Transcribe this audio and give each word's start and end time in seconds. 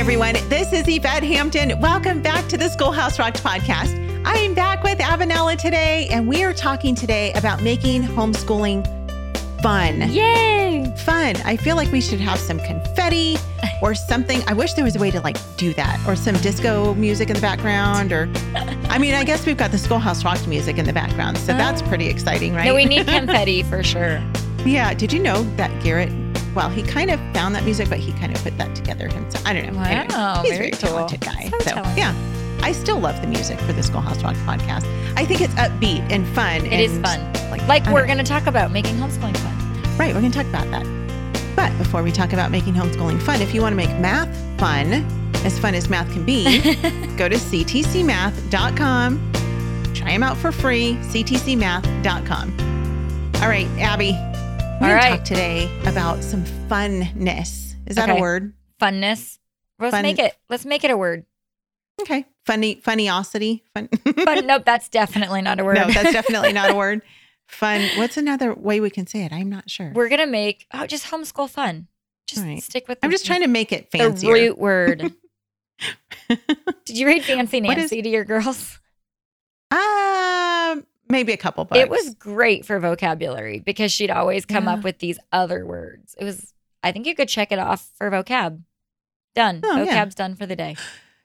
everyone. 0.00 0.32
This 0.48 0.72
is 0.72 0.88
Yvette 0.88 1.22
Hampton. 1.22 1.78
Welcome 1.78 2.22
back 2.22 2.48
to 2.48 2.56
the 2.56 2.70
Schoolhouse 2.70 3.18
Rocked 3.18 3.44
podcast. 3.44 3.94
I'm 4.24 4.54
back 4.54 4.82
with 4.82 4.98
Aby 4.98 5.26
Rinella 5.26 5.58
today, 5.58 6.08
and 6.10 6.26
we 6.26 6.42
are 6.42 6.54
talking 6.54 6.94
today 6.94 7.34
about 7.34 7.62
making 7.62 8.04
homeschooling 8.04 8.82
fun. 9.60 10.10
Yay! 10.10 10.90
Fun. 11.04 11.36
I 11.44 11.58
feel 11.58 11.76
like 11.76 11.92
we 11.92 12.00
should 12.00 12.18
have 12.18 12.38
some 12.38 12.58
confetti 12.60 13.36
or 13.82 13.94
something. 13.94 14.42
I 14.46 14.54
wish 14.54 14.72
there 14.72 14.84
was 14.84 14.96
a 14.96 14.98
way 14.98 15.10
to 15.10 15.20
like 15.20 15.36
do 15.58 15.74
that 15.74 16.02
or 16.08 16.16
some 16.16 16.34
disco 16.36 16.94
music 16.94 17.28
in 17.28 17.34
the 17.34 17.42
background 17.42 18.10
or 18.10 18.26
I 18.88 18.96
mean, 18.96 19.14
I 19.14 19.22
guess 19.22 19.44
we've 19.44 19.58
got 19.58 19.70
the 19.70 19.78
Schoolhouse 19.78 20.24
Rocked 20.24 20.48
music 20.48 20.78
in 20.78 20.86
the 20.86 20.94
background, 20.94 21.36
so 21.36 21.48
that's 21.48 21.82
oh. 21.82 21.88
pretty 21.88 22.06
exciting, 22.06 22.54
right? 22.54 22.64
No, 22.64 22.74
we 22.74 22.86
need 22.86 23.06
confetti 23.06 23.64
for 23.64 23.82
sure. 23.82 24.22
Yeah. 24.64 24.94
Did 24.94 25.12
you 25.12 25.18
know 25.18 25.42
that 25.56 25.70
Garrett? 25.82 26.29
Well, 26.54 26.68
he 26.68 26.82
kind 26.82 27.10
of 27.10 27.20
found 27.32 27.54
that 27.54 27.64
music, 27.64 27.88
but 27.88 27.98
he 27.98 28.12
kind 28.12 28.34
of 28.36 28.42
put 28.42 28.56
that 28.58 28.74
together 28.74 29.08
himself. 29.08 29.46
I 29.46 29.52
don't 29.52 29.72
know. 29.72 29.80
Anyway, 29.82 30.06
Wow, 30.10 30.42
he's 30.42 30.52
a 30.52 30.56
very 30.56 30.70
very 30.70 30.70
cool. 30.72 30.90
talented 31.06 31.20
guy. 31.20 31.48
So 31.50 31.58
So, 31.60 31.70
talented. 31.74 31.96
yeah, 31.98 32.14
I 32.62 32.72
still 32.72 32.98
love 32.98 33.20
the 33.20 33.26
music 33.28 33.58
for 33.60 33.72
the 33.72 33.82
Schoolhouse 33.82 34.22
Rocked 34.22 34.38
podcast. 34.40 34.84
I 35.16 35.24
think 35.24 35.40
it's 35.40 35.54
upbeat 35.54 36.00
and 36.10 36.26
fun. 36.34 36.66
It 36.66 36.80
is 36.80 36.96
and, 36.96 37.04
fun. 37.06 37.50
Like, 37.50 37.66
Like 37.68 37.86
we're 37.86 38.06
going 38.06 38.18
to 38.18 38.24
talk 38.24 38.46
about 38.46 38.70
making 38.72 38.96
homeschooling 38.96 39.36
fun. 39.36 39.54
right. 39.98 40.12
We're 40.14 40.20
going 40.20 40.32
to 40.32 40.38
talk 40.38 40.46
about 40.48 40.70
that. 40.72 40.84
But 41.56 41.76
before 41.78 42.02
we 42.02 42.10
talk 42.12 42.32
about 42.32 42.50
making 42.50 42.74
homeschooling 42.74 43.20
fun, 43.22 43.40
if 43.42 43.54
you 43.54 43.60
want 43.62 43.72
to 43.72 43.76
make 43.76 43.90
math 43.98 44.28
fun, 44.58 45.04
as 45.44 45.58
fun 45.58 45.74
as 45.74 45.88
math 45.88 46.10
can 46.12 46.24
be, 46.24 46.44
go 47.16 47.28
to 47.28 47.36
ctcmath.com. 47.36 49.32
Try 49.94 50.08
them 50.12 50.22
out 50.22 50.36
for 50.36 50.52
free. 50.52 50.94
ctcmath.com. 51.02 52.54
All 53.42 53.48
right, 53.48 53.66
Aby. 53.78 54.12
We're 54.80 54.86
All 54.96 55.00
going 55.02 55.10
to 55.12 55.16
talk 55.18 55.24
today 55.24 55.70
about 55.86 56.22
some 56.22 56.42
funness. 56.68 57.74
Is 57.86 57.96
that 57.96 58.08
a 58.08 58.14
word? 58.14 58.54
Funness. 58.80 59.38
Let's 59.78 59.94
Fun- 59.94 60.02
make 60.02 60.18
it. 60.18 60.34
Let's 60.48 60.64
make 60.64 60.84
it 60.84 60.90
a 60.90 60.96
word. 60.96 61.26
Okay. 62.00 62.24
Funny, 62.46 62.76
funnyosity. 62.76 63.60
Fun. 63.74 63.88
Fun. 64.24 64.46
nope, 64.46 64.62
that's 64.64 64.88
definitely 64.88 65.42
not 65.42 65.60
a 65.60 65.64
word. 65.64 65.74
no, 65.76 65.86
that's 65.86 66.12
definitely 66.14 66.54
not 66.54 66.70
a 66.70 66.74
word. 66.74 67.02
Fun. 67.46 67.82
What's 67.96 68.16
another 68.16 68.54
way 68.54 68.80
we 68.80 68.88
can 68.88 69.06
say 69.06 69.24
it? 69.24 69.32
I'm 69.32 69.50
not 69.50 69.68
sure. 69.68 69.92
we're 69.94 70.08
gonna 70.08 70.26
make 70.26 70.66
oh 70.72 70.86
just 70.86 71.06
homeschool 71.10 71.50
fun. 71.50 71.88
Just 72.26 72.42
right. 72.42 72.62
stick 72.62 72.88
with. 72.88 72.98
I'm 73.02 73.10
just 73.10 73.26
trying 73.26 73.42
to 73.42 73.48
make 73.48 73.72
it 73.72 73.90
the 73.90 73.98
fancier. 73.98 74.32
root 74.32 74.56
word. 74.58 75.12
Did 76.86 76.96
you 76.96 77.06
read 77.06 77.22
Fancy 77.24 77.60
Nancy 77.60 77.98
is- 77.98 78.02
to 78.04 78.08
your 78.08 78.24
girls? 78.24 78.78
Um, 79.72 80.86
maybe 81.10 81.32
a 81.32 81.36
couple 81.36 81.64
books. 81.64 81.80
It 81.80 81.90
was 81.90 82.14
great 82.14 82.64
for 82.64 82.78
vocabulary 82.80 83.58
because 83.60 83.92
she'd 83.92 84.10
always 84.10 84.46
come 84.46 84.64
Yeah. 84.64 84.74
up 84.74 84.84
with 84.84 84.98
these 84.98 85.18
other 85.32 85.66
words. 85.66 86.14
It 86.18 86.24
was. 86.24 86.54
I 86.82 86.92
think 86.92 87.06
you 87.06 87.14
could 87.14 87.28
check 87.28 87.52
it 87.52 87.58
off 87.58 87.90
for 87.98 88.10
vocab. 88.10 88.62
Done. 89.34 89.60
Oh, 89.64 89.82
yeah. 89.82 90.04
Vocab's 90.04 90.14
done 90.14 90.34
for 90.34 90.46
the 90.46 90.56
day. 90.56 90.76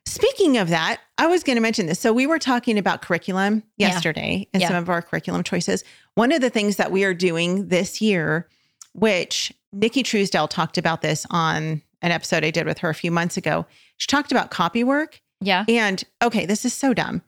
Speaking 0.06 0.58
of 0.58 0.70
that, 0.70 1.00
I 1.18 1.28
was 1.28 1.44
going 1.44 1.56
to 1.56 1.62
mention 1.62 1.88
this. 1.88 2.00
So 2.00 2.14
we 2.14 2.28
were 2.28 2.38
talking 2.40 2.78
about 2.78 3.02
curriculum 3.02 3.64
Yeah. 3.78 3.88
yesterday 3.88 4.48
and 4.54 4.62
Yeah. 4.62 4.68
some 4.68 4.78
of 4.78 4.90
our 4.90 5.02
curriculum 5.02 5.44
choices. 5.44 5.84
One 6.14 6.32
of 6.32 6.42
the 6.42 6.50
things 6.50 6.76
that 6.76 6.92
we 6.92 7.04
are 7.04 7.14
doing 7.14 7.70
this 7.70 8.02
year, 8.02 8.48
which 8.94 9.52
Nikki 9.74 10.04
Truesdell 10.04 10.48
talked 10.50 10.78
about 10.78 11.02
this 11.02 11.26
on 11.32 11.82
an 12.02 12.12
episode 12.12 12.44
I 12.46 12.52
did 12.52 12.68
with 12.68 12.78
her 12.80 12.90
a 12.90 12.94
few 12.94 13.10
months 13.12 13.36
ago. 13.38 13.66
She 13.98 14.08
talked 14.08 14.32
about 14.32 14.52
copy 14.52 14.84
work. 14.84 15.22
Yeah. 15.42 15.66
And 15.68 16.04
okay, 16.22 16.46
this 16.46 16.66
is 16.66 16.74
so 16.74 16.94
dumb. 16.94 17.24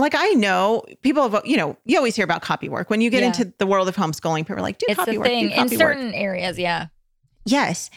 Like 0.00 0.14
I 0.16 0.30
know 0.30 0.82
people 1.02 1.28
have, 1.28 1.42
you 1.44 1.56
know, 1.56 1.76
you 1.84 1.96
always 1.96 2.16
hear 2.16 2.24
about 2.24 2.42
copy 2.42 2.68
work. 2.68 2.90
When 2.90 3.00
you 3.00 3.10
get 3.10 3.20
Yeah. 3.20 3.28
into 3.28 3.52
the 3.58 3.66
world 3.66 3.88
of 3.88 3.96
homeschooling, 3.96 4.38
people 4.40 4.56
are 4.56 4.60
like, 4.62 4.78
do 4.78 4.86
It's 4.88 4.96
copy 4.98 5.18
work, 5.18 5.26
do 5.26 5.30
thing 5.32 5.50
in 5.50 5.56
copy 5.56 5.76
work. 5.76 5.78
certain 5.78 6.14
areas. 6.14 6.58
Yeah. 6.58 6.86
Yes. 7.44 7.90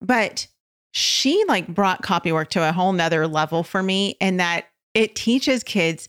But 0.00 0.46
she 0.92 1.44
like 1.46 1.68
brought 1.68 2.02
copy 2.02 2.32
work 2.32 2.50
to 2.50 2.68
a 2.68 2.72
whole 2.72 2.92
nother 2.92 3.26
level 3.28 3.62
for 3.62 3.82
me 3.82 4.16
and 4.20 4.40
that 4.40 4.66
it 4.94 5.14
teaches 5.14 5.62
kids 5.62 6.08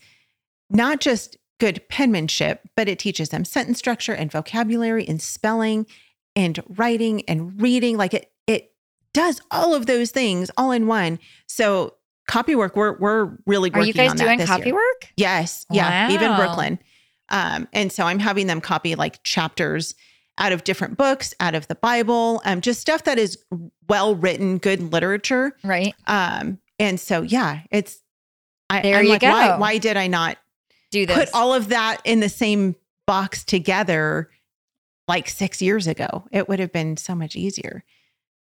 not 0.70 1.00
just 1.00 1.38
good 1.60 1.88
penmanship, 1.90 2.62
but 2.76 2.88
it 2.90 2.98
teaches 2.98 3.30
them 3.30 3.46
sentence 3.46 3.78
structure 3.78 4.14
and 4.14 4.32
vocabulary 4.32 5.08
and 5.08 5.22
spelling 5.22 5.86
and 6.36 6.60
writing 6.70 7.24
and 7.28 7.62
reading. 7.62 7.98
Like 7.98 8.14
it 8.14 8.32
it 8.48 8.72
does 9.14 9.42
all 9.52 9.74
of 9.76 9.86
those 9.86 10.10
things 10.12 10.50
all 10.58 10.72
in 10.72 10.88
one. 10.88 11.20
So 11.48 11.96
copy 12.28 12.56
work, 12.56 12.76
we're 12.76 12.98
we're 12.98 13.38
really 13.46 13.70
Are 13.74 13.84
you 13.84 13.94
guys 13.94 14.14
doing 14.14 14.40
copy 14.40 14.68
year. 14.68 14.74
work? 14.76 14.91
Yes. 15.22 15.66
Yeah. 15.72 16.12
Even 16.12 16.36
Brooklyn. 16.36 16.80
Um, 17.30 17.68
and 17.72 17.92
so 17.92 18.04
I'm 18.06 18.20
having 18.20 18.48
them 18.48 18.60
copy 18.60 18.96
like 18.96 19.24
chapters 19.24 19.96
out 20.38 20.52
of 20.52 20.64
different 20.64 20.98
books, 20.98 21.34
out 21.40 21.56
of 21.56 21.68
the 21.68 21.76
Bible, 21.76 22.42
um, 22.46 22.62
just 22.62 22.82
stuff 22.82 23.04
that 23.04 23.18
is 23.18 23.38
well 23.88 24.16
written, 24.16 24.58
good 24.58 24.92
literature. 24.92 25.56
Right. 25.64 25.94
Um, 26.08 26.60
and 26.80 27.00
so 27.00 27.22
yeah, 27.22 27.62
it's 27.72 28.02
I, 28.70 28.82
There 28.82 28.98
I'm 28.98 29.06
you 29.06 29.12
like, 29.12 29.22
why 29.22 29.48
go. 29.50 29.58
why 29.58 29.78
did 29.78 29.98
I 29.98 30.08
not 30.08 30.38
Do 30.92 31.06
this. 31.06 31.16
put 31.16 31.30
all 31.34 31.54
of 31.54 31.70
that 31.70 32.02
in 32.06 32.20
the 32.22 32.30
same 32.30 32.76
box 33.06 33.44
together 33.44 34.30
like 35.08 35.30
six 35.30 35.62
years 35.62 35.88
ago? 35.88 36.26
It 36.32 36.50
would 36.50 36.60
have 36.60 36.72
been 36.72 36.98
so 36.98 37.14
much 37.16 37.36
easier. 37.36 37.84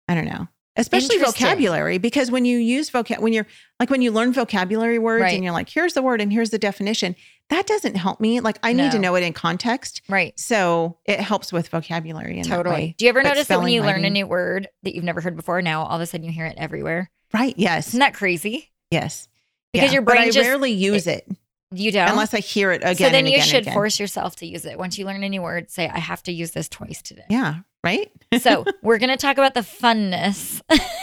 I 0.08 0.14
don't 0.14 0.26
know. 0.26 0.48
Especially 0.80 1.18
vocabulary, 1.18 1.98
because 1.98 2.30
when 2.30 2.44
you 2.44 2.58
use 2.58 2.90
vocab, 2.90 3.20
when 3.20 3.32
you're 3.32 3.46
like 3.78 3.90
when 3.90 4.02
you 4.02 4.10
learn 4.10 4.32
vocabulary 4.32 4.98
words 4.98 5.22
Right. 5.22 5.34
and 5.34 5.44
you're 5.44 5.52
like, 5.52 5.68
here's 5.68 5.94
the 5.94 6.02
word 6.02 6.20
and 6.20 6.32
here's 6.32 6.50
the 6.50 6.58
definition, 6.58 7.14
that 7.48 7.66
doesn't 7.66 7.96
help 7.96 8.20
me. 8.20 8.40
Like 8.40 8.58
I 8.62 8.72
need 8.72 8.92
to 8.92 8.98
know 8.98 9.14
it 9.14 9.22
in 9.22 9.32
context. 9.32 10.02
right. 10.08 10.38
So 10.38 10.98
it 11.04 11.20
helps 11.20 11.52
with 11.52 11.68
vocabulary 11.68 12.42
Totally. 12.42 12.94
Do 12.98 13.04
you 13.04 13.08
ever 13.08 13.22
But 13.22 13.28
notice 13.30 13.48
that 13.48 13.58
when 13.60 13.72
you 13.72 13.82
learn 13.82 14.04
a 14.04 14.10
new 14.10 14.26
word 14.26 14.68
that 14.82 14.94
you've 14.94 15.04
never 15.04 15.20
heard 15.20 15.36
before, 15.36 15.60
now 15.62 15.84
all 15.84 15.96
of 15.96 16.00
a 16.00 16.06
sudden 16.06 16.24
you 16.26 16.32
hear 16.32 16.46
it 16.46 16.56
everywhere? 16.58 17.10
Right. 17.32 17.54
Yes. 17.56 17.88
Isn't 17.88 18.00
that 18.00 18.14
crazy? 18.14 18.70
Yes. 18.90 19.28
Because 19.72 19.92
your 19.92 20.02
but 20.02 20.12
brain 20.12 20.22
I 20.28 20.30
just- 20.30 20.46
rarely 20.48 20.72
use 20.72 21.06
it, 21.06 21.28
You 21.72 21.92
don't. 21.92 22.08
unless 22.10 22.34
I 22.34 22.40
hear 22.40 22.72
it 22.72 22.82
again. 22.82 22.96
so 22.96 23.08
then 23.10 23.26
you 23.26 23.34
again 23.34 23.46
should 23.46 23.66
force 23.66 24.00
yourself 24.00 24.34
to 24.36 24.46
use 24.46 24.64
it. 24.66 24.76
Once 24.78 24.98
you 24.98 25.06
learn 25.06 25.22
a 25.22 25.28
new 25.28 25.42
word, 25.42 25.70
say, 25.70 25.88
I 25.88 25.98
have 26.00 26.22
to 26.24 26.32
use 26.32 26.50
this 26.50 26.68
twice 26.68 27.00
today. 27.02 27.24
Yeah. 27.30 27.58
Right. 27.84 28.10
So 28.40 28.64
we're 28.82 28.98
going 28.98 29.10
to 29.10 29.16
talk 29.16 29.38
about 29.38 29.54
the 29.54 29.60
funness, 29.60 30.60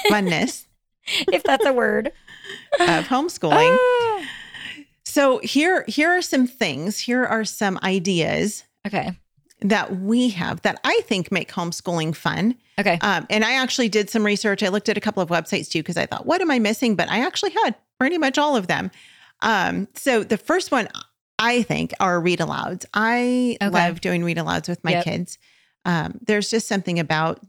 Funness 0.09 0.65
if 1.31 1.43
that's 1.43 1.65
a 1.65 1.73
word. 1.73 2.11
of 2.79 3.07
homeschooling. 3.07 3.77
Ah. 3.79 4.23
So 5.05 5.39
here, 5.39 5.83
here 5.87 6.09
are 6.11 6.21
some 6.21 6.45
things. 6.47 6.99
Here 6.99 7.25
are 7.25 7.43
some 7.45 7.79
ideas 7.81 8.63
Okay. 8.85 9.17
that 9.61 9.99
we 9.99 10.29
have 10.29 10.61
that 10.61 10.79
I 10.83 11.01
think 11.05 11.31
make 11.31 11.51
homeschooling 11.51 12.15
fun. 12.15 12.55
Okay. 12.79 12.99
Um, 13.01 13.25
and 13.29 13.43
I 13.43 13.53
actually 13.53 13.89
did 13.89 14.09
some 14.09 14.23
research. 14.23 14.61
I 14.61 14.67
looked 14.67 14.89
at 14.89 14.97
a 14.97 15.01
couple 15.01 15.23
of 15.23 15.29
websites 15.29 15.69
too 15.69 15.79
because 15.79 15.97
I 15.97 16.05
thought, 16.05 16.25
what 16.27 16.41
am 16.41 16.51
I 16.51 16.59
missing? 16.59 16.95
But 16.95 17.09
I 17.09 17.25
actually 17.25 17.51
had 17.63 17.75
pretty 17.99 18.17
much 18.19 18.37
all 18.37 18.55
of 18.55 18.67
them. 18.67 18.91
Um, 19.41 19.87
so 19.95 20.23
the 20.23 20.37
first 20.37 20.71
one 20.71 20.87
I 21.39 21.63
think 21.63 21.93
are 21.99 22.19
read 22.21 22.39
alouds. 22.39 22.85
I 22.93 23.57
Okay. 23.61 23.69
love 23.73 24.01
doing 24.01 24.23
read 24.23 24.37
alouds 24.37 24.67
with 24.69 24.83
my 24.83 24.91
Yep. 24.91 25.03
kids. 25.03 25.37
Um, 25.85 26.19
there's 26.25 26.49
just 26.49 26.67
something 26.67 26.99
about 26.99 27.39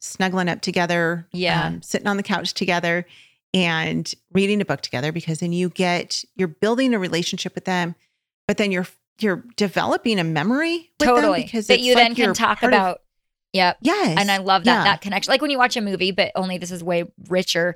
snuggling 0.00 0.48
up 0.48 0.60
together, 0.60 1.26
Yeah. 1.32 1.66
um, 1.66 1.82
sitting 1.82 2.06
on 2.06 2.16
the 2.16 2.22
couch 2.22 2.52
together 2.54 3.06
and 3.54 4.12
reading 4.32 4.60
a 4.60 4.64
book 4.64 4.80
together 4.82 5.12
because 5.12 5.38
then 5.38 5.52
you 5.52 5.68
get 5.70 6.24
you're 6.34 6.48
building 6.48 6.92
a 6.94 6.98
relationship 6.98 7.54
with 7.54 7.64
them, 7.64 7.94
but 8.46 8.56
then 8.56 8.72
you're 8.72 8.86
you're 9.18 9.44
developing 9.56 10.18
a 10.18 10.24
memory 10.24 10.90
with 11.00 11.08
totally. 11.08 11.40
them 11.40 11.46
because 11.46 11.66
that 11.68 11.74
it's 11.78 11.84
you 11.84 11.94
like 11.94 12.08
then 12.08 12.14
can 12.14 12.34
talk 12.34 12.60
part 12.60 12.72
of- 12.74 12.78
about. 12.78 13.02
Yep. 13.52 13.78
yes, 13.80 14.18
And 14.20 14.30
I 14.30 14.36
love 14.38 14.64
that 14.64 14.78
yeah. 14.78 14.84
that 14.84 15.00
connection. 15.00 15.30
Like 15.30 15.40
when 15.40 15.50
you 15.50 15.56
watch 15.56 15.76
a 15.78 15.80
movie, 15.80 16.10
but 16.10 16.30
only 16.34 16.58
this 16.58 16.70
is 16.70 16.84
way 16.84 17.04
richer. 17.30 17.74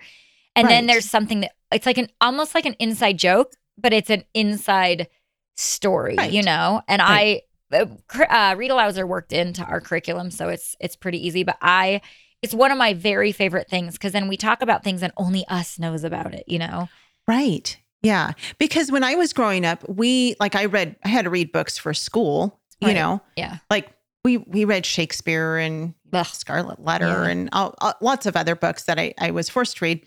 And 0.54 0.68
then 0.68 0.86
there's 0.86 1.08
something 1.08 1.40
that 1.40 1.52
it's 1.72 1.86
like 1.86 1.96
an 1.96 2.08
almost 2.20 2.54
like 2.54 2.66
an 2.66 2.74
inside 2.78 3.16
joke, 3.16 3.52
but 3.78 3.94
it's 3.94 4.10
an 4.10 4.24
inside 4.34 5.08
story, 5.56 6.16
Right. 6.16 6.32
you 6.32 6.42
know. 6.42 6.82
And 6.86 7.00
Right. 7.00 7.42
I 7.42 7.42
uh, 7.72 8.54
read 8.56 8.70
alouds 8.70 8.98
are 8.98 9.06
worked 9.06 9.32
into 9.32 9.62
our 9.64 9.80
curriculum, 9.80 10.30
so 10.30 10.48
it's 10.48 10.76
it's 10.80 10.96
pretty 10.96 11.24
easy. 11.26 11.42
But 11.44 11.56
I, 11.62 12.00
it's 12.42 12.54
one 12.54 12.70
of 12.70 12.78
my 12.78 12.94
very 12.94 13.32
favorite 13.32 13.68
things 13.68 13.94
because 13.94 14.12
then 14.12 14.28
we 14.28 14.36
talk 14.36 14.62
about 14.62 14.82
things 14.84 15.02
and 15.02 15.12
only 15.16 15.44
us 15.48 15.78
knows 15.78 16.04
about 16.04 16.34
it, 16.34 16.44
you 16.46 16.58
know. 16.58 16.88
Right. 17.28 17.76
Yeah. 18.02 18.32
Because 18.58 18.90
when 18.90 19.04
I 19.04 19.14
was 19.14 19.32
growing 19.32 19.64
up, 19.64 19.86
we 19.88 20.34
like 20.40 20.54
I 20.54 20.64
read 20.66 20.96
I 21.04 21.08
had 21.08 21.24
to 21.26 21.30
read 21.30 21.52
books 21.52 21.76
for 21.78 21.92
school, 21.94 22.58
you 22.80 22.88
Right. 22.88 22.94
know. 22.94 23.20
Yeah. 23.36 23.58
Like 23.68 23.92
we 24.24 24.38
we 24.38 24.64
read 24.64 24.84
Shakespeare 24.86 25.58
and 25.58 25.94
Ugh. 26.12 26.26
Scarlet 26.26 26.82
Letter 26.82 27.06
Yeah. 27.06 27.24
and 27.30 27.48
all, 27.52 27.74
all- 27.78 27.94
lots 28.00 28.26
of 28.26 28.36
other 28.36 28.54
books 28.56 28.84
that 28.84 28.98
I 28.98 29.14
I 29.18 29.30
was 29.32 29.48
forced 29.48 29.76
to 29.78 29.84
read. 29.84 30.06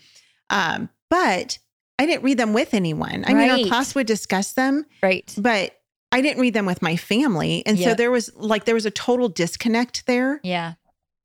Um 0.50 0.88
but 1.08 1.58
I 1.98 2.06
didn't 2.06 2.24
read 2.24 2.38
them 2.38 2.52
with 2.52 2.74
anyone. 2.74 3.24
I 3.28 3.32
mean 3.34 3.48
our 3.50 3.58
class 3.68 3.94
would 3.94 4.08
discuss 4.08 4.52
them, 4.52 4.84
Right. 5.00 5.32
but 5.38 5.78
I 6.14 6.20
didn't 6.20 6.40
read 6.40 6.54
them 6.54 6.66
with 6.66 6.80
my 6.80 6.96
family. 6.96 7.62
And 7.66 7.78
so 7.78 7.94
there 7.94 8.10
was 8.10 8.34
like 8.36 8.64
there 8.64 8.74
was 8.74 8.86
a 8.86 8.90
total 8.90 9.28
disconnect 9.28 10.06
there. 10.06 10.40
Yeah. 10.42 10.74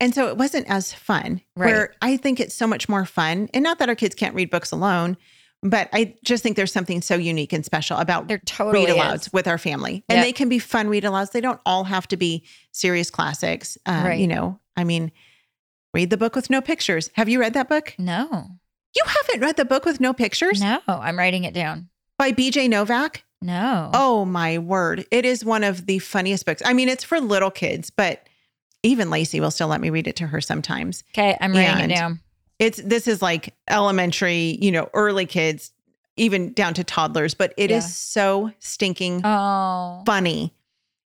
And 0.00 0.14
so 0.14 0.28
it 0.28 0.36
wasn't 0.36 0.66
as 0.68 0.92
fun. 0.92 1.40
Right. 1.56 1.66
Where 1.72 1.94
I 2.02 2.16
think 2.16 2.40
it's 2.40 2.54
so 2.54 2.66
much 2.66 2.88
more 2.88 3.04
fun. 3.04 3.48
And 3.54 3.62
not 3.62 3.78
that 3.78 3.88
our 3.88 3.94
kids 3.94 4.14
can't 4.14 4.34
read 4.34 4.50
books 4.50 4.72
alone, 4.72 5.16
but 5.62 5.88
I 5.92 6.14
just 6.24 6.42
think 6.42 6.56
there's 6.56 6.72
something 6.72 7.02
so 7.02 7.16
unique 7.16 7.52
and 7.52 7.64
special 7.64 7.98
about 7.98 8.28
totally 8.46 8.86
read 8.86 8.90
is. 8.90 8.96
alouds 8.96 9.32
with 9.32 9.46
our 9.46 9.58
family. 9.58 10.02
And 10.08 10.16
Yep. 10.16 10.24
they 10.24 10.32
can 10.32 10.48
be 10.48 10.58
fun 10.58 10.88
read 10.88 11.04
alouds. 11.04 11.32
They 11.32 11.42
don't 11.42 11.60
all 11.66 11.84
have 11.84 12.08
to 12.08 12.16
be 12.16 12.44
serious 12.72 13.10
classics. 13.10 13.76
Um, 13.86 14.04
Right. 14.04 14.18
You 14.20 14.26
know, 14.26 14.58
I 14.76 14.84
mean, 14.84 15.12
read 15.92 16.08
the 16.10 16.16
book 16.16 16.34
with 16.34 16.48
no 16.48 16.60
pictures. 16.62 17.10
Have 17.14 17.28
you 17.28 17.38
read 17.38 17.52
that 17.54 17.68
book? 17.68 17.94
No. 17.98 18.46
You 18.96 19.02
haven't 19.06 19.40
read 19.42 19.56
the 19.56 19.64
book 19.66 19.84
with 19.84 20.00
no 20.00 20.12
pictures 20.14 20.60
No, 20.60 20.80
I'm 20.88 21.18
writing 21.18 21.44
it 21.44 21.52
down. 21.54 21.90
by 22.18 22.32
BJ 22.32 22.68
Novak? 22.68 23.22
No. 23.42 23.90
Oh 23.94 24.24
my 24.24 24.58
word. 24.58 25.06
It 25.10 25.24
is 25.24 25.44
one 25.44 25.64
of 25.64 25.86
the 25.86 25.98
funniest 25.98 26.44
books. 26.46 26.62
I 26.64 26.72
mean, 26.74 26.88
it's 26.88 27.04
for 27.04 27.20
little 27.20 27.50
kids, 27.50 27.90
but 27.90 28.26
even 28.82 29.10
Lacey 29.10 29.40
will 29.40 29.50
still 29.50 29.68
let 29.68 29.80
me 29.80 29.90
read 29.90 30.06
it 30.06 30.16
to 30.16 30.26
her 30.26 30.40
sometimes. 30.40 31.04
Okay, 31.14 31.36
I'm 31.40 31.52
writing 31.52 31.82
And- 31.82 31.92
it 31.92 31.94
down. 31.94 32.20
It's 32.58 32.80
this 32.82 33.08
is 33.08 33.22
like 33.22 33.54
elementary, 33.68 34.58
you 34.60 34.70
know, 34.70 34.90
early 34.92 35.24
kids, 35.24 35.72
even 36.18 36.52
down 36.52 36.74
to 36.74 36.84
toddlers, 36.84 37.32
but 37.32 37.54
it 37.56 37.70
is 37.70 37.84
Yeah. 37.84 37.88
so 37.88 38.50
stinking 38.58 39.22
Oh. 39.24 40.02
funny. 40.04 40.52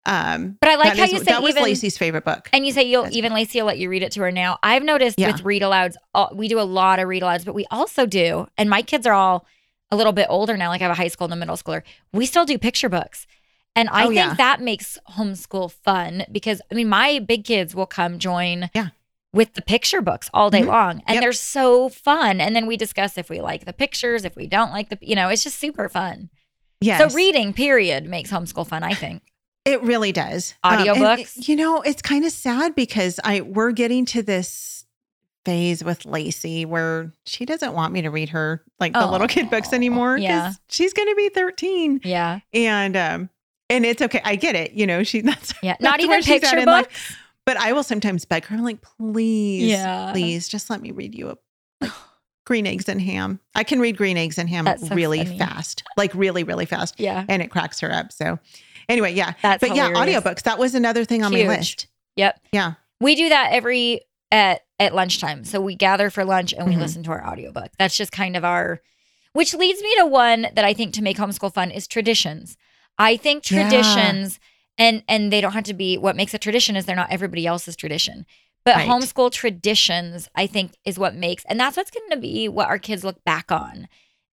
Um 0.06 0.57
But 0.62 0.69
I 0.69 0.75
like 0.75 0.98
how 0.98 1.04
is- 1.04 1.12
you 1.12 1.18
say 1.19 1.25
that 1.25 1.42
was 1.44 1.51
even, 1.51 1.63
Lacey's 1.63 1.98
favorite 1.98 2.24
book. 2.24 2.50
and 2.54 2.66
you 2.66 2.72
say 2.72 2.83
you'll 2.83 3.04
That's- 3.04 3.18
even 3.18 3.33
Lacey 3.33 3.60
will 3.60 3.68
let 3.68 3.78
you 3.78 3.89
read 3.89 4.01
it 4.04 4.13
to 4.13 4.22
her 4.22 4.31
now. 4.31 4.57
I've 4.63 4.83
noticed 4.83 5.19
Yeah. 5.19 5.31
with 5.33 5.44
read 5.44 5.62
alouds, 5.62 5.95
we 6.33 6.48
do 6.48 6.60
a 6.60 6.63
lot 6.63 7.00
of 7.00 7.07
read 7.10 7.22
alouds, 7.24 7.44
but 7.44 7.54
we 7.54 7.66
also 7.69 8.06
do, 8.06 8.48
and 8.57 8.69
my 8.69 8.81
kids 8.81 9.06
are 9.06 9.13
all 9.13 9.45
a 9.91 9.95
little 9.95 10.13
bit 10.13 10.27
older 10.29 10.57
now. 10.57 10.69
Like 10.69 10.81
I 10.81 10.85
have 10.85 10.91
a 10.91 11.01
high 11.01 11.07
school 11.09 11.25
and 11.25 11.33
a 11.33 11.38
middle 11.38 11.55
schooler. 11.57 11.83
We 12.13 12.25
still 12.25 12.45
do 12.45 12.57
picture 12.57 12.89
books. 12.89 13.27
And 13.75 13.89
I 13.89 14.03
Oh, 14.03 14.07
think 14.07 14.15
yeah. 14.15 14.33
that 14.35 14.61
makes 14.61 14.97
homeschool 15.11 15.71
fun 15.71 16.25
because 16.31 16.61
I 16.71 16.75
mean, 16.75 16.89
my 16.89 17.19
big 17.19 17.43
kids 17.45 17.73
will 17.75 17.85
come 17.85 18.19
join 18.19 18.69
Yeah. 18.73 18.89
with 19.33 19.53
the 19.53 19.61
picture 19.61 20.01
books 20.01 20.29
all 20.33 20.49
day 20.49 20.61
Mhm. 20.61 20.67
long. 20.67 21.03
And 21.07 21.15
Yep. 21.15 21.21
they're 21.21 21.33
so 21.33 21.88
fun. 21.89 22.41
And 22.41 22.55
then 22.55 22.65
we 22.67 22.75
discuss 22.77 23.17
if 23.17 23.29
we 23.29 23.39
like 23.39 23.65
the 23.65 23.73
pictures, 23.73 24.25
if 24.25 24.35
we 24.35 24.45
don't 24.47 24.71
like 24.71 24.89
the, 24.89 24.97
you 25.01 25.15
know, 25.15 25.29
it's 25.29 25.43
just 25.43 25.57
super 25.59 25.88
fun. 25.88 26.29
Yes. 26.81 26.99
So 26.99 27.15
reading, 27.15 27.53
period, 27.53 28.05
makes 28.05 28.31
homeschool 28.31 28.67
fun, 28.67 28.83
I 28.83 28.94
think. 28.94 29.21
It 29.63 29.81
really 29.83 30.11
does. 30.11 30.55
Um, 30.63 30.79
and 30.79 30.87
Audiobooks? 30.89 31.47
you 31.47 31.55
know, 31.55 31.81
it's 31.81 32.01
kind 32.01 32.25
of 32.25 32.31
sad 32.31 32.73
because 32.75 33.19
I 33.23 33.41
we're 33.41 33.71
getting 33.71 34.05
to 34.07 34.23
this 34.23 34.81
phase 35.45 35.83
with 35.83 36.05
Lacey 36.05 36.65
where 36.65 37.11
she 37.25 37.45
doesn't 37.45 37.73
want 37.73 37.93
me 37.93 38.01
to 38.03 38.09
read 38.09 38.29
her 38.29 38.63
like 38.79 38.93
the 38.93 39.05
little 39.07 39.27
kid 39.27 39.49
books 39.49 39.73
anymore 39.73 40.15
because 40.15 40.23
yeah. 40.29 40.51
she's 40.69 40.93
going 40.93 41.07
to 41.09 41.15
be 41.15 41.29
13 41.29 42.01
Yeah. 42.03 42.39
and 42.53 42.95
um 42.95 43.29
and 43.69 43.85
it's 43.85 44.01
okay. 44.01 44.21
I 44.25 44.35
get 44.35 44.55
it. 44.55 44.73
You 44.73 44.85
know, 44.85 45.01
she 45.03 45.21
that's 45.21 45.53
Yeah. 45.63 45.75
Not 45.79 45.97
that's 45.99 46.07
where 46.07 46.19
even 46.19 46.39
picture 46.41 46.65
life. 46.65 46.85
books. 46.88 47.15
But 47.45 47.57
I 47.57 47.73
will 47.73 47.83
sometimes 47.83 48.23
beg 48.25 48.45
her. 48.45 48.55
I'm 48.55 48.63
like, 48.63 48.81
please, 48.81 49.63
Yeah. 49.71 50.11
please, 50.11 50.47
just 50.47 50.69
let 50.69 50.81
me 50.81 50.91
read 50.91 51.15
you 51.15 51.29
a 51.31 51.38
like, 51.81 51.91
green 52.45 52.67
eggs 52.67 52.87
and 52.87 53.01
ham. 53.01 53.39
I 53.55 53.63
can 53.63 53.79
read 53.79 53.97
green 53.97 54.17
eggs 54.17 54.37
and 54.37 54.47
ham 54.49 54.67
so 54.77 54.94
really 54.94 55.23
funny. 55.25 55.37
fast, 55.39 55.83
like 55.97 56.13
really, 56.13 56.44
really 56.44 56.65
fast, 56.65 56.99
Yeah. 56.99 57.25
and 57.29 57.41
it 57.41 57.49
cracks 57.49 57.79
her 57.79 57.91
up. 57.91 58.11
So, 58.11 58.37
anyway, 58.89 59.13
yeah. 59.13 59.33
That's 59.41 59.61
but 59.61 59.75
yeah, 59.75 59.91
audiobooks. 59.91 60.44
That 60.44 60.59
was 60.59 60.75
another 60.75 61.03
thing 61.05 61.23
on 61.23 61.31
Huge. 61.31 61.47
my 61.47 61.55
list. 61.57 61.87
Yep. 62.17 62.39
Yeah. 62.51 62.73
We 62.99 63.15
do 63.15 63.29
that 63.29 63.49
every 63.53 64.01
at 64.31 64.62
at 64.80 64.95
lunchtime. 64.95 65.44
So 65.44 65.62
we 65.62 65.75
gather 65.75 66.10
for 66.10 66.25
lunch 66.25 66.54
and 66.54 66.66
we 66.68 66.74
Mhm. 66.75 66.80
listen 66.80 67.04
to 67.04 67.12
our 67.12 67.28
audiobook. 67.28 67.72
That's 67.78 67.98
just 67.98 68.12
kind 68.12 68.36
of 68.36 68.44
our 68.45 68.81
which 69.33 69.54
leads 69.54 69.81
me 69.81 69.95
to 69.98 70.06
one 70.06 70.48
that 70.56 70.66
I 70.66 70.74
think 70.74 70.94
to 70.95 71.01
make 71.01 71.18
homeschool 71.18 71.54
fun 71.54 71.72
is 71.72 71.88
traditions. 71.88 72.57
I 72.98 73.16
think 73.18 73.50
Yeah. 73.50 73.63
traditions 73.63 74.39
and 74.78 75.04
and 75.07 75.31
they 75.31 75.42
don't 75.42 75.54
have 75.54 75.63
to 75.66 75.74
be 75.74 75.98
what 75.98 76.16
makes 76.16 76.33
a 76.33 76.38
tradition 76.39 76.75
is 76.75 76.86
they're 76.86 76.95
not 76.95 77.12
everybody 77.12 77.45
else's 77.45 77.75
tradition. 77.75 78.25
But 78.63 78.75
Right. 78.75 78.88
homeschool 78.89 79.31
traditions, 79.31 80.30
I 80.36 80.45
think, 80.48 80.74
is 80.86 81.00
what 81.00 81.16
makes, 81.16 81.44
and 81.45 81.60
that's 81.60 81.78
what's 81.78 81.89
going 81.92 82.10
to 82.12 82.18
be 82.18 82.48
what 82.48 82.68
our 82.68 82.78
kids 82.78 83.04
look 83.04 83.24
back 83.24 83.51
on 83.51 83.88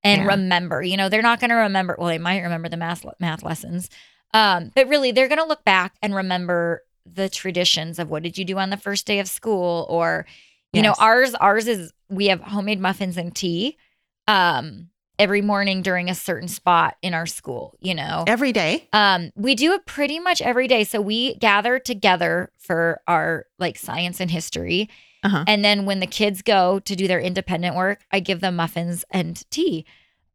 and 0.03 0.23
Yeah. 0.23 0.29
remember. 0.29 0.83
You 0.83 0.97
know, 0.97 1.09
they're 1.09 1.23
not 1.23 1.39
going 1.41 1.51
to 1.51 1.57
remember. 1.57 1.95
Well, 1.99 2.09
they 2.09 2.19
might 2.19 2.41
remember 2.43 2.69
the 2.69 2.77
math 2.77 3.05
math 3.21 3.43
lessons, 3.45 3.89
um, 4.35 4.73
but 4.75 4.89
really, 4.89 5.13
they're 5.13 5.29
going 5.29 5.39
to 5.39 5.45
look 5.45 5.65
back 5.65 5.95
and 6.03 6.13
remember 6.15 6.83
the 7.11 7.29
traditions 7.29 7.99
of 7.99 8.11
what 8.11 8.23
did 8.23 8.37
you 8.38 8.44
do 8.44 8.58
on 8.58 8.70
the 8.70 8.76
first 8.76 9.06
day 9.06 9.19
of 9.20 9.29
school, 9.29 9.87
or 9.88 10.26
you 10.73 10.82
know, 10.82 10.94
ours 10.99 11.35
ours 11.37 11.67
is 11.69 11.93
we 12.11 12.26
have 12.26 12.41
homemade 12.41 12.81
muffins 12.81 13.17
and 13.17 13.35
tea, 13.35 13.76
um, 14.29 14.88
every 15.19 15.41
morning 15.41 15.81
during 15.81 16.11
a 16.11 16.14
certain 16.14 16.49
spot 16.49 16.97
in 17.00 17.14
our 17.14 17.25
school. 17.26 17.75
You 17.81 17.94
know, 17.94 18.25
Every 18.26 18.53
day. 18.53 18.87
um, 18.93 19.31
we 19.35 19.55
do 19.55 19.73
it 19.73 19.87
pretty 19.87 20.19
much 20.19 20.43
every 20.43 20.69
day. 20.69 20.85
So 20.85 21.00
we 21.00 21.35
gather 21.37 21.79
together 21.79 22.50
for 22.58 23.00
our 23.06 23.47
like 23.59 23.79
science 23.79 24.20
and 24.20 24.31
history. 24.31 24.91
Uh-huh. 25.23 25.44
And 25.47 25.64
then 25.64 25.87
when 25.87 26.00
the 26.00 26.06
kids 26.06 26.43
go 26.43 26.79
to 26.81 26.94
do 26.94 27.09
their 27.09 27.20
independent 27.20 27.75
work, 27.75 28.05
I 28.12 28.20
give 28.20 28.41
them 28.41 28.56
muffins 28.56 29.05
and 29.11 29.43
tea. 29.50 29.87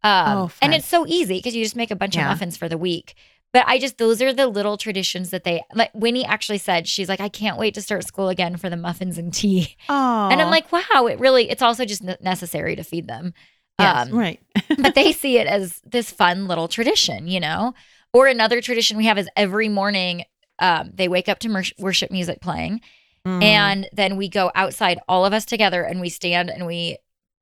Um, 0.03 0.37
Oh, 0.37 0.51
and 0.63 0.73
it's 0.73 0.87
so 0.87 1.05
easy 1.07 1.37
because 1.37 1.55
you 1.55 1.63
just 1.63 1.75
make 1.75 1.91
a 1.91 1.95
bunch 1.95 2.15
Yeah. 2.15 2.23
of 2.23 2.29
muffins 2.29 2.57
for 2.57 2.67
the 2.67 2.77
week. 2.77 3.13
But 3.53 3.65
I 3.67 3.79
just, 3.79 3.97
those 3.97 4.21
are 4.21 4.31
the 4.31 4.47
little 4.47 4.77
traditions 4.77 5.29
that 5.31 5.43
they, 5.43 5.61
like 5.73 5.91
Winnie 5.93 6.23
actually 6.25 6.57
said, 6.57 6.87
she's 6.87 7.09
like, 7.09 7.19
I 7.19 7.27
can't 7.27 7.57
wait 7.57 7.73
to 7.73 7.81
start 7.81 8.05
school 8.05 8.29
again 8.29 8.55
for 8.55 8.69
the 8.69 8.77
muffins 8.77 9.17
and 9.17 9.33
tea. 9.33 9.75
Oh, 9.89 10.29
And 10.31 10.41
I'm 10.41 10.49
like, 10.49 10.71
wow, 10.71 11.07
it 11.07 11.19
really, 11.19 11.49
it's 11.49 11.61
also 11.61 11.83
just 11.83 12.01
necessary 12.21 12.77
to 12.77 12.83
feed 12.83 13.07
them. 13.07 13.33
yes, 13.77 14.07
Um, 14.09 14.17
right. 14.17 14.39
but 14.77 14.95
they 14.95 15.11
see 15.11 15.37
it 15.37 15.47
as 15.47 15.81
this 15.85 16.09
fun 16.11 16.47
little 16.47 16.69
tradition, 16.69 17.27
you 17.27 17.41
know? 17.41 17.73
Or 18.13 18.27
another 18.27 18.61
tradition 18.61 18.95
we 18.97 19.05
have 19.07 19.17
is 19.17 19.27
every 19.35 19.67
morning 19.69 20.23
um, 20.59 20.91
they 20.93 21.07
wake 21.09 21.27
up 21.27 21.39
to 21.39 21.49
mer- 21.49 21.63
worship 21.77 22.09
music 22.11 22.39
playing. 22.39 22.79
Mm. 23.25 23.43
And 23.43 23.89
then 23.91 24.15
we 24.15 24.29
go 24.29 24.51
outside, 24.55 24.99
all 25.09 25.25
of 25.25 25.33
us 25.33 25.43
together, 25.45 25.83
and 25.83 25.99
we 25.99 26.09
stand 26.09 26.49
and 26.49 26.65
we 26.65 26.97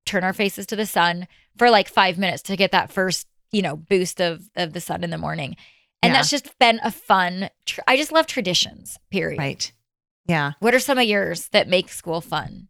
turn 0.05 0.23
our 0.23 0.33
faces 0.33 0.65
to 0.67 0.75
the 0.75 0.85
sun 0.87 1.27
for 1.57 1.69
like 1.69 1.87
five 1.87 2.17
minutes 2.17 2.41
to 2.43 2.55
get 2.57 2.71
that 2.71 2.91
first, 2.91 3.27
you 3.51 3.61
know, 3.61 3.75
boost 3.75 4.19
of, 4.19 4.49
of 4.55 4.73
the 4.73 4.81
sun 4.81 5.03
in 5.03 5.09
the 5.11 5.17
morning. 5.17 5.55
And 6.01 6.11
Yeah. 6.11 6.17
that's 6.19 6.29
just 6.29 6.57
been 6.59 6.79
a 6.83 6.91
fun, 6.91 7.49
tr- 7.65 7.81
I 7.87 7.97
just 7.97 8.11
love 8.11 8.25
traditions, 8.25 8.97
period. 9.11 9.37
right. 9.39 9.71
Yeah. 10.27 10.53
What 10.59 10.73
are 10.75 10.79
some 10.79 10.97
of 10.97 11.05
yours 11.05 11.47
that 11.49 11.67
make 11.67 11.89
school 11.89 12.21
fun? 12.21 12.67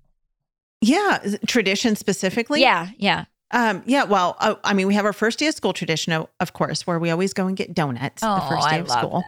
Yeah. 0.81 1.19
Tradition 1.45 1.95
specifically. 1.95 2.61
yeah, 2.61 2.89
yeah. 2.97 3.25
Um, 3.51 3.83
yeah. 3.85 4.03
Well, 4.05 4.37
uh, 4.39 4.55
I 4.63 4.73
mean, 4.73 4.87
we 4.87 4.93
have 4.93 5.05
our 5.05 5.13
first 5.13 5.39
day 5.39 5.47
of 5.47 5.55
school 5.55 5.73
tradition, 5.73 6.13
of, 6.39 6.53
course, 6.53 6.87
where 6.87 6.99
we 6.99 7.09
always 7.11 7.33
go 7.33 7.47
and 7.47 7.57
get 7.57 7.73
donuts 7.73 8.21
the 8.21 8.29
Oh, 8.29 8.47
first 8.49 8.69
day 8.69 8.75
I 8.75 8.79
of 8.79 8.87
love 8.87 8.99
school. 8.99 9.23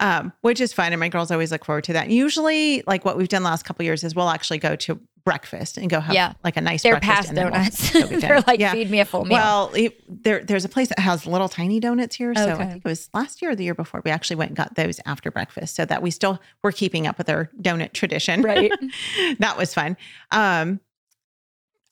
Um, 0.00 0.32
which 0.42 0.60
is 0.60 0.72
fun. 0.72 0.92
And 0.92 1.00
my 1.00 1.08
girls 1.08 1.30
always 1.32 1.50
look 1.50 1.64
forward 1.64 1.82
to 1.84 1.92
that. 1.94 2.08
Usually, 2.08 2.82
like 2.86 3.04
what 3.04 3.16
we've 3.16 3.28
done 3.28 3.42
the 3.42 3.48
last 3.50 3.64
couple 3.64 3.82
of 3.82 3.86
years 3.86 4.04
is 4.04 4.14
we'll 4.14 4.28
actually 4.30 4.58
go 4.58 4.76
to 4.76 5.00
breakfast 5.24 5.76
and 5.76 5.90
go 5.90 5.98
have 6.00 6.14
Yeah. 6.14 6.34
like 6.44 6.56
a 6.56 6.60
nice 6.60 6.82
They're 6.84 6.92
breakfast. 6.94 7.14
past 7.16 7.28
and 7.30 7.38
we'll 7.38 7.50
donuts. 7.50 7.92
get 7.92 8.20
They're 8.20 8.40
like, 8.46 8.60
yeah. 8.60 8.72
feed 8.72 8.90
me 8.90 9.00
a 9.00 9.04
full 9.04 9.24
meal. 9.24 9.32
Well, 9.32 9.72
it, 9.74 10.00
there 10.22 10.42
there's 10.44 10.64
a 10.64 10.68
place 10.68 10.88
that 10.88 11.00
has 11.00 11.26
little 11.26 11.48
tiny 11.48 11.80
donuts 11.80 12.14
here. 12.16 12.32
So 12.34 12.48
I 12.48 12.54
think 12.66 12.76
it 12.76 12.84
was 12.84 13.10
last 13.12 13.42
year 13.42 13.50
or 13.50 13.56
the 13.56 13.64
year 13.64 13.74
before 13.74 14.00
we 14.04 14.10
actually 14.12 14.36
went 14.36 14.50
and 14.50 14.56
got 14.56 14.76
those 14.76 15.00
after 15.04 15.30
breakfast, 15.32 15.74
so 15.74 15.84
that 15.84 16.00
we 16.00 16.10
still 16.12 16.40
were 16.62 16.72
keeping 16.72 17.06
up 17.08 17.18
with 17.18 17.28
our 17.28 17.50
donut 17.60 17.92
tradition. 17.92 18.40
Right. 18.42 18.70
that 19.40 19.56
was 19.58 19.74
fun. 19.74 19.96
Um, 20.30 20.80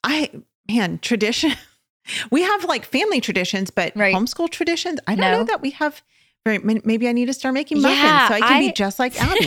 I 0.05 0.31
man 0.69 0.99
tradition. 1.01 1.53
We 2.31 2.43
have 2.43 2.63
like 2.67 2.85
family 2.85 3.21
traditions, 3.21 3.71
but 3.73 3.93
Right. 3.97 4.15
homeschool 4.15 4.49
traditions. 4.49 5.01
I 5.09 5.17
don't 5.17 5.29
No. 5.33 5.39
know 5.39 5.45
that 5.45 5.61
we 5.61 5.71
have. 5.71 6.03
Very, 6.47 6.61
maybe 6.85 7.09
I 7.09 7.13
need 7.13 7.27
to 7.27 7.33
start 7.33 7.55
making 7.55 7.83
muffins 7.83 7.99
Yeah, 8.03 8.29
so 8.29 8.35
I 8.35 8.39
can 8.41 8.53
I- 8.53 8.61
be 8.61 8.73
just 8.73 9.01
like 9.01 9.15
Aby. 9.21 9.47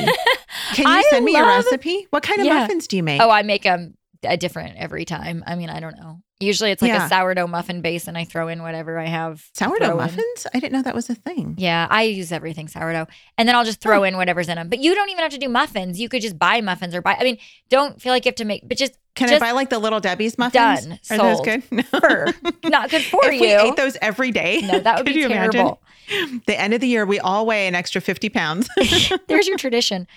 Can 0.74 0.86
you 0.86 0.94
I 0.94 1.02
send 1.10 1.24
me 1.24 1.34
a 1.38 1.44
recipe? 1.46 2.08
What 2.10 2.24
kind 2.24 2.42
of 2.42 2.46
Yeah. 2.46 2.60
muffins 2.60 2.88
do 2.88 2.98
you 2.98 3.04
make? 3.04 3.22
Oh, 3.22 3.30
I 3.30 3.42
make 3.42 3.64
them 3.64 3.96
a 4.24 4.38
different 4.38 4.78
every 4.78 5.06
time. 5.06 5.44
I 5.48 5.56
mean, 5.56 5.70
I 5.70 5.80
don't 5.80 5.98
know. 5.98 6.22
Usually 6.42 6.72
it's 6.72 6.82
like 6.82 6.90
Yeah. 6.90 7.06
a 7.06 7.10
sourdough 7.10 7.48
muffin 7.48 7.82
base 7.82 8.08
and 8.08 8.18
I 8.18 8.24
throw 8.24 8.48
in 8.48 8.62
whatever 8.62 8.98
I 8.98 9.08
have. 9.08 9.44
Sourdough 9.54 9.86
throw 9.86 9.92
in. 9.92 9.98
muffins? 9.98 10.48
I 10.54 10.60
didn't 10.60 10.72
know 10.72 10.82
that 10.84 10.96
was 10.96 11.10
a 11.10 11.16
thing. 11.16 11.56
Yeah, 11.58 11.86
I 11.90 12.04
use 12.04 12.32
everything 12.32 12.68
sourdough. 12.70 13.08
And 13.38 13.48
then 13.48 13.56
I'll 13.58 13.66
just 13.66 13.82
throw 13.82 14.04
in 14.04 14.16
whatever's 14.16 14.48
in 14.48 14.56
them. 14.56 14.70
But 14.70 14.80
you 14.80 14.96
don't 14.96 15.10
even 15.10 15.22
have 15.22 15.34
to 15.34 15.38
do 15.38 15.50
muffins. 15.50 16.00
You 16.00 16.08
could 16.08 16.22
just 16.22 16.40
buy 16.40 16.62
muffins 16.62 16.96
or 16.96 17.02
buy, 17.02 17.18
I 17.20 17.24
mean, 17.26 17.38
don't 17.70 18.02
feel 18.02 18.14
like 18.14 18.24
you 18.26 18.30
have 18.30 18.36
to 18.36 18.46
make, 18.46 18.68
but 18.68 18.78
just 18.78 18.94
Can 19.16 19.28
Just 19.28 19.42
I 19.42 19.48
buy 19.48 19.52
like 19.52 19.70
the 19.70 19.80
little 19.80 20.00
Debbie's 20.00 20.38
muffins? 20.38 20.86
done, 20.86 21.00
Are 21.12 21.18
those 21.36 21.42
good? 21.42 21.64
No. 21.72 21.84
for, 22.00 22.28
not 22.70 22.90
good 22.90 23.02
for 23.04 23.20
if 23.26 23.34
you. 23.34 23.42
we 23.42 23.54
ate 23.54 23.76
those 23.76 23.98
every 24.02 24.32
day, 24.32 24.62
no, 24.62 24.80
that 24.80 24.96
would 24.98 25.06
be 25.06 25.28
terrible. 25.28 25.82
imagine? 26.10 26.42
The 26.48 26.58
end 26.60 26.74
of 26.74 26.80
the 26.80 26.88
year, 26.88 27.06
we 27.06 27.20
all 27.20 27.46
weigh 27.46 27.68
an 27.68 27.76
extra 27.76 28.00
50 28.00 28.30
pounds. 28.30 28.70
There's 29.28 29.48
your 29.48 29.58
tradition. 29.58 30.08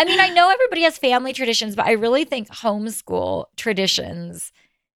I 0.00 0.04
mean, 0.06 0.18
I 0.18 0.30
know 0.30 0.50
everybody 0.50 0.82
has 0.82 0.96
family 0.96 1.32
traditions, 1.34 1.76
but 1.76 1.84
I 1.84 1.92
really 1.92 2.24
think 2.24 2.48
homeschool 2.48 3.46
traditions 3.56 4.50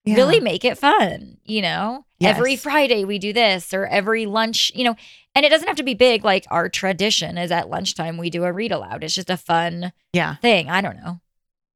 Yeah. 0.07 0.15
really 0.17 0.41
make 0.41 0.65
it 0.65 0.79
fun. 0.79 1.37
You 1.45 1.61
know, 1.63 2.07
every 2.23 2.57
Friday 2.57 3.05
we 3.05 3.19
do 3.19 3.33
this, 3.35 3.75
or 3.75 3.85
every 3.87 4.25
lunch, 4.25 4.73
you 4.75 4.83
know, 4.85 4.97
and 5.35 5.45
it 5.45 5.51
doesn't 5.51 5.69
have 5.69 5.77
to 5.77 5.83
be 5.83 5.93
big. 5.95 6.25
Like 6.25 6.47
our 6.51 6.69
tradition 6.71 7.37
is 7.37 7.51
at 7.51 7.69
lunchtime 7.69 8.17
we 8.17 8.31
do 8.31 8.45
a 8.45 8.53
read 8.53 8.73
aloud. 8.73 9.05
It's 9.05 9.15
just 9.15 9.29
a 9.31 9.37
fun 9.37 9.93
Yeah, 10.15 10.37
thing. 10.37 10.71
I 10.71 10.81
don't 10.81 10.97
know. 10.97 11.21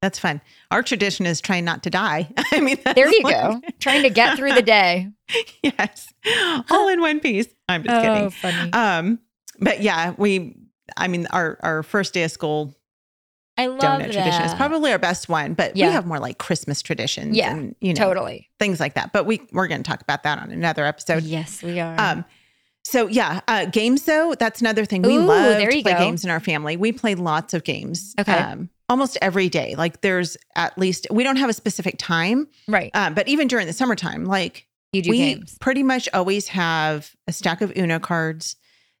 that's 0.01 0.17
fun. 0.17 0.41
Our 0.71 0.81
tradition 0.81 1.25
is 1.27 1.39
trying 1.41 1.65
not 1.65 1.83
to 1.83 1.89
die. 1.91 2.29
I 2.51 2.61
mean, 2.61 2.77
that's 2.83 2.95
There 2.95 3.11
you 3.13 3.21
like- 3.23 3.35
go. 3.35 3.61
Trying 3.79 4.03
to 4.03 4.09
get 4.09 4.37
through 4.37 4.53
the 4.53 4.61
day. 4.77 5.09
yes, 5.61 6.11
all 6.71 6.87
in 6.87 6.99
one 7.01 7.19
piece. 7.19 7.47
I'm 7.67 7.83
just 7.83 8.01
kidding. 8.01 8.23
Oh, 8.25 8.29
funny. 8.31 8.73
Um, 8.73 9.19
but 9.59 9.81
yeah, 9.83 10.13
we. 10.17 10.55
I 10.97 11.07
mean, 11.07 11.27
our 11.27 11.59
our 11.61 11.83
first 11.83 12.15
day 12.15 12.23
of 12.23 12.31
school 12.31 12.73
I 13.63 13.67
love 13.67 13.79
donut 13.79 13.97
that. 13.99 14.11
tradition 14.13 14.41
is 14.43 14.53
probably 14.53 14.91
our 14.91 14.97
best 14.99 15.29
one. 15.29 15.53
But 15.53 15.75
Yeah. 15.75 15.87
we 15.87 15.93
have 15.93 16.05
more 16.05 16.19
like 16.19 16.37
Christmas 16.37 16.81
traditions, 16.81 17.35
Yeah, 17.37 17.51
and 17.53 17.75
you 17.81 17.93
know 17.93 17.99
totally. 18.05 18.49
things 18.59 18.79
like 18.79 18.93
that. 18.95 19.11
But 19.13 19.25
we 19.25 19.41
we're 19.51 19.67
going 19.67 19.83
to 19.83 19.87
talk 19.89 20.01
about 20.01 20.23
that 20.23 20.39
on 20.39 20.51
another 20.51 20.85
episode. 20.85 21.23
yes, 21.23 21.61
we 21.63 21.79
are. 21.79 21.99
Um, 21.99 22.25
so 22.83 23.07
yeah, 23.07 23.41
uh, 23.47 23.65
games 23.65 24.03
though 24.03 24.33
that's 24.39 24.61
another 24.61 24.85
thing 24.85 25.01
we 25.01 25.17
Ooh, 25.17 25.21
love 25.25 25.57
there 25.57 25.71
you 25.73 25.83
play 25.83 25.93
go. 25.93 25.99
games 25.99 26.23
in 26.23 26.29
our 26.31 26.39
family. 26.39 26.77
We 26.77 26.91
play 26.91 27.15
lots 27.15 27.53
of 27.53 27.63
games. 27.63 28.15
Okay. 28.19 28.31
Um, 28.33 28.69
almost 28.87 29.17
every 29.21 29.49
day. 29.49 29.75
Like 29.77 30.01
there's 30.01 30.37
at 30.55 30.77
least 30.77 31.05
we 31.11 31.23
don't 31.23 31.35
have 31.35 31.49
a 31.49 31.53
specific 31.53 31.95
time, 31.99 32.47
Right. 32.67 32.89
uh, 32.95 33.11
but 33.11 33.27
even 33.27 33.47
during 33.47 33.67
the 33.67 33.73
summertime, 33.73 34.25
like 34.25 34.65
You 34.93 35.03
do 35.03 35.11
we 35.11 35.17
games. 35.17 35.57
pretty 35.59 35.83
much 35.83 36.09
always 36.13 36.47
have 36.47 37.11
a 37.27 37.33
stack 37.33 37.61
of 37.61 37.71
Uno 37.77 37.99
cards 37.99 38.55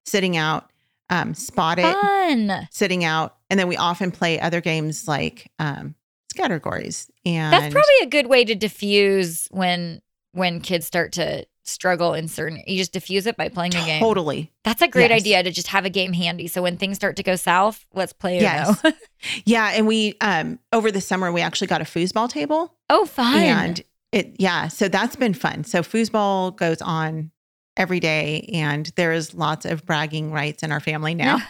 sitting 0.05 0.37
out, 0.37 0.69
um, 1.09 1.33
spot 1.33 1.79
it 1.79 1.95
Fun. 1.95 2.67
sitting 2.69 3.03
out, 3.03 3.37
and 3.49 3.59
then 3.59 3.67
we 3.67 3.77
often 3.77 4.11
play 4.11 4.39
other 4.39 4.61
games 4.61 5.07
like 5.07 5.51
um, 5.59 5.95
categories. 6.35 7.09
And 7.25 7.53
That's 7.53 7.73
probably 7.73 7.95
a 8.03 8.07
good 8.07 8.27
way 8.27 8.45
to 8.45 8.55
diffuse 8.55 9.47
when 9.51 10.01
when 10.33 10.61
kids 10.61 10.85
start 10.85 11.11
to 11.13 11.45
struggle 11.63 12.15
in 12.15 12.27
certain 12.27 12.63
you 12.65 12.77
just 12.77 12.91
diffuse 12.91 13.27
it 13.27 13.37
by 13.37 13.47
playing 13.47 13.75
a 13.75 13.85
game. 13.85 13.99
totally 14.01 14.51
That's 14.63 14.81
a 14.81 14.87
great 14.87 15.11
Yes. 15.11 15.21
idea 15.21 15.43
to 15.43 15.51
just 15.51 15.67
have 15.67 15.85
a 15.85 15.89
game 15.89 16.13
handy. 16.13 16.47
So 16.47 16.63
when 16.63 16.77
things 16.77 16.95
start 16.95 17.15
to 17.17 17.23
go 17.23 17.35
south, 17.35 17.85
let's 17.93 18.11
play. 18.13 18.39
Yes. 18.41 18.81
yeah. 19.45 19.71
And 19.75 19.85
we 19.85 20.15
um 20.21 20.57
over 20.73 20.91
the 20.91 21.01
summer 21.01 21.31
we 21.31 21.41
actually 21.41 21.67
got 21.67 21.81
a 21.81 21.85
foosball 21.85 22.27
table, 22.29 22.73
oh, 22.89 23.05
fun. 23.05 23.35
and 23.35 23.81
it 24.11 24.35
yeah, 24.39 24.67
so 24.67 24.87
that's 24.87 25.15
been 25.15 25.35
fun. 25.35 25.63
So 25.63 25.81
foosball 25.83 26.55
goes 26.55 26.81
on 26.81 27.29
every 27.79 27.99
day, 27.99 28.47
and 28.53 28.91
there 28.95 29.11
is 29.11 29.33
lots 29.33 29.65
of 29.65 29.83
bragging 29.85 30.31
rights 30.31 30.61
in 30.61 30.71
our 30.71 30.79
family 30.79 31.15
now. 31.15 31.39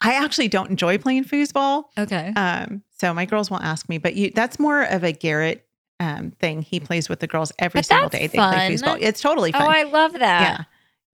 I 0.00 0.14
actually 0.14 0.46
don't 0.48 0.70
enjoy 0.70 0.98
playing 0.98 1.24
foosball. 1.24 1.84
okay. 1.98 2.32
Um, 2.36 2.82
so 2.98 3.12
my 3.12 3.24
girls 3.24 3.50
won't 3.50 3.64
ask 3.64 3.88
me, 3.88 3.98
but 3.98 4.14
you 4.14 4.30
that's 4.32 4.60
more 4.60 4.82
of 4.82 5.02
a 5.02 5.10
Garrett 5.12 5.66
um 5.98 6.30
thing. 6.38 6.62
He 6.62 6.78
plays 6.78 7.08
with 7.08 7.18
the 7.20 7.26
girls 7.26 7.50
every 7.58 7.78
But 7.78 7.86
single 7.86 8.08
day. 8.10 8.28
They 8.28 8.38
play 8.38 8.68
foosball. 8.70 8.98
It's 9.00 9.20
totally 9.20 9.50
fun. 9.50 9.62
oh. 9.62 9.68
I 9.70 9.82
love 9.82 10.12
that. 10.12 10.20
yeah. 10.42 10.64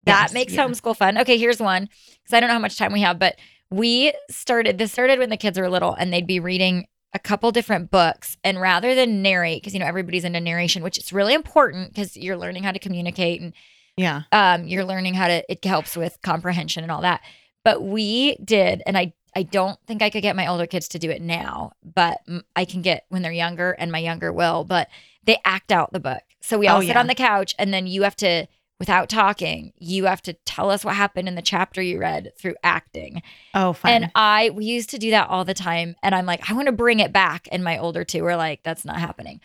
That 0.05 0.23
Yes, 0.25 0.33
makes 0.35 0.53
yeah. 0.53 0.67
homeschool 0.67 0.97
fun. 0.97 1.17
Okay, 1.19 1.39
here's 1.39 1.61
one 1.61 1.85
because 1.85 2.33
I 2.35 2.41
don't 2.41 2.49
know 2.49 2.55
how 2.55 2.59
much 2.61 2.77
time 2.77 2.93
we 2.93 3.01
have, 3.03 3.19
but 3.21 3.37
we 3.71 4.13
started 4.29 4.77
this 4.79 4.93
started 4.93 5.19
when 5.21 5.31
the 5.31 5.37
kids 5.37 5.59
were 5.59 5.71
little 5.71 5.95
and 5.95 6.13
they'd 6.13 6.27
be 6.27 6.41
reading 6.41 6.87
a 7.15 7.19
couple 7.19 7.51
different 7.53 7.91
books 7.91 8.37
and 8.43 8.61
rather 8.61 8.95
than 8.95 9.23
narrate 9.23 9.63
because 9.63 9.75
you 9.75 9.81
know 9.81 9.87
everybody's 9.87 10.25
into 10.25 10.41
narration 10.41 10.83
which 10.83 10.97
is 10.99 11.13
really 11.13 11.35
important 11.35 11.93
because 11.93 12.17
you're 12.17 12.37
learning 12.39 12.63
how 12.63 12.73
to 12.73 12.79
communicate 12.79 13.41
and 13.41 13.53
Yeah. 13.97 14.23
um, 14.33 14.67
you're 14.67 14.85
learning 14.85 15.15
how 15.15 15.27
to 15.29 15.45
it 15.53 15.65
helps 15.65 15.97
with 15.97 16.19
comprehension 16.23 16.83
and 16.83 16.91
all 16.91 17.03
that 17.03 17.21
but 17.65 17.83
we 17.83 18.37
did 18.37 18.83
and 18.87 18.97
i 18.97 19.13
i 19.37 19.43
don't 19.43 19.79
think 19.87 20.01
i 20.03 20.09
could 20.11 20.23
get 20.23 20.35
my 20.37 20.47
older 20.47 20.67
kids 20.67 20.89
to 20.89 20.99
do 20.99 21.11
it 21.11 21.21
now 21.21 21.73
but 21.85 22.19
i 22.57 22.65
can 22.65 22.81
get 22.83 23.05
when 23.11 23.23
they're 23.23 23.33
younger 23.33 23.73
and 23.73 23.93
my 23.93 23.99
younger 23.99 24.33
will 24.33 24.65
but 24.65 24.89
they 25.25 25.37
act 25.45 25.71
out 25.71 25.93
the 25.93 26.01
book 26.01 26.23
so 26.41 26.59
we 26.59 26.69
all 26.69 26.79
Oh, 26.79 26.81
sit 26.81 26.89
yeah. 26.89 27.01
on 27.01 27.07
the 27.07 27.15
couch 27.15 27.55
and 27.59 27.73
then 27.73 27.87
you 27.87 28.03
have 28.03 28.17
to 28.17 28.47
without 28.81 29.09
talking 29.09 29.73
you 29.79 30.07
have 30.07 30.23
to 30.23 30.33
tell 30.33 30.71
us 30.71 30.85
what 30.85 30.97
happened 30.97 31.29
in 31.29 31.35
the 31.35 31.43
chapter 31.43 31.81
you 31.83 31.99
read 32.01 32.33
through 32.39 32.55
acting 32.65 33.23
Oh, 33.55 33.75
fun. 33.75 33.91
and 33.93 34.11
i 34.15 34.51
we 34.51 34.65
used 34.65 34.91
to 34.91 34.99
do 34.99 35.11
that 35.11 35.29
all 35.29 35.45
the 35.45 35.55
time 35.55 35.95
and 36.03 36.15
i'm 36.15 36.27
like 36.27 36.51
i 36.51 36.55
want 36.55 36.67
to 36.67 36.73
bring 36.73 36.99
it 36.99 37.13
back 37.13 37.47
and 37.53 37.63
my 37.63 37.79
older 37.79 38.05
two 38.05 38.23
were 38.25 38.37
like 38.37 38.63
that's 38.65 38.85
not 38.85 38.99
happening 38.99 39.41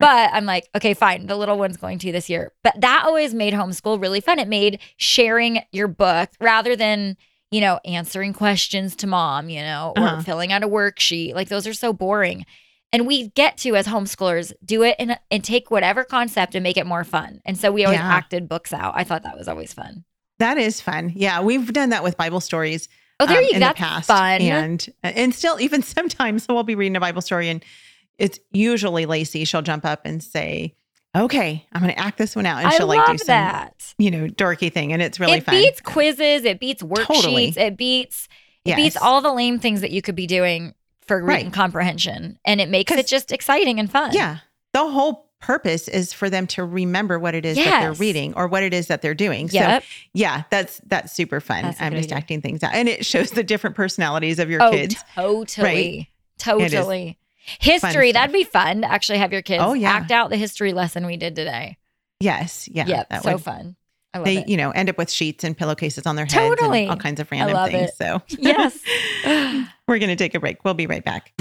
but 0.00 0.30
I'm 0.32 0.44
like, 0.46 0.68
okay, 0.76 0.94
fine. 0.94 1.26
The 1.26 1.36
little 1.36 1.58
one's 1.58 1.76
going 1.76 1.98
to 2.00 2.12
this 2.12 2.28
year. 2.30 2.52
But 2.62 2.80
that 2.80 3.02
always 3.06 3.34
made 3.34 3.54
homeschool 3.54 4.00
really 4.00 4.20
fun. 4.20 4.38
It 4.38 4.48
made 4.48 4.80
sharing 4.96 5.60
your 5.72 5.88
book 5.88 6.30
rather 6.40 6.76
than, 6.76 7.16
you 7.50 7.60
know, 7.60 7.80
answering 7.84 8.32
questions 8.32 8.94
to 8.96 9.06
mom, 9.06 9.48
you 9.48 9.60
know, 9.60 9.92
or 9.96 10.02
Uh-huh. 10.04 10.22
filling 10.22 10.52
out 10.52 10.62
a 10.62 10.68
worksheet. 10.68 11.34
Like 11.34 11.48
those 11.48 11.66
are 11.66 11.74
so 11.74 11.92
boring. 11.92 12.46
And 12.92 13.06
we 13.06 13.28
get 13.30 13.58
to, 13.58 13.76
as 13.76 13.86
homeschoolers, 13.86 14.52
do 14.64 14.82
it 14.82 14.96
and, 14.98 15.18
and 15.30 15.44
take 15.44 15.70
whatever 15.70 16.04
concept 16.04 16.54
and 16.54 16.62
make 16.62 16.76
it 16.78 16.86
more 16.86 17.04
fun. 17.04 17.40
And 17.44 17.58
so 17.58 17.70
we 17.70 17.84
always 17.84 17.98
Yeah. 18.00 18.08
acted 18.14 18.48
books 18.48 18.72
out. 18.72 18.94
I 18.96 19.04
thought 19.04 19.24
that 19.24 19.36
was 19.36 19.46
always 19.48 19.72
fun. 19.74 20.04
that 20.38 20.56
is 20.56 20.80
fun. 20.80 21.12
Yeah. 21.16 21.40
We've 21.42 21.72
done 21.72 21.90
that 21.90 22.02
with 22.04 22.16
Bible 22.16 22.40
stories. 22.40 22.88
Oh, 23.20 23.26
there 23.26 23.38
um, 23.38 23.44
you 23.44 23.54
go. 23.54 23.58
That's 23.58 23.78
the 23.78 23.84
past. 23.84 24.06
fun. 24.06 24.40
And 24.40 24.88
and 25.02 25.34
still 25.34 25.60
even 25.60 25.82
sometimes 25.96 26.44
So 26.44 26.54
we'll 26.54 26.62
be 26.62 26.76
reading 26.76 26.94
a 26.96 27.00
Bible 27.00 27.20
story 27.22 27.48
and 27.48 27.64
it's 28.18 28.38
usually 28.52 29.06
Lacey. 29.06 29.44
She'll 29.44 29.62
jump 29.62 29.84
up 29.84 30.02
and 30.04 30.22
say, 30.22 30.74
Okay, 31.16 31.66
I'm 31.72 31.80
gonna 31.80 31.94
act 31.94 32.18
this 32.18 32.36
one 32.36 32.46
out. 32.46 32.58
And 32.58 32.68
I 32.68 32.76
she'll 32.76 32.86
like 32.86 33.06
do 33.06 33.18
some, 33.18 33.26
that. 33.28 33.94
you 33.98 34.10
know, 34.10 34.26
dorky 34.26 34.72
thing. 34.72 34.92
And 34.92 35.00
it's 35.00 35.18
really 35.18 35.38
it 35.38 35.44
fun. 35.44 35.54
beats 35.54 35.80
quizzes. 35.80 36.44
It 36.44 36.60
beats 36.60 36.82
worksheets. 36.82 37.06
Totally. 37.06 37.48
It 37.56 37.76
beats 37.76 38.28
it 38.64 38.76
beats 38.76 38.96
all 38.96 39.22
the 39.22 39.32
lame 39.32 39.58
things 39.58 39.80
that 39.80 39.90
you 39.90 40.02
could 40.02 40.14
be 40.14 40.26
doing 40.26 40.74
for 41.00 41.24
reading 41.24 41.46
Right. 41.46 41.52
comprehension, 41.52 42.38
and 42.44 42.60
it 42.60 42.68
makes 42.68 42.92
it 42.92 43.06
just 43.06 43.32
exciting 43.32 43.80
and 43.80 43.90
fun. 43.90 44.12
Yeah. 44.12 44.38
The 44.74 44.86
whole 44.86 45.30
purpose 45.40 45.88
is 45.88 46.12
for 46.12 46.28
them 46.28 46.46
to 46.48 46.64
remember 46.64 47.18
what 47.18 47.34
it 47.34 47.46
is 47.46 47.56
that 47.56 47.80
they're 47.80 47.92
reading 47.94 48.34
or 48.34 48.46
what 48.48 48.62
it 48.62 48.74
is 48.74 48.88
that 48.88 49.00
they're 49.00 49.14
doing. 49.14 49.48
Yep. 49.50 49.82
So 49.82 49.88
yeah, 50.12 50.42
that's 50.50 50.80
that's 50.86 51.12
super 51.12 51.40
fun. 51.40 51.62
That's 51.62 51.80
I'm 51.80 51.92
just 51.94 52.08
idea. 52.08 52.18
acting 52.18 52.42
things 52.42 52.62
out. 52.62 52.74
And 52.74 52.88
it 52.88 53.06
shows 53.06 53.30
the 53.30 53.42
different 53.42 53.74
personalities 53.76 54.38
of 54.38 54.50
your 54.50 54.62
oh, 54.62 54.70
kids. 54.70 54.96
totally. 55.14 55.98
is. 56.00 56.06
Totally. 56.38 57.18
History, 57.60 58.12
that'd 58.12 58.32
be 58.32 58.44
fun 58.44 58.82
to 58.82 58.90
actually 58.90 59.18
have 59.18 59.32
your 59.32 59.42
kids 59.42 59.62
Oh, 59.64 59.72
yeah. 59.74 59.90
act 59.92 60.10
out 60.10 60.30
the 60.30 60.36
history 60.36 60.72
lesson 60.72 61.06
we 61.06 61.16
did 61.16 61.34
today. 61.36 61.76
Yes. 62.20 62.68
Yeah. 62.70 62.86
yep. 62.86 63.08
that 63.10 63.22
So 63.22 63.32
would- 63.34 63.42
fun. 63.42 63.76
I 64.14 64.18
love 64.18 64.24
they, 64.24 64.38
it. 64.38 64.48
you 64.48 64.56
know, 64.56 64.70
end 64.70 64.88
up 64.88 64.96
with 64.96 65.10
sheets 65.10 65.44
and 65.44 65.56
pillowcases 65.56 66.06
on 66.06 66.16
their 66.16 66.24
heads 66.24 66.34
Totally. 66.34 66.82
and 66.84 66.90
all 66.92 66.96
kinds 66.96 67.20
of 67.20 67.30
random 67.30 67.68
things. 67.70 67.90
it. 67.90 67.94
So 67.96 68.22
Yes. 68.38 68.78
we're 69.86 69.98
going 69.98 70.08
to 70.08 70.16
take 70.16 70.34
a 70.34 70.40
break. 70.40 70.64
We'll 70.64 70.72
be 70.74 70.86
right 70.86 71.04
back. 71.04 71.32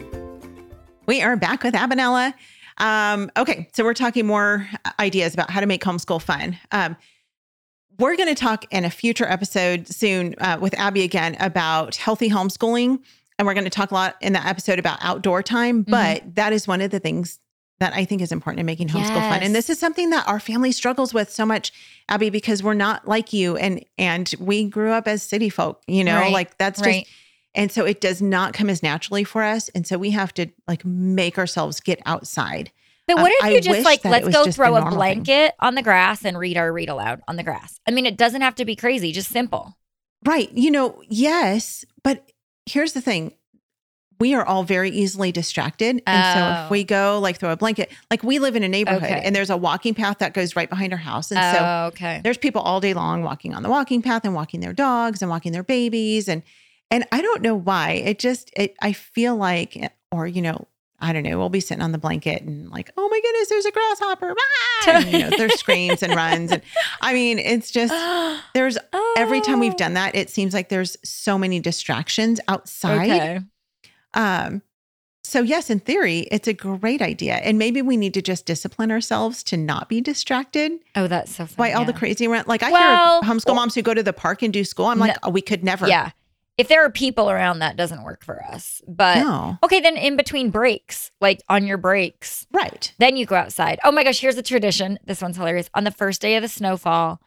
We 1.06 1.22
are 1.22 1.38
back 1.38 1.64
with 1.64 1.76
Aby 1.76 1.96
Rinella. 1.96 2.34
Um, 2.80 3.32
okay, 3.38 3.70
so 3.74 3.84
we're 3.86 3.94
talking 3.94 4.28
more 4.28 4.68
ideas 5.00 5.34
about 5.34 5.50
how 5.50 5.62
to 5.62 5.66
make 5.66 5.82
homeschool 5.82 6.22
fun. 6.22 6.58
Um, 6.72 6.98
we're 8.00 8.16
going 8.16 8.30
to 8.30 8.36
talk 8.36 8.66
in 8.72 8.86
a 8.86 8.90
future 8.90 9.26
episode 9.26 9.88
soon 9.88 10.36
uh, 10.40 10.58
with 10.60 10.78
Aby 10.80 11.04
again 11.04 11.36
about 11.40 11.96
healthy 11.96 12.30
homeschooling. 12.30 13.00
And 13.40 13.46
we're 13.46 13.54
going 13.54 13.66
to 13.66 13.70
talk 13.70 13.92
a 13.92 13.94
lot 13.94 14.16
in 14.22 14.34
that 14.34 14.46
episode 14.46 14.80
about 14.80 14.98
outdoor 15.02 15.44
time. 15.44 15.84
But 15.84 16.36
that 16.36 16.54
is 16.54 16.68
one 16.68 16.82
of 16.82 16.90
the 16.90 17.00
things 17.00 17.40
that 17.80 17.94
I 17.94 18.06
think 18.06 18.22
is 18.24 18.32
important 18.32 18.60
in 18.60 18.66
making 18.66 18.88
homeschool 18.88 19.30
fun. 19.30 19.44
And 19.44 19.54
this 19.54 19.70
is 19.70 19.80
something 19.80 20.10
that 20.10 20.28
our 20.28 20.40
family 20.40 20.72
struggles 20.72 21.14
with 21.14 21.30
so 21.30 21.46
much, 21.46 21.72
Aby, 22.10 22.32
because 22.32 22.64
we're 22.64 22.74
not 22.74 23.08
like 23.08 23.34
you 23.34 23.56
and 23.56 23.86
and 24.00 24.34
we 24.40 24.64
grew 24.66 24.92
up 24.92 25.08
as 25.08 25.22
city 25.22 25.50
folk, 25.50 25.84
you 25.88 26.04
know, 26.04 26.16
Right, 26.20 26.34
like 26.34 26.58
that's 26.58 26.82
right. 26.82 27.06
just 27.06 27.16
and 27.54 27.72
so 27.72 27.86
it 27.86 28.02
does 28.02 28.22
not 28.22 28.54
come 28.54 28.70
as 28.70 28.82
naturally 28.82 29.24
for 29.24 29.44
us. 29.44 29.70
And 29.70 29.86
so 29.86 29.98
we 29.98 30.12
have 30.12 30.34
to 30.36 30.48
like 30.68 30.84
make 30.86 31.38
ourselves 31.38 31.80
get 31.80 32.00
outside. 32.06 32.72
But 33.08 33.18
Um, 33.18 33.22
what 33.24 33.32
if 33.32 33.46
I 33.46 33.50
you 33.52 33.62
just 33.62 33.86
like 33.86 34.04
let's 34.04 34.28
go 34.28 34.52
throw 34.52 34.76
a 34.76 34.82
normal 34.82 34.90
thing. 34.92 35.24
blanket 35.24 35.56
on 35.60 35.76
the 35.76 35.82
grass 35.82 36.26
and 36.26 36.38
read 36.38 36.58
our 36.58 36.72
read 36.72 36.90
aloud 36.90 37.22
on 37.28 37.38
the 37.38 37.44
grass? 37.44 37.80
I 37.88 37.92
mean, 37.92 38.06
it 38.06 38.18
doesn't 38.18 38.42
have 38.42 38.56
to 38.56 38.66
be 38.66 38.76
crazy, 38.76 39.12
just 39.14 39.30
simple. 39.30 39.78
Right. 40.26 40.52
You 40.54 40.72
know, 40.72 41.02
yes. 41.08 41.86
But 42.04 42.30
here's 42.66 42.94
the 42.94 43.02
thing 43.02 43.34
we 44.20 44.34
are 44.34 44.44
all 44.44 44.64
very 44.64 44.90
easily 44.90 45.32
distracted. 45.32 46.02
And 46.08 46.34
so 46.34 46.44
Oh. 46.44 46.66
if 46.66 46.72
we 46.72 46.84
go 46.84 47.20
like 47.22 47.38
throw 47.38 47.52
a 47.52 47.56
blanket, 47.56 47.92
like 48.10 48.24
we 48.24 48.40
live 48.40 48.56
in 48.56 48.64
a 48.64 48.68
neighborhood 48.68 49.04
Okay. 49.04 49.22
and 49.24 49.36
there's 49.36 49.52
a 49.52 49.58
walking 49.58 49.94
path 49.94 50.18
that 50.18 50.34
goes 50.34 50.56
right 50.56 50.68
behind 50.70 50.92
our 50.92 50.98
house. 50.98 51.30
And 51.32 51.40
so 51.56 51.64
oh, 51.64 51.86
okay. 51.90 52.20
there's 52.24 52.38
people 52.40 52.62
all 52.62 52.80
day 52.82 52.96
long 52.96 53.22
walking 53.22 53.54
on 53.54 53.62
the 53.62 53.70
walking 53.70 54.02
path 54.02 54.26
and 54.26 54.34
walking 54.34 54.60
their 54.60 54.74
dogs 54.74 55.22
and 55.22 55.30
walking 55.30 55.52
their 55.52 55.64
babies 55.64 56.28
and 56.28 56.42
and 56.90 57.06
I 57.12 57.22
don't 57.22 57.42
know 57.44 57.54
why. 57.56 57.92
It 57.92 58.18
just 58.18 58.50
it 58.58 58.76
I 58.82 58.92
feel 58.94 59.36
like 59.36 59.94
or 60.12 60.26
you 60.26 60.42
know, 60.42 60.68
I 61.00 61.14
don't 61.14 61.24
know, 61.24 61.38
we'll 61.38 61.50
be 61.50 61.60
sitting 61.60 61.84
on 61.84 61.92
the 61.92 61.98
blanket 62.00 62.42
and 62.42 62.70
like, 62.72 62.92
oh 62.98 63.08
my 63.08 63.20
goodness, 63.22 63.50
there's 63.50 63.66
a 63.66 63.72
grasshopper. 63.72 64.34
Ah! 64.38 64.64
And, 64.88 65.12
you 65.12 65.20
know, 65.20 65.30
there's 65.38 65.56
screams 65.60 66.02
and 66.02 66.16
runs. 66.16 66.52
And 66.52 66.62
I 67.02 67.14
mean, 67.14 67.40
it's 67.40 67.72
just, 67.72 67.94
there's 68.54 68.78
every 69.18 69.42
time 69.42 69.60
we've 69.60 69.74
Oh. 69.74 69.78
done 69.78 69.94
that, 69.96 70.16
it 70.16 70.30
seems 70.30 70.54
like 70.54 70.70
there's 70.70 70.96
so 71.04 71.38
many 71.38 71.60
distractions 71.60 72.40
outside. 72.48 73.10
Okay. 73.12 73.40
Um, 74.14 74.62
so 75.24 75.42
yes, 75.42 75.70
in 75.70 75.82
theory, 75.82 76.20
it's 76.32 76.48
a 76.48 76.54
great 76.54 77.02
idea. 77.02 77.34
And 77.36 77.60
maybe 77.60 77.82
we 77.82 77.98
need 77.98 78.14
to 78.14 78.22
just 78.22 78.46
discipline 78.46 78.92
ourselves 78.92 79.44
to 79.44 79.58
not 79.58 79.90
be 79.90 80.00
distracted 80.00 80.72
Oh, 80.96 81.08
that's 81.08 81.36
so 81.36 81.46
funny. 81.46 81.72
by 81.72 81.74
all 81.74 81.84
the 81.86 81.92
crazy 81.94 82.28
rent. 82.30 82.48
Like 82.48 82.64
I 82.64 82.72
Well- 82.72 83.22
hear 83.24 83.30
homeschool 83.34 83.56
moms 83.56 83.76
who 83.76 83.82
go 83.82 83.94
to 83.94 84.04
the 84.04 84.14
park 84.14 84.42
and 84.42 84.54
do 84.54 84.64
school. 84.64 84.86
I'm 84.86 85.00
like, 85.00 85.18
oh, 85.24 85.30
we 85.30 85.42
could 85.42 85.64
never. 85.66 85.86
Yeah. 85.88 86.12
If 86.58 86.68
there 86.70 86.84
are 86.84 86.90
people 86.90 87.30
around, 87.30 87.60
that 87.60 87.76
doesn't 87.78 88.04
work 88.04 88.26
for 88.26 88.44
us. 88.44 88.82
But 88.88 89.20
No. 89.20 89.58
okay, 89.64 89.80
then 89.80 89.96
in 89.96 90.16
between 90.18 90.50
breaks, 90.50 91.12
like 91.22 91.42
on 91.50 91.68
your 91.68 91.78
breaks, 91.78 92.48
Right. 92.52 92.92
then 92.98 93.16
you 93.16 93.26
go 93.28 93.36
outside. 93.36 93.80
Oh 93.84 93.92
my 93.92 94.04
gosh, 94.04 94.20
here's 94.20 94.38
a 94.38 94.42
tradition. 94.44 94.98
This 95.06 95.22
one's 95.22 95.38
hilarious. 95.38 95.70
On 95.76 95.84
the 95.84 95.92
first 95.92 96.20
day 96.22 96.36
of 96.36 96.42
the 96.42 96.48
snowfall, 96.48 97.22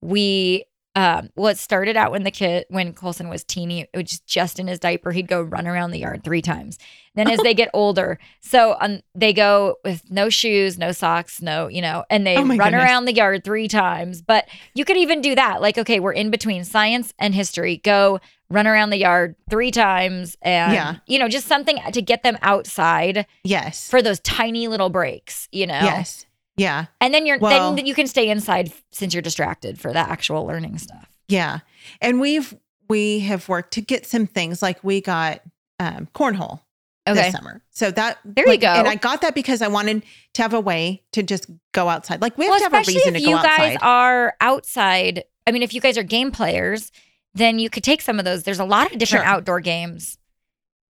we 0.00 0.64
um 0.96 1.28
well 1.34 1.48
it 1.48 1.58
started 1.58 1.96
out 1.96 2.12
when 2.12 2.22
the 2.22 2.30
kid 2.30 2.66
when 2.68 2.92
Colson 2.92 3.28
was 3.28 3.42
teeny, 3.42 3.80
it 3.92 3.96
was 3.96 4.20
just, 4.20 4.60
in 4.60 4.68
his 4.68 4.78
diaper, 4.78 5.10
he'd 5.10 5.26
go 5.26 5.42
run 5.42 5.66
around 5.66 5.90
the 5.90 5.98
yard 5.98 6.22
three 6.22 6.42
times. 6.42 6.78
Then 7.16 7.28
as 7.28 7.40
they 7.40 7.54
get 7.62 7.70
older, 7.74 8.18
so 8.40 8.76
um, 8.80 9.00
they 9.14 9.32
go 9.32 9.76
with 9.84 10.08
no 10.10 10.28
shoes, 10.28 10.78
no 10.78 10.92
socks, 10.92 11.42
no, 11.42 11.66
you 11.68 11.80
know, 11.82 12.04
and 12.10 12.24
they 12.26 12.36
Oh 12.36 12.42
run 12.44 12.58
goodness. 12.58 12.82
around 12.84 13.04
the 13.06 13.14
yard 13.14 13.42
three 13.44 13.66
times. 13.66 14.22
But 14.22 14.46
you 14.74 14.84
could 14.84 14.96
even 14.96 15.20
do 15.20 15.34
that. 15.34 15.60
Like, 15.60 15.78
okay, 15.78 15.98
we're 15.98 16.12
in 16.12 16.30
between 16.30 16.62
science 16.64 17.12
and 17.18 17.34
history. 17.34 17.78
Go 17.78 18.20
run 18.50 18.66
around 18.66 18.90
the 18.90 18.98
yard 18.98 19.34
three 19.50 19.70
times 19.70 20.36
and 20.42 20.72
Yeah. 20.72 20.96
you 21.06 21.18
know, 21.18 21.28
just 21.28 21.46
something 21.46 21.78
to 21.92 22.02
get 22.02 22.22
them 22.22 22.38
outside 22.42 23.26
Yes. 23.42 23.88
for 23.88 24.02
those 24.02 24.20
tiny 24.20 24.68
little 24.68 24.90
breaks, 24.90 25.48
you 25.50 25.66
know. 25.66 25.80
Yes. 25.80 26.26
Yeah. 26.56 26.86
And 27.00 27.12
then 27.12 27.26
you're 27.26 27.38
Well- 27.38 27.74
then 27.74 27.86
you 27.86 27.94
can 27.94 28.06
stay 28.06 28.28
inside 28.28 28.72
since 28.92 29.12
you're 29.14 29.22
distracted 29.22 29.80
for 29.80 29.92
the 29.92 29.98
actual 29.98 30.46
learning 30.46 30.78
stuff. 30.78 31.08
Yeah. 31.28 31.60
And 32.00 32.20
we've 32.20 32.54
we 32.88 33.20
have 33.20 33.48
worked 33.48 33.72
to 33.72 33.80
get 33.80 34.04
some 34.06 34.26
things 34.26 34.60
like 34.62 34.84
we 34.84 35.00
got 35.00 35.40
um 35.80 36.06
cornhole 36.14 36.60
Okay. 37.08 37.14
this 37.22 37.32
summer. 37.32 37.62
So 37.70 37.90
that 37.92 38.18
There 38.24 38.46
you 38.48 38.58
go. 38.58 38.68
And 38.68 38.86
I 38.86 38.94
got 38.94 39.22
that 39.22 39.34
because 39.34 39.62
I 39.62 39.68
wanted 39.68 40.04
to 40.34 40.42
have 40.42 40.52
a 40.54 40.60
way 40.60 41.02
to 41.12 41.22
just 41.22 41.46
go 41.72 41.88
outside. 41.88 42.20
Like 42.22 42.36
we 42.38 42.44
have 42.44 42.50
Well, 42.50 42.58
to 42.58 42.64
have 42.64 42.74
a 42.74 42.78
reason 42.92 43.14
to 43.14 43.20
go 43.20 43.36
outside. 43.36 43.52
If 43.52 43.72
you 43.72 43.78
guys 43.78 43.78
are 43.82 44.34
outside. 44.40 45.24
I 45.46 45.50
mean, 45.50 45.62
if 45.62 45.74
you 45.74 45.80
guys 45.80 45.98
are 45.98 46.02
game 46.02 46.30
players, 46.30 46.92
then 47.34 47.58
you 47.58 47.68
could 47.70 47.82
take 47.84 48.00
some 48.00 48.18
of 48.18 48.24
those. 48.24 48.42
There's 48.44 48.60
a 48.60 48.64
lot 48.64 48.92
of 48.92 48.98
different 48.98 49.24
Sure. 49.24 49.32
outdoor 49.32 49.60
games. 49.60 50.18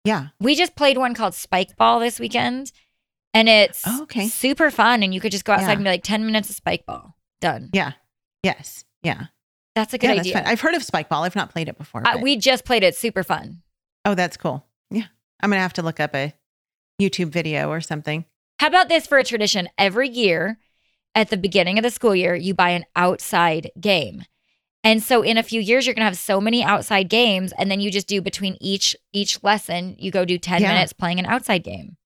yeah. 0.03 0.27
We 0.39 0.55
just 0.55 0.75
played 0.75 0.97
one 0.97 1.13
called 1.13 1.35
Spike 1.35 1.75
Ball 1.77 1.99
this 1.99 2.19
weekend, 2.19 2.71
and 3.33 3.47
it's 3.47 3.83
Oh, 3.85 4.03
okay. 4.03 4.27
super 4.27 4.71
fun. 4.71 5.03
And 5.03 5.13
you 5.13 5.21
could 5.21 5.31
just 5.31 5.45
go 5.45 5.53
outside 5.53 5.67
Yeah. 5.67 5.73
and 5.73 5.83
be 5.83 5.89
like, 5.91 6.03
10 6.03 6.25
minutes 6.25 6.49
of 6.49 6.55
Spike 6.55 6.85
Ball. 6.87 7.15
Done. 7.39 7.69
Yeah. 7.73 7.91
Yes. 8.43 8.83
Yeah. 9.03 9.25
That's 9.75 9.93
a 9.93 9.97
good 9.97 10.07
yeah, 10.15 10.19
idea. 10.19 10.33
fun. 10.33 10.43
I've 10.47 10.59
heard 10.61 10.73
of 10.75 10.83
spike 10.83 11.07
ball. 11.07 11.23
I've 11.23 11.35
not 11.35 11.49
played 11.51 11.69
it 11.69 11.77
before. 11.77 12.05
Uh, 12.05 12.17
we 12.17 12.35
just 12.35 12.65
played 12.65 12.83
it. 12.83 12.95
Super 12.95 13.23
fun. 13.23 13.61
oh, 14.03 14.15
that's 14.15 14.35
cool. 14.35 14.65
Yeah. 14.89 15.05
I'm 15.41 15.49
gonna 15.51 15.61
have 15.61 15.73
to 15.73 15.81
look 15.83 15.99
up 15.99 16.13
a 16.15 16.33
YouTube 17.01 17.29
video 17.29 17.69
or 17.69 17.79
something. 17.79 18.25
How 18.59 18.67
about 18.67 18.89
this 18.89 19.07
for 19.07 19.17
a 19.17 19.23
tradition? 19.23 19.69
Every 19.77 20.09
year 20.09 20.59
at 21.15 21.29
the 21.29 21.37
beginning 21.37 21.77
of 21.79 21.83
the 21.83 21.89
school 21.89 22.13
year, 22.15 22.35
you 22.35 22.53
buy 22.53 22.71
an 22.71 22.83
outside 22.95 23.71
game. 23.79 24.23
And 24.83 25.01
so 25.03 25.21
in 25.21 25.37
a 25.37 25.43
few 25.43 25.61
years 25.61 25.85
you're 25.85 25.93
going 25.93 26.01
to 26.01 26.05
have 26.05 26.17
so 26.17 26.41
many 26.41 26.63
outside 26.63 27.07
games 27.09 27.53
and 27.57 27.69
then 27.69 27.79
you 27.79 27.91
just 27.91 28.07
do 28.07 28.21
between 28.21 28.57
each 28.59 28.95
each 29.13 29.41
lesson, 29.43 29.95
you 29.99 30.09
go 30.11 30.25
do 30.25 30.37
10 30.37 30.61
Yeah. 30.61 30.73
minutes 30.73 30.93
playing 30.93 31.19
an 31.19 31.25
outside 31.25 31.63
game. 31.63 31.97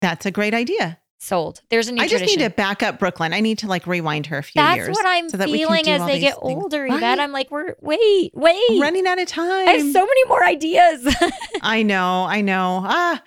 That's 0.00 0.26
a 0.26 0.30
great 0.30 0.54
idea. 0.54 0.98
Sold. 1.22 1.60
There's 1.68 1.88
a 1.88 1.92
new 1.92 2.00
I 2.00 2.06
just 2.06 2.20
tradition. 2.20 2.38
need 2.40 2.44
to 2.48 2.50
back 2.50 2.82
up 2.82 2.98
Brooklyn. 2.98 3.34
I 3.34 3.40
need 3.40 3.58
to 3.58 3.66
like 3.66 3.86
rewind 3.86 4.24
her 4.26 4.38
a 4.38 4.42
few 4.42 4.60
That's 4.60 4.76
years. 4.78 4.88
what 4.96 5.04
I'm 5.04 5.28
so 5.28 5.36
that 5.36 5.50
feeling 5.50 5.86
as 5.86 6.06
they 6.06 6.18
get 6.18 6.32
things. 6.40 6.62
older. 6.62 6.84
Right? 6.84 6.98
That 6.98 7.20
I'm 7.20 7.30
like, 7.32 7.50
we're 7.50 7.74
wait, 7.82 8.30
wait. 8.34 8.58
I'm 8.70 8.80
running 8.80 9.06
out 9.06 9.20
of 9.20 9.28
time. 9.28 9.68
I 9.68 9.72
have 9.72 9.92
so 9.92 10.00
many 10.00 10.24
more 10.28 10.42
ideas. 10.46 11.14
I 11.62 11.82
know, 11.82 12.24
I 12.24 12.40
know. 12.40 12.80
Ah, 12.84 13.22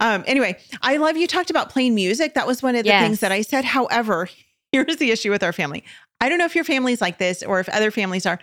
um, 0.00 0.24
anyway, 0.26 0.58
I 0.82 0.96
love 0.96 1.16
you 1.16 1.28
talked 1.28 1.50
about 1.50 1.70
playing 1.70 1.94
music. 1.94 2.34
That 2.34 2.46
was 2.48 2.60
one 2.60 2.74
of 2.74 2.82
the 2.82 2.88
Yes. 2.88 3.04
things 3.04 3.20
that 3.20 3.30
I 3.30 3.42
said. 3.42 3.64
However, 3.64 4.28
here's 4.72 4.96
the 4.96 5.12
issue 5.12 5.30
with 5.30 5.44
our 5.44 5.52
family. 5.52 5.84
I 6.20 6.28
don't 6.28 6.38
know 6.38 6.44
if 6.44 6.54
your 6.54 6.64
family's 6.64 7.00
like 7.00 7.18
this 7.18 7.42
or 7.42 7.60
if 7.60 7.68
other 7.68 7.90
families 7.90 8.26
are. 8.26 8.38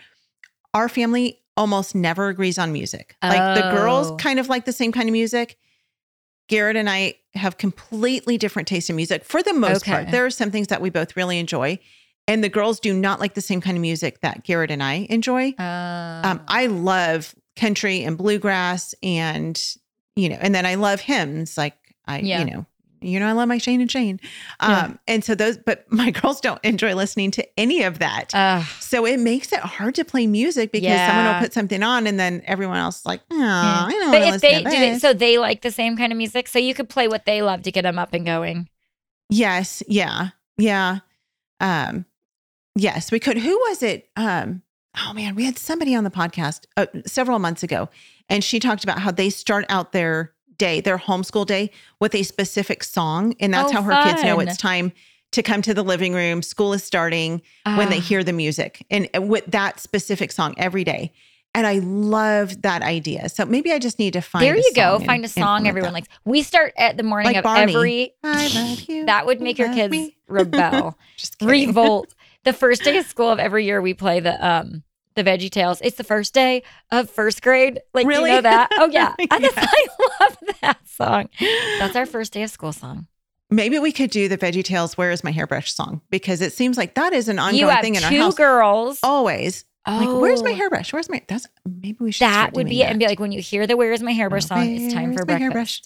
Our 0.74 0.90
family 0.90 1.40
almost 1.58 1.96
never 1.96 2.28
agrees 2.30 2.58
on 2.58 2.72
music. 2.74 3.16
Like 3.24 3.56
the 3.56 3.70
girls 3.72 4.12
Oh. 4.12 4.16
kind 4.18 4.40
of 4.40 4.50
like 4.50 4.66
the 4.66 4.74
same 4.74 4.92
kind 4.92 5.08
of 5.10 5.14
music. 5.14 5.58
Garrett 6.48 6.76
and 6.76 6.90
I 6.90 7.16
have 7.34 7.58
completely 7.58 8.38
different 8.38 8.68
taste 8.68 8.90
in 8.90 8.96
music 8.96 9.24
for 9.24 9.42
the 9.42 9.54
most 9.54 9.84
Okay. 9.84 9.92
part. 9.92 10.12
There 10.12 10.26
are 10.26 10.30
some 10.30 10.52
things 10.52 10.68
that 10.68 10.82
we 10.82 10.90
both 10.90 11.16
really 11.18 11.40
enjoy. 11.40 11.80
And 12.28 12.44
the 12.44 12.50
girls 12.50 12.80
do 12.80 12.94
not 12.94 13.20
like 13.20 13.36
the 13.36 13.42
same 13.42 13.62
kind 13.62 13.78
of 13.78 13.82
music 13.82 14.22
that 14.22 14.44
Garrett 14.44 14.72
and 14.72 14.82
I 14.84 15.06
enjoy. 15.10 15.54
Um, 15.60 16.42
I 16.48 16.68
love 16.68 17.36
country 17.56 18.04
and 18.04 18.18
bluegrass, 18.18 18.94
and 19.04 19.60
you 20.16 20.30
know, 20.30 20.38
and 20.42 20.54
then 20.56 20.66
I 20.66 20.76
love 20.76 21.02
hymns. 21.02 21.56
Like 21.58 21.76
I, 22.08 22.20
Yeah. 22.20 22.40
you 22.40 22.46
know, 22.46 22.66
you 23.02 23.20
know, 23.20 23.28
I 23.28 23.32
love 23.34 23.48
my 23.48 23.58
Shane 23.58 23.82
and 23.82 23.92
Shane. 23.92 24.20
Um, 24.60 24.72
Yeah. 24.72 24.94
and 25.08 25.24
so 25.24 25.36
those, 25.36 25.58
but 25.58 25.86
my 25.92 26.12
girls 26.12 26.42
don't 26.42 26.64
enjoy 26.64 26.94
listening 26.96 27.32
to 27.32 27.60
any 27.60 27.84
of 27.84 28.00
that. 28.00 28.32
So 28.80 29.06
it 29.06 29.20
makes 29.20 29.52
it 29.52 29.60
hard 29.60 29.96
to 29.96 30.06
play 30.06 30.28
music 30.28 30.72
because 30.72 30.90
someone 31.08 31.26
will 31.34 31.40
put 31.42 31.54
something 31.54 31.84
on, 31.84 32.08
and 32.08 32.20
then 32.20 32.42
everyone 32.46 32.78
else 32.78 33.00
is 33.00 33.06
like, 33.06 33.22
oh, 33.32 33.36
I 33.42 33.88
don't 33.92 34.12
but 34.12 34.22
if 34.36 34.42
they 34.42 34.64
do 34.64 34.70
they, 34.70 35.00
so 35.00 35.14
they 35.14 35.38
like 35.38 35.62
the 35.62 35.72
same 35.72 35.98
kind 35.98 36.12
of 36.12 36.18
music, 36.18 36.48
so 36.48 36.60
you 36.60 36.74
could 36.74 36.90
play 36.90 37.08
what 37.08 37.26
they 37.26 37.42
love 37.42 37.64
to 37.64 37.72
get 37.72 37.82
them 37.84 37.98
up 38.00 38.14
and 38.14 38.26
going. 38.26 38.70
Yes. 39.30 39.82
Yeah. 39.88 40.30
Yeah. 40.58 41.00
Um, 41.60 42.06
yes, 42.76 43.12
we 43.12 43.20
could. 43.20 43.38
Who 43.38 43.58
was 43.70 43.82
it? 43.82 44.10
Um, 44.16 44.62
oh 44.98 45.14
man, 45.14 45.36
we 45.36 45.46
had 45.46 45.58
somebody 45.58 45.96
on 45.96 46.04
the 46.04 46.12
podcast 46.12 46.66
uh, 46.78 46.86
several 47.06 47.40
months 47.40 47.64
ago, 47.64 47.90
and 48.30 48.44
she 48.44 48.60
talked 48.60 48.84
about 48.84 49.00
how 49.00 49.12
they 49.12 49.30
start 49.30 49.66
out 49.70 49.92
their 49.94 50.34
day, 50.58 50.82
their 50.82 50.98
homeschool 50.98 51.46
day, 51.46 51.72
with 52.00 52.16
a 52.16 52.24
specific 52.24 52.84
song, 52.84 53.36
and 53.40 53.54
that's 53.54 53.72
Oh, 53.72 53.76
how 53.76 53.82
her 53.84 54.04
kids 54.04 54.24
know 54.24 54.40
it's 54.40 54.58
time 54.58 54.92
to 55.32 55.44
come 55.44 55.62
to 55.64 55.74
the 55.74 55.84
living 55.84 56.14
room. 56.14 56.42
School 56.42 56.74
is 56.74 56.84
starting 56.84 57.42
when 57.66 57.90
they 57.90 57.98
Ah. 57.98 58.02
hear 58.02 58.24
the 58.24 58.34
music, 58.34 58.86
and 58.90 59.10
with 59.18 59.46
that 59.48 59.80
specific 59.80 60.32
song 60.32 60.54
every 60.58 60.84
day. 60.84 61.12
And 61.54 61.66
I 61.66 61.80
love 61.80 62.64
that 62.64 62.82
idea. 62.82 63.30
So 63.30 63.46
maybe 63.46 63.72
I 63.72 63.80
just 63.80 63.98
need 63.98 64.12
to 64.14 64.22
find. 64.22 64.44
there 64.46 64.56
a 64.56 64.58
you 64.58 64.72
go. 64.76 65.00
Find 65.00 65.24
a 65.24 65.30
song 65.30 65.68
everyone 65.70 65.90
that. 65.92 65.94
likes. 65.94 66.08
We 66.26 66.42
start 66.44 66.74
at 66.78 66.98
the 66.98 67.04
morning 67.04 67.28
Like 67.28 67.38
of 67.38 67.44
Barney. 67.46 67.74
every. 67.74 68.14
I 68.26 68.48
love 68.50 68.82
you. 68.90 69.06
That 69.06 69.26
would 69.26 69.40
make 69.40 69.58
your 69.58 69.74
kids 69.74 69.90
me. 69.92 70.18
rebel, 70.28 70.98
Just 71.16 71.38
revolt. 71.42 72.14
The 72.44 72.52
first 72.52 72.84
day 72.84 72.98
of 72.98 73.06
school 73.06 73.30
of 73.30 73.40
every 73.40 73.64
year, 73.66 73.82
we 73.82 73.94
play 73.94 74.20
the 74.20 74.36
um 74.46 74.84
the 75.16 75.24
Veggie 75.24 75.50
Tales. 75.50 75.80
It's 75.82 75.98
the 75.98 76.04
first 76.04 76.34
day 76.34 76.64
of 76.92 77.10
first 77.10 77.42
grade. 77.42 77.80
Like 77.94 78.06
Really? 78.08 78.30
you 78.30 78.36
know 78.38 78.42
that? 78.42 78.70
Oh 78.74 78.90
yeah, 78.92 79.14
I, 79.32 79.40
just, 79.40 79.56
Yeah. 79.56 79.66
I 79.68 79.86
love 80.22 80.38
that 80.62 80.88
song. 80.88 81.30
That's 81.80 81.96
our 81.96 82.06
first 82.06 82.34
day 82.34 82.44
of 82.44 82.50
school 82.50 82.74
song. 82.74 83.08
Maybe 83.50 83.78
we 83.80 83.92
could 83.92 84.10
do 84.10 84.28
the 84.28 84.38
Veggie 84.38 84.64
Tales 84.64 84.98
"Where 84.98 85.12
Is 85.12 85.24
My 85.24 85.32
Hairbrush" 85.32 85.72
song 85.74 86.02
because 86.10 86.42
it 86.42 86.52
seems 86.54 86.78
like 86.78 86.96
that 86.96 87.14
is 87.14 87.30
an 87.30 87.38
ongoing 87.40 87.78
thing 87.78 87.96
in 87.96 88.04
our 88.04 88.12
house. 88.12 88.34
two 88.34 88.38
girls. 88.38 89.00
Always, 89.04 89.66
like, 89.88 90.10
"Where's 90.10 90.44
my 90.44 90.52
Oh. 90.52 90.56
hairbrush? 90.56 90.92
Where's 90.92 91.10
my?" 91.10 91.22
That's 91.28 91.46
maybe 91.64 91.98
we 92.00 92.12
should. 92.12 92.26
That 92.26 92.54
would 92.54 92.68
be 92.68 92.82
it, 92.82 92.86
and 92.90 92.98
be 93.00 93.06
like, 93.06 93.20
when 93.20 93.32
you 93.32 93.42
hear 93.42 93.68
the 93.68 93.78
"Where 93.78 93.94
Is 93.94 94.02
My 94.02 94.14
Hairbrush" 94.14 94.46
Oh, 94.46 94.48
song, 94.56 94.68
it's 94.70 94.94
time 94.94 95.14
for 95.14 95.20
my 95.22 95.26
breakfast. 95.26 95.42
hairbrush? 95.42 95.82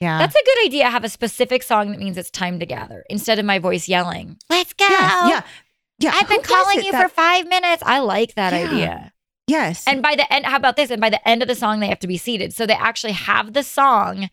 yeah, 0.00 0.18
That's 0.18 0.34
a 0.34 0.44
good 0.44 0.66
idea. 0.66 0.90
Have 0.90 1.02
a 1.04 1.08
specific 1.08 1.62
song 1.62 1.90
that 1.92 1.98
means 1.98 2.18
it's 2.18 2.30
time 2.30 2.58
to 2.60 2.66
gather 2.66 3.04
instead 3.08 3.38
of 3.38 3.44
my 3.46 3.58
voice 3.58 3.88
yelling. 3.88 4.36
Let's 4.50 4.74
go. 4.74 4.86
yeah, 4.88 5.42
yeah. 6.00 6.12
I've 6.14 6.28
been 6.28 6.42
calling 6.42 6.82
you 6.82 6.92
that- 6.92 7.02
for 7.02 7.08
five 7.14 7.46
minutes. 7.46 7.82
I 7.86 8.00
like 8.00 8.34
that 8.34 8.52
Yeah. 8.52 8.68
idea. 8.70 9.12
yes, 9.46 9.84
And 9.86 10.02
by 10.02 10.14
the 10.16 10.30
end, 10.32 10.46
how 10.46 10.56
about 10.56 10.76
this? 10.76 10.90
And 10.90 11.00
by 11.00 11.10
the 11.10 11.26
end 11.28 11.42
of 11.42 11.48
the 11.48 11.54
song, 11.54 11.80
they 11.80 11.88
have 11.88 11.98
to 12.00 12.06
be 12.08 12.16
seated. 12.16 12.52
So 12.54 12.66
they 12.66 12.74
actually 12.74 13.12
have 13.12 13.52
the 13.52 13.62
song 13.62 14.30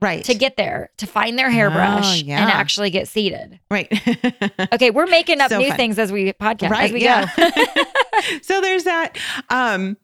right 0.00 0.24
to 0.24 0.34
get 0.34 0.56
there, 0.56 0.90
to 0.98 1.06
find 1.06 1.38
their 1.38 1.50
hairbrush 1.50 2.22
Oh, 2.22 2.24
yeah. 2.24 2.42
and 2.42 2.50
actually 2.50 2.90
get 2.90 3.06
seated. 3.08 3.60
right. 3.70 3.88
Okay, 4.72 4.90
we're 4.90 5.06
making 5.06 5.40
up 5.40 5.50
So 5.50 5.58
new 5.58 5.68
fun. 5.68 5.76
things 5.76 5.98
as 5.98 6.10
we 6.10 6.32
podcast, 6.32 6.70
right, 6.70 6.84
as 6.84 6.92
we 6.92 7.02
yeah. 7.02 7.28
go. 7.36 7.50
so 8.42 8.60
there's 8.60 8.84
that. 8.84 9.16
Um, 9.50 9.96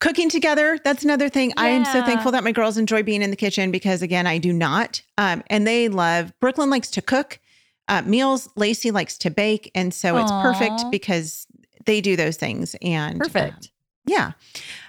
cooking 0.00 0.28
together, 0.28 0.78
that's 0.82 1.04
another 1.04 1.28
thing. 1.28 1.52
I 1.56 1.68
am 1.68 1.84
so 1.84 2.02
thankful 2.02 2.32
that 2.32 2.42
my 2.44 2.52
girls 2.52 2.76
enjoy 2.78 3.02
being 3.02 3.22
in 3.22 3.30
the 3.30 3.36
kitchen 3.36 3.70
because 3.70 4.02
again, 4.02 4.26
I 4.26 4.38
do 4.38 4.52
not. 4.52 5.02
Um, 5.18 5.42
and 5.48 5.66
they 5.66 5.88
love 5.88 6.32
Brooklyn 6.40 6.70
likes 6.70 6.90
to 6.92 7.02
cook 7.02 7.38
uh, 7.88 8.02
meals. 8.02 8.48
Lacey 8.56 8.90
likes 8.90 9.18
to 9.18 9.30
bake, 9.30 9.70
and 9.74 9.92
so 9.94 10.16
it's 10.18 10.30
perfect 10.32 10.84
because 10.90 11.46
they 11.84 12.00
do 12.00 12.16
those 12.16 12.36
things. 12.36 12.74
And 12.82 13.20
uh, 13.20 13.24
Perfect. 13.24 13.70
yeah. 14.06 14.32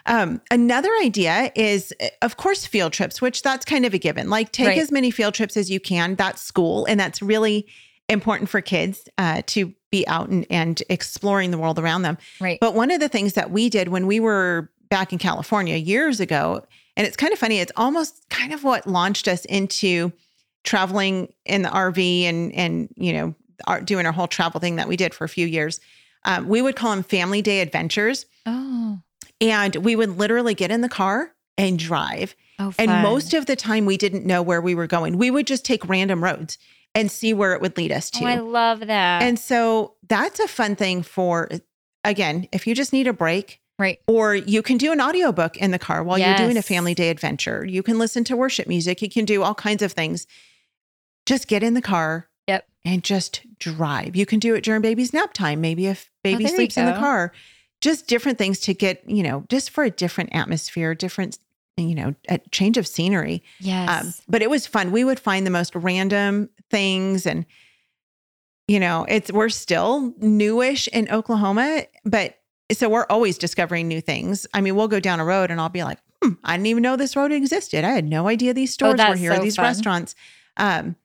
Um, 0.07 0.41
another 0.51 0.89
idea 1.03 1.51
is, 1.55 1.93
uh, 2.01 2.07
of 2.21 2.38
course, 2.38 2.65
field 2.65 2.93
trips, 2.93 3.21
which 3.21 3.41
that's 3.43 3.65
kind 3.65 3.86
of 3.86 3.93
a 3.93 3.97
given. 3.99 4.29
Like, 4.29 4.51
take 4.51 4.67
Right. 4.67 4.77
as 4.79 4.91
many 4.91 5.12
field 5.12 5.33
trips 5.33 5.55
as 5.57 5.69
you 5.69 5.79
can. 5.79 6.15
That's 6.15 6.41
school, 6.41 6.86
and 6.86 6.99
that's 6.99 7.21
really 7.21 7.67
important 8.10 8.49
for 8.49 8.62
kids 8.62 9.07
uh, 9.17 9.41
to 9.47 9.73
be 9.91 10.07
out 10.07 10.29
and, 10.29 10.45
and 10.49 10.81
exploring 10.89 11.51
the 11.51 11.57
world 11.57 11.77
around 11.77 12.01
them. 12.03 12.17
Right. 12.39 12.57
But 12.60 12.73
one 12.73 12.89
of 12.89 12.99
the 12.99 13.10
things 13.10 13.33
that 13.33 13.51
we 13.51 13.69
did 13.69 13.89
when 13.89 14.07
we 14.07 14.19
were 14.19 14.71
back 14.89 15.12
in 15.12 15.19
California 15.19 15.75
years 15.75 16.19
ago, 16.19 16.65
and 16.95 17.05
it's 17.05 17.17
kind 17.17 17.31
of 17.33 17.38
funny, 17.39 17.60
it's 17.60 17.71
almost 17.75 18.27
kind 18.29 18.53
of 18.53 18.63
what 18.63 18.88
launched 18.88 19.27
us 19.27 19.43
into 19.45 20.12
traveling 20.67 21.34
in 21.45 21.62
the 21.63 21.69
RV 21.69 22.23
and 22.25 22.53
and 22.53 22.89
you 22.95 23.13
know 23.13 23.34
our, 23.65 23.82
doing 23.82 24.06
our 24.06 24.12
whole 24.12 24.27
travel 24.27 24.60
thing 24.60 24.75
that 24.75 24.88
we 24.88 24.95
did 24.95 25.13
for 25.15 25.23
a 25.23 25.30
few 25.30 25.47
years, 25.47 25.80
um, 26.25 26.47
we 26.47 26.62
would 26.62 26.75
call 26.75 26.91
them 26.91 27.01
family 27.01 27.41
day 27.41 27.62
adventures, 27.62 28.27
Oh. 28.45 28.99
and 29.41 29.75
we 29.77 29.95
would 29.95 30.17
literally 30.17 30.53
get 30.53 30.69
in 30.69 30.82
the 30.82 30.89
car 30.89 31.32
and 31.58 31.80
drive. 31.80 32.36
Oh, 32.60 32.71
And 32.77 32.91
most 33.01 33.34
of 33.34 33.47
the 33.47 33.56
time, 33.56 33.86
we 33.88 33.97
didn't 33.97 34.25
know 34.25 34.43
where 34.43 34.62
we 34.62 34.75
were 34.75 34.86
going. 34.88 35.17
We 35.17 35.32
would 35.32 35.47
just 35.47 35.65
take 35.65 35.88
random 35.89 36.23
roads 36.23 36.60
and 36.93 37.10
see 37.12 37.34
where 37.34 37.53
it 37.53 37.62
would 37.62 37.77
lead 37.77 37.91
us 37.91 38.12
to. 38.12 38.25
Oh, 38.25 38.27
I 38.27 38.36
love 38.39 38.80
that. 38.82 39.23
and 39.23 39.39
so 39.39 39.95
that's 40.08 40.39
a 40.39 40.47
fun 40.47 40.75
thing 40.75 41.01
for, 41.01 41.49
again, 42.03 42.47
if 42.51 42.67
you 42.67 42.75
just 42.75 42.93
need 42.93 43.08
a 43.08 43.13
break, 43.13 43.60
right. 43.80 43.99
or 44.08 44.36
you 44.36 44.62
can 44.62 44.77
do 44.77 44.91
an 44.91 45.01
audiobook 45.01 45.58
in 45.58 45.71
the 45.71 45.80
car 45.80 46.03
while 46.03 46.19
you're 46.19 46.38
doing 46.38 46.58
a 46.58 46.62
family 46.62 46.93
day 46.93 47.10
adventure. 47.10 47.65
You 47.65 47.82
can 47.82 47.97
listen 47.97 48.23
to 48.25 48.38
worship 48.38 48.67
music. 48.67 49.01
You 49.01 49.10
can 49.10 49.25
do 49.25 49.41
all 49.43 49.56
kinds 49.56 49.82
of 49.82 49.93
things. 49.93 50.27
Just 51.28 51.48
get 51.48 51.62
in 51.62 51.76
the 51.76 51.82
car. 51.82 52.28
Yep. 52.48 52.66
And 52.84 53.04
just 53.04 53.42
drive. 53.60 54.16
You 54.16 54.26
can 54.26 54.40
do 54.40 54.56
it 54.56 54.63
during 54.63 54.82
baby's 54.82 55.13
nap 55.13 55.34
time. 55.34 55.62
Maybe 55.62 55.86
if 55.86 56.10
baby 56.24 56.46
Oh, 56.46 56.48
sleeps 56.48 56.78
in 56.78 56.86
the 56.88 56.94
car. 56.94 57.32
Just 57.82 58.08
different 58.08 58.40
things 58.40 58.60
to 58.62 58.74
get, 58.74 59.08
you 59.08 59.22
know, 59.22 59.46
just 59.50 59.70
for 59.70 59.84
a 59.84 59.92
different 59.92 60.32
atmosphere, 60.34 60.96
different, 60.96 61.38
you 61.76 61.94
know, 61.94 62.16
a 62.28 62.40
change 62.52 62.78
of 62.78 62.88
scenery. 62.88 63.44
Yes. 63.60 63.90
Um, 64.04 64.13
but 64.28 64.42
it 64.42 64.50
was 64.50 64.66
fun. 64.66 64.92
We 64.92 65.04
would 65.04 65.20
find 65.20 65.46
the 65.46 65.52
most 65.52 65.76
random 65.76 66.50
things 66.72 67.28
and 67.28 67.46
you 68.68 68.80
know, 68.82 69.06
it's 69.08 69.32
we're 69.32 69.48
still 69.50 70.13
newish 70.18 70.88
in 70.90 71.10
Oklahoma, 71.10 71.84
but 72.04 72.38
so 72.74 72.90
we're 72.90 73.06
always 73.10 73.38
discovering 73.38 73.88
new 73.88 74.02
things. 74.02 74.46
I 74.54 74.60
mean, 74.60 74.76
we'll 74.76 74.90
go 74.90 75.00
down 75.00 75.22
a 75.22 75.26
road 75.26 75.52
and 75.52 75.62
I'll 75.62 75.70
be 75.70 75.84
like, 75.86 76.00
hmm, 76.22 76.34
I 76.44 76.58
didn't 76.58 76.68
even 76.68 76.84
know 76.84 76.98
this 76.98 77.16
road 77.16 77.32
existed. 77.32 77.86
I 77.86 77.92
had 77.92 78.04
no 78.06 78.28
idea 78.28 78.54
these 78.54 78.74
stores 78.74 78.90
were 78.90 78.94
Oh, 78.96 79.08
that's 79.10 79.20
here, 79.22 79.36
so 79.36 79.42
these 79.42 79.56
fun. 79.56 79.63
restaurants. 79.66 80.16
Um, 80.58 80.96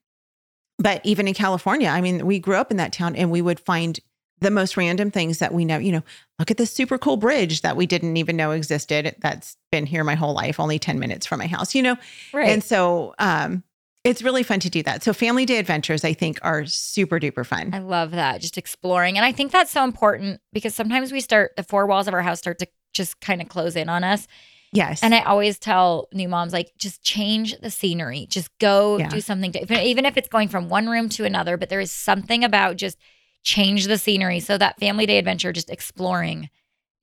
but 0.83 1.01
even 1.05 1.29
in 1.29 1.35
California, 1.35 1.89
I 1.89 2.01
mean, 2.01 2.27
we 2.27 2.39
grew 2.39 2.57
up 2.57 2.71
in 2.71 2.77
that 2.79 2.93
town 2.93 3.15
and 3.15 3.31
we 3.31 3.41
would 3.41 3.61
find 3.61 4.01
the 4.41 4.51
most 4.51 4.77
random 4.77 5.11
things 5.11 5.39
that 5.39 5.55
we 5.55 5.65
know, 5.65 5.79
you 5.79 5.93
know, 5.93 6.03
look 6.41 6.51
at 6.51 6.57
this 6.57 6.73
super 6.73 6.99
cool 6.99 7.17
bridge 7.17 7.63
that 7.63 7.77
we 7.77 7.87
didn't 7.87 8.17
even 8.17 8.37
know 8.37 8.51
existed. 8.51 9.15
That's 9.21 9.57
been 9.71 9.87
here 9.87 10.03
my 10.03 10.17
whole 10.17 10.35
life, 10.35 10.59
only 10.59 10.81
10 10.81 10.99
minutes 10.99 11.25
from 11.25 11.39
my 11.39 11.47
house, 11.47 11.75
you 11.75 11.83
know? 11.83 11.97
right. 12.33 12.49
And 12.49 12.65
so 12.65 13.15
um, 13.21 13.63
it's 14.03 14.23
really 14.23 14.43
fun 14.43 14.59
to 14.61 14.71
do 14.71 14.83
that. 14.83 15.05
So 15.05 15.13
family 15.13 15.47
day 15.47 15.59
adventures, 15.59 16.05
I 16.05 16.13
think, 16.13 16.41
are 16.43 16.67
super 16.67 17.21
duper 17.21 17.47
fun. 17.47 17.71
I 17.73 17.79
love 17.79 18.11
that. 18.11 18.41
Just 18.41 18.59
exploring. 18.59 19.17
And 19.17 19.25
I 19.25 19.31
think 19.31 19.53
that's 19.53 19.71
so 19.71 19.85
important 19.85 20.41
because 20.53 20.75
sometimes 20.75 21.13
we 21.13 21.21
start, 21.21 21.53
the 21.57 21.63
four 21.63 21.87
walls 21.87 22.09
of 22.09 22.15
our 22.15 22.23
house 22.23 22.41
start 22.41 22.59
to 22.59 22.67
just 22.93 23.21
kind 23.21 23.41
of 23.41 23.49
close 23.49 23.77
in 23.77 23.89
on 23.89 24.03
us. 24.03 24.27
Yes. 24.73 25.03
And 25.03 25.15
I 25.15 25.21
always 25.21 25.59
tell 25.59 26.09
new 26.15 26.29
moms, 26.29 26.53
like, 26.53 26.73
just 26.79 27.03
change 27.03 27.59
the 27.61 27.71
scenery. 27.71 28.27
Just 28.31 28.49
go 28.59 28.99
Yeah. 28.99 29.09
do 29.09 29.21
something, 29.21 29.53
to, 29.53 29.83
even 29.83 30.07
if 30.07 30.17
it's 30.17 30.29
going 30.29 30.49
from 30.49 30.69
one 30.69 30.89
room 30.89 31.09
to 31.11 31.25
another. 31.25 31.57
But 31.59 31.69
there 31.69 31.81
is 31.81 31.93
something 31.93 32.43
about 32.43 32.77
just 32.77 32.97
change 33.45 33.87
the 33.87 33.99
scenery. 33.99 34.41
So 34.41 34.57
that 34.57 34.79
family 34.81 35.05
day 35.05 35.19
adventure, 35.19 35.53
just 35.53 35.69
exploring, 35.69 36.49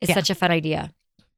is 0.02 0.10
Yeah. 0.10 0.16
such 0.16 0.30
a 0.30 0.36
fun 0.36 0.52
idea. 0.52 0.92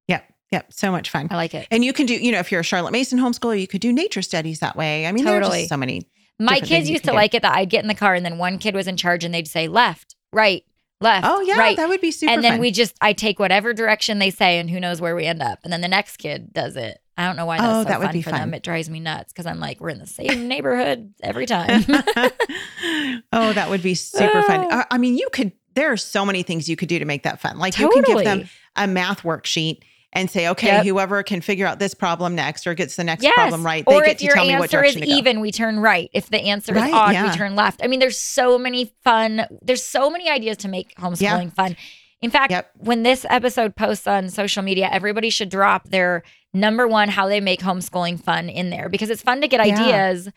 yep. 0.08 0.26
Yep. 0.52 0.74
So 0.74 0.92
much 0.92 1.10
fun. 1.10 1.28
I 1.32 1.36
like 1.36 1.54
it. 1.54 1.68
And 1.72 1.84
you 1.84 1.94
can 1.94 2.06
do, 2.06 2.14
you 2.14 2.32
know, 2.32 2.40
if 2.40 2.52
you're 2.52 2.60
a 2.62 2.64
Charlotte 2.64 2.92
Mason 2.92 3.20
homeschooler, 3.20 3.60
you 3.60 3.68
could 3.68 3.80
do 3.82 3.92
nature 3.94 4.22
studies 4.22 4.60
that 4.60 4.76
way. 4.76 5.08
I 5.08 5.12
mean, 5.14 5.24
there 5.26 5.38
are 5.38 5.40
Totally. 5.42 5.60
just 5.62 5.70
so 5.70 5.78
many. 5.78 6.08
My 6.40 6.60
kids 6.60 6.90
used 6.90 7.04
to 7.06 7.12
do. 7.12 7.16
like 7.16 7.34
it 7.34 7.42
that 7.44 7.56
I'd 7.56 7.70
get 7.70 7.84
in 7.84 7.88
the 7.88 7.94
car 7.96 8.16
and 8.16 8.26
then 8.26 8.38
one 8.38 8.58
kid 8.58 8.74
was 8.76 8.88
in 8.88 8.98
charge 8.98 9.24
and 9.24 9.34
they'd 9.34 9.48
say 9.48 9.68
left, 9.68 10.16
right, 10.34 10.64
left. 11.02 11.26
Oh, 11.28 11.42
yeah. 11.42 11.58
right. 11.58 11.76
That 11.78 11.90
would 11.90 12.02
be 12.02 12.12
super 12.12 12.32
and 12.32 12.44
then 12.44 12.54
fun. 12.54 12.60
we 12.62 12.72
just 12.72 12.96
I 13.02 13.14
take 13.14 13.40
whatever 13.40 13.74
direction 13.74 14.20
they 14.20 14.30
say 14.30 14.60
and 14.60 14.70
who 14.70 14.80
knows 14.80 15.02
where 15.02 15.16
we 15.16 15.26
end 15.26 15.42
up. 15.42 15.60
And 15.64 15.74
then 15.74 15.82
the 15.82 15.88
next 15.88 16.18
kid 16.18 16.54
does 16.54 16.76
it. 16.76 17.02
I 17.18 17.28
don't 17.28 17.36
know 17.36 17.46
why 17.46 17.58
that's 17.58 17.70
Oh, 17.70 17.84
so 17.84 17.90
that 17.90 18.00
would 18.00 18.06
fun 18.08 18.14
be 18.14 18.22
for 18.22 18.30
fun. 18.32 18.40
them. 18.40 18.54
It 18.54 18.64
drives 18.64 18.90
me 18.90 19.00
nuts 19.00 19.34
because 19.34 19.46
I'm 19.46 19.60
like, 19.60 19.80
we're 19.82 19.90
in 19.90 20.00
the 20.00 20.08
same 20.08 20.48
neighborhood 20.48 21.14
every 21.22 21.46
time. 21.46 21.84
oh, 23.34 23.54
that 23.54 23.68
would 23.70 23.84
be 23.84 23.94
super 23.96 24.42
fun. 24.44 24.72
Uh, 24.72 24.86
I 24.90 24.98
mean, 24.98 25.18
you 25.18 25.28
could, 25.32 25.52
there 25.76 25.92
are 25.92 25.98
so 25.98 26.26
many 26.26 26.44
things 26.44 26.70
you 26.70 26.76
could 26.76 26.90
do 26.90 27.00
to 27.00 27.06
make 27.06 27.24
that 27.24 27.40
fun. 27.40 27.60
Like 27.60 27.78
you 27.78 27.90
can 27.90 28.04
give 28.04 28.24
them 28.24 28.50
a 28.76 28.88
math 28.88 29.22
worksheet 29.22 29.80
and 30.14 30.30
say, 30.30 30.48
okay, 30.50 30.68
Yep. 30.68 30.86
whoever 30.86 31.24
can 31.24 31.40
figure 31.42 31.66
out 31.66 31.80
this 31.80 31.94
problem 31.94 32.36
next 32.36 32.68
or 32.68 32.74
gets 32.74 32.96
the 32.98 33.04
next 33.04 33.24
yes. 33.24 33.34
problem 33.36 33.66
right, 33.66 33.86
they 33.86 33.96
or 33.96 34.02
get 34.04 34.18
to 34.20 34.26
your 34.26 34.34
tell 34.36 34.46
me 34.46 34.58
what 34.58 34.70
direction 34.70 35.00
to 35.00 35.00
go. 35.00 35.04
If 35.04 35.08
your 35.10 35.14
answer 35.14 35.14
is 35.14 35.20
even, 35.20 35.40
we 35.40 35.52
turn 35.52 35.80
right. 35.80 36.10
If 36.14 36.30
the 36.30 36.40
answer 36.40 36.74
Right, 36.74 36.90
is 36.90 36.94
odd, 36.94 37.14
yeah. 37.14 37.32
we 37.32 37.38
turn 37.38 37.56
left. 37.56 37.82
I 37.84 37.88
mean, 37.88 38.00
there's 38.00 38.20
so 38.20 38.58
many 38.58 38.94
fun, 39.04 39.46
there's 39.62 39.84
so 39.84 40.10
many 40.10 40.30
ideas 40.30 40.58
to 40.58 40.68
make 40.68 40.94
homeschooling 40.96 41.54
fun. 41.54 41.78
In 42.22 42.30
fact, 42.30 42.52
Yep. 42.52 42.72
when 42.78 43.04
this 43.04 43.26
episode 43.30 43.76
posts 43.76 44.06
on 44.06 44.30
social 44.30 44.62
media, 44.64 44.90
everybody 44.92 45.30
should 45.30 45.50
drop 45.50 45.90
their 45.90 46.24
number 46.54 46.88
one 46.88 47.08
how 47.10 47.28
they 47.28 47.40
make 47.40 47.62
homeschooling 47.62 48.22
fun 48.22 48.50
in 48.50 48.70
there 48.70 48.90
because 48.90 49.10
it's 49.10 49.22
fun 49.22 49.40
to 49.42 49.48
get 49.48 49.66
Yeah. 49.66 49.74
ideas 49.82 50.30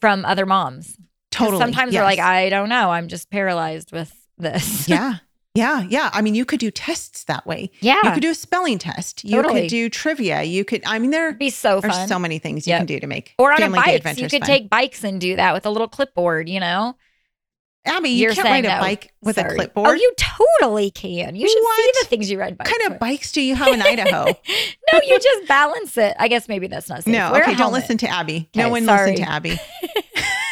from 0.00 0.24
other 0.26 0.44
moms. 0.46 0.98
Totally. 1.30 1.58
Sometimes 1.58 1.92
they're 1.92 2.02
like. 2.02 2.18
I 2.18 2.48
don't 2.50 2.68
know. 2.68 2.90
I'm 2.90 3.08
just 3.08 3.30
paralyzed 3.30 3.92
with 3.92 4.12
this. 4.38 4.88
yeah. 4.88 5.14
Yeah. 5.56 5.86
Yeah. 5.88 6.10
I 6.12 6.22
mean, 6.22 6.34
you 6.34 6.44
could 6.44 6.60
do 6.60 6.70
tests 6.70 7.24
that 7.24 7.46
way. 7.46 7.70
yeah. 7.80 7.96
You 8.04 8.12
could 8.12 8.22
do 8.22 8.30
a 8.30 8.34
spelling 8.34 8.78
test. 8.78 9.24
You 9.24 9.42
Totally. 9.42 9.62
could 9.62 9.70
do 9.70 9.88
trivia. 9.88 10.42
You 10.42 10.64
could, 10.64 10.82
I 10.86 10.98
mean, 10.98 11.10
there 11.10 11.28
It'd 11.28 11.38
be 11.38 11.50
so 11.50 11.78
are 11.78 11.90
fun. 11.90 12.08
so 12.08 12.18
many 12.18 12.38
things 12.38 12.66
you 12.66 12.72
Yep. 12.72 12.78
can 12.80 12.86
do 12.86 13.00
to 13.00 13.06
make 13.06 13.34
or 13.38 13.52
on 13.52 13.58
a 13.58 13.60
family 13.62 13.78
bike. 13.78 14.18
You 14.18 14.28
could 14.28 14.40
fun. 14.42 14.46
take 14.46 14.68
bikes 14.70 15.02
and 15.04 15.20
do 15.20 15.36
that 15.36 15.54
with 15.54 15.66
a 15.66 15.70
little 15.70 15.88
clipboard, 15.88 16.48
you 16.48 16.60
know? 16.60 16.96
Aby, 17.88 18.08
you 18.08 18.22
You're 18.24 18.34
can't 18.34 18.46
ride 18.48 18.64
a 18.64 18.68
no. 18.68 18.80
bike 18.80 19.12
with 19.22 19.38
a 19.38 19.44
clipboard. 19.44 19.86
Oh, 19.88 19.92
you 19.92 20.12
totally 20.16 20.90
can. 20.90 21.36
You 21.36 21.48
should 21.48 21.56
see 21.56 21.62
What? 21.62 21.94
the 22.02 22.06
things 22.08 22.28
you 22.28 22.36
ride 22.40 22.58
bikes. 22.58 22.68
What 22.68 22.80
kind 22.80 22.90
with. 22.90 22.96
of 22.96 23.00
bikes 23.00 23.30
do 23.30 23.40
you 23.40 23.54
have 23.54 23.68
in 23.72 23.80
Idaho? 23.80 24.24
no, 24.92 25.00
you 25.04 25.20
just 25.20 25.46
balance 25.46 25.96
it. 25.96 26.16
I 26.18 26.26
guess 26.26 26.48
maybe 26.48 26.66
that's 26.66 26.88
not 26.88 27.04
safe. 27.04 27.12
no, 27.12 27.30
Wear 27.30 27.42
okay, 27.42 27.54
don't 27.54 27.72
listen 27.72 27.96
to 27.98 28.06
Aby. 28.08 28.48
no 28.56 28.70
one 28.70 28.84
sorry. 28.86 29.12
listen 29.12 29.24
to 29.26 29.32
Aby. 29.32 29.56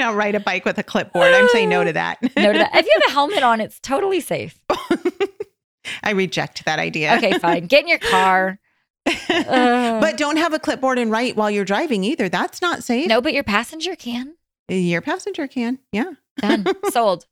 Cannot 0.00 0.16
ride 0.16 0.34
a 0.34 0.40
bike 0.40 0.64
with 0.64 0.78
a 0.78 0.82
clipboard. 0.82 1.26
I'm 1.26 1.46
saying 1.48 1.68
no 1.68 1.84
to 1.84 1.92
that. 1.92 2.16
No 2.36 2.52
to 2.54 2.58
that. 2.58 2.74
If 2.74 2.86
you 2.86 2.92
have 3.02 3.10
a 3.10 3.12
helmet 3.12 3.42
on, 3.42 3.60
it's 3.60 3.78
totally 3.80 4.20
safe. 4.20 4.58
I 6.02 6.12
reject 6.12 6.64
that 6.64 6.78
idea. 6.78 7.16
Okay, 7.16 7.38
fine. 7.38 7.66
Get 7.66 7.82
in 7.82 7.88
your 7.88 7.98
car. 7.98 8.58
Uh, 9.06 9.12
but 10.00 10.16
don't 10.16 10.38
have 10.38 10.54
a 10.54 10.58
clipboard 10.58 10.98
and 10.98 11.10
write 11.10 11.36
while 11.36 11.50
you're 11.50 11.66
driving 11.66 12.02
either. 12.02 12.30
That's 12.30 12.62
not 12.62 12.82
safe. 12.82 13.08
no, 13.08 13.20
but 13.20 13.34
your 13.34 13.44
passenger 13.44 13.94
can. 13.94 14.36
Your 14.70 15.02
passenger 15.02 15.46
can. 15.46 15.80
Yeah. 15.92 16.12
Done. 16.38 16.64
Sold. 16.90 17.26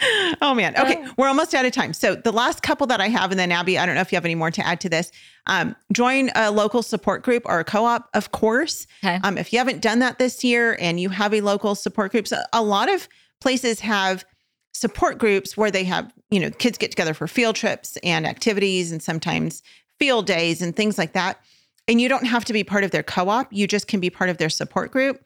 Oh 0.42 0.54
man. 0.54 0.74
Okay. 0.76 0.96
Oh. 0.98 1.12
We're 1.18 1.28
almost 1.28 1.54
out 1.54 1.64
of 1.64 1.72
time. 1.72 1.92
So 1.92 2.14
the 2.14 2.32
last 2.32 2.62
couple 2.62 2.86
that 2.86 3.00
I 3.00 3.08
have, 3.08 3.30
and 3.30 3.38
then 3.38 3.52
Aby, 3.52 3.78
I 3.78 3.84
don't 3.84 3.94
know 3.94 4.00
if 4.00 4.10
you 4.10 4.16
have 4.16 4.24
any 4.24 4.34
more 4.34 4.50
to 4.50 4.66
add 4.66 4.80
to 4.80 4.88
this. 4.88 5.12
Um, 5.46 5.76
join 5.92 6.30
a 6.34 6.50
local 6.50 6.82
support 6.82 7.22
group 7.22 7.42
or 7.44 7.60
a 7.60 7.64
co-op, 7.64 8.08
of 8.14 8.32
course. 8.32 8.86
Okay. 9.04 9.20
Um, 9.22 9.36
if 9.36 9.52
you 9.52 9.58
haven't 9.58 9.82
done 9.82 9.98
that 9.98 10.18
this 10.18 10.42
year 10.42 10.76
and 10.80 10.98
you 10.98 11.10
have 11.10 11.34
a 11.34 11.40
local 11.42 11.74
support 11.74 12.12
group, 12.12 12.26
so 12.26 12.38
a 12.52 12.62
lot 12.62 12.90
of 12.90 13.08
places 13.40 13.80
have 13.80 14.24
support 14.72 15.18
groups 15.18 15.56
where 15.56 15.70
they 15.70 15.84
have, 15.84 16.12
you 16.30 16.40
know, 16.40 16.50
kids 16.50 16.78
get 16.78 16.90
together 16.90 17.12
for 17.12 17.26
field 17.26 17.56
trips 17.56 17.98
and 18.02 18.26
activities 18.26 18.92
and 18.92 19.02
sometimes 19.02 19.62
field 19.98 20.26
days 20.26 20.62
and 20.62 20.74
things 20.74 20.96
like 20.96 21.12
that. 21.12 21.38
And 21.88 22.00
you 22.00 22.08
don't 22.08 22.26
have 22.26 22.44
to 22.46 22.52
be 22.52 22.62
part 22.62 22.84
of 22.84 22.90
their 22.90 23.02
co-op. 23.02 23.52
You 23.52 23.66
just 23.66 23.88
can 23.88 24.00
be 24.00 24.10
part 24.10 24.30
of 24.30 24.38
their 24.38 24.50
support 24.50 24.92
group. 24.92 25.22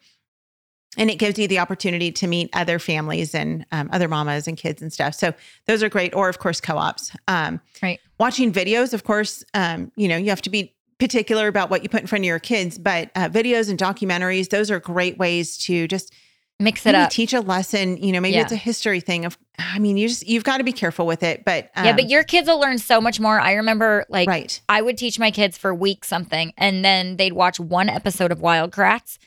And 0.97 1.09
it 1.09 1.15
gives 1.15 1.37
you 1.37 1.47
the 1.47 1.59
opportunity 1.59 2.11
to 2.11 2.27
meet 2.27 2.49
other 2.53 2.79
families 2.79 3.35
and 3.35 3.65
um, 3.71 3.89
other 3.91 4.07
mamas 4.07 4.47
and 4.47 4.57
kids 4.57 4.81
and 4.81 4.91
stuff. 4.93 5.13
So 5.15 5.33
those 5.67 5.83
are 5.83 5.89
great. 5.89 6.15
Or 6.15 6.29
of 6.29 6.39
course, 6.39 6.61
co-ops. 6.61 7.11
Um, 7.27 7.59
Right. 7.83 7.99
Watching 8.19 8.53
videos, 8.53 8.93
of 8.93 9.03
course, 9.03 9.43
um, 9.53 9.91
you 9.97 10.07
know, 10.07 10.15
you 10.15 10.29
have 10.29 10.41
to 10.43 10.49
be 10.49 10.73
particular 10.97 11.47
about 11.47 11.69
what 11.69 11.83
you 11.83 11.89
put 11.89 11.99
in 12.01 12.07
front 12.07 12.23
of 12.23 12.25
your 12.27 12.39
kids, 12.39 12.77
but 12.77 13.11
uh, 13.15 13.27
videos 13.27 13.69
and 13.69 13.77
documentaries, 13.77 14.49
those 14.49 14.71
are 14.71 14.79
great 14.79 15.17
ways 15.17 15.57
to 15.57 15.87
just 15.89 16.13
Mix 16.57 16.85
it 16.85 16.95
up. 16.95 17.09
teach 17.09 17.33
a 17.33 17.41
lesson. 17.41 17.97
You 17.97 18.13
know, 18.13 18.21
maybe 18.21 18.35
Yeah. 18.35 18.43
it's 18.43 18.53
a 18.53 18.55
history 18.55 19.01
thing 19.01 19.25
of, 19.25 19.37
I 19.59 19.77
mean, 19.77 19.97
you 19.97 20.07
just, 20.07 20.25
you've 20.25 20.45
got 20.45 20.59
to 20.59 20.63
be 20.63 20.71
careful 20.71 21.05
with 21.05 21.21
it. 21.21 21.43
But 21.43 21.69
um, 21.75 21.83
yeah, 21.85 21.93
but 21.93 22.07
your 22.09 22.23
kids 22.23 22.47
will 22.47 22.61
learn 22.61 22.77
so 22.77 23.01
much 23.01 23.19
more. 23.19 23.37
I 23.41 23.53
remember 23.55 24.05
like 24.07 24.29
right. 24.29 24.61
I 24.69 24.81
would 24.81 24.97
teach 24.97 25.19
my 25.19 25.31
kids 25.31 25.57
for 25.57 25.75
weeks 25.75 26.07
something, 26.07 26.53
and 26.57 26.85
then 26.85 27.17
they'd 27.17 27.33
watch 27.33 27.59
one 27.59 27.89
episode 27.89 28.31
of 28.31 28.39
Wild 28.39 28.71
Kratts, 28.71 29.17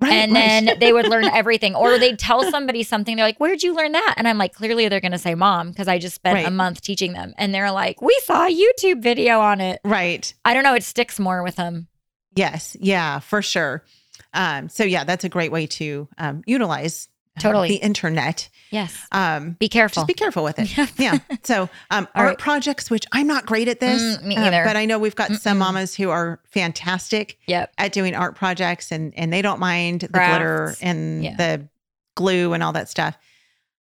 Right. 0.00 0.12
and 0.12 0.32
right. 0.32 0.64
then 0.66 0.78
they 0.78 0.92
would 0.92 1.08
learn 1.08 1.24
everything. 1.32 1.74
Or 1.74 1.98
they'd 1.98 2.18
tell 2.18 2.48
somebody 2.50 2.84
something. 2.84 3.16
They're 3.16 3.26
like, 3.26 3.38
"Where'd 3.38 3.62
you 3.62 3.74
learn 3.74 3.92
that?" 3.92 4.14
And 4.16 4.28
I'm 4.28 4.38
like, 4.38 4.54
"Clearly, 4.54 4.88
they're 4.88 5.00
going 5.00 5.12
to 5.12 5.18
say 5.18 5.34
mom 5.34 5.70
because 5.70 5.88
I 5.88 5.98
just 5.98 6.14
spent 6.14 6.46
a 6.46 6.50
month 6.50 6.80
teaching 6.82 7.12
them." 7.14 7.34
And 7.36 7.52
they're 7.54 7.72
like, 7.72 8.00
"We 8.00 8.16
saw 8.24 8.46
a 8.46 8.50
YouTube 8.50 9.02
video 9.02 9.40
on 9.40 9.60
it." 9.60 9.80
right. 9.84 10.32
I 10.44 10.54
don't 10.54 10.62
know. 10.62 10.74
It 10.74 10.84
sticks 10.84 11.18
more 11.18 11.42
with 11.42 11.56
them. 11.56 11.88
Yes. 12.34 12.76
Yeah, 12.78 13.18
for 13.18 13.42
sure. 13.42 13.84
Um, 14.32 14.68
so 14.68 14.84
yeah, 14.84 15.04
that's 15.04 15.24
a 15.24 15.28
great 15.28 15.50
way 15.50 15.66
to 15.66 16.06
um, 16.18 16.42
utilize 16.46 17.08
uh, 17.36 17.40
Totally. 17.40 17.68
the 17.68 17.76
internet. 17.76 18.48
Yes. 18.70 19.06
Um, 19.12 19.52
Be 19.58 19.68
careful. 19.68 20.02
just 20.02 20.08
be 20.08 20.14
careful 20.14 20.44
with 20.44 20.58
it. 20.58 20.68
Yep. 20.76 20.88
yeah. 20.98 21.18
So 21.44 21.68
um, 21.90 22.06
art 22.14 22.28
right. 22.28 22.38
projects, 22.38 22.90
which 22.90 23.06
I'm 23.12 23.26
not 23.26 23.46
great 23.46 23.68
at 23.68 23.80
this, 23.80 24.00
Mm, 24.18 24.22
me 24.24 24.36
um, 24.36 24.44
either. 24.44 24.62
but 24.64 24.76
I 24.76 24.84
know 24.84 24.98
we've 24.98 25.14
got 25.16 25.32
some 25.32 25.56
Mm-mm. 25.56 25.60
mamas 25.60 25.94
who 25.94 26.10
are 26.10 26.40
fantastic 26.44 27.38
Yep. 27.46 27.72
at 27.78 27.92
doing 27.92 28.14
art 28.14 28.34
projects, 28.36 28.92
and 28.92 29.12
and 29.16 29.32
they 29.32 29.42
don't 29.42 29.60
mind 29.60 30.00
the 30.02 30.08
Crafts. 30.08 30.30
glitter 30.38 30.74
and 30.82 31.24
Yeah. 31.24 31.36
the 31.36 31.68
glue 32.14 32.52
and 32.52 32.62
all 32.62 32.72
that 32.72 32.88
stuff. 32.88 33.16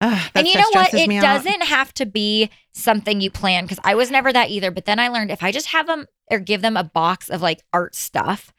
Ugh, 0.02 0.32
and 0.36 0.46
you 0.48 0.56
know 0.56 0.70
what? 0.74 0.94
It 0.94 1.22
doesn't 1.22 1.64
have 1.64 1.94
to 1.94 2.06
be 2.06 2.50
something 2.74 3.22
you 3.22 3.32
plan 3.32 3.64
because 3.64 3.80
I 3.86 3.96
was 3.96 4.12
never 4.12 4.34
that 4.34 4.50
either. 4.50 4.70
But 4.70 4.84
then 4.86 5.00
I 5.00 5.08
learned 5.08 5.32
if 5.32 5.42
I 5.42 5.54
just 5.54 5.68
have 5.68 5.88
them 5.88 6.06
or 6.30 6.40
give 6.40 6.62
them 6.62 6.76
a 6.76 6.84
box 6.84 7.30
of 7.30 7.42
like 7.42 7.62
art 7.72 7.96
stuff 7.96 8.52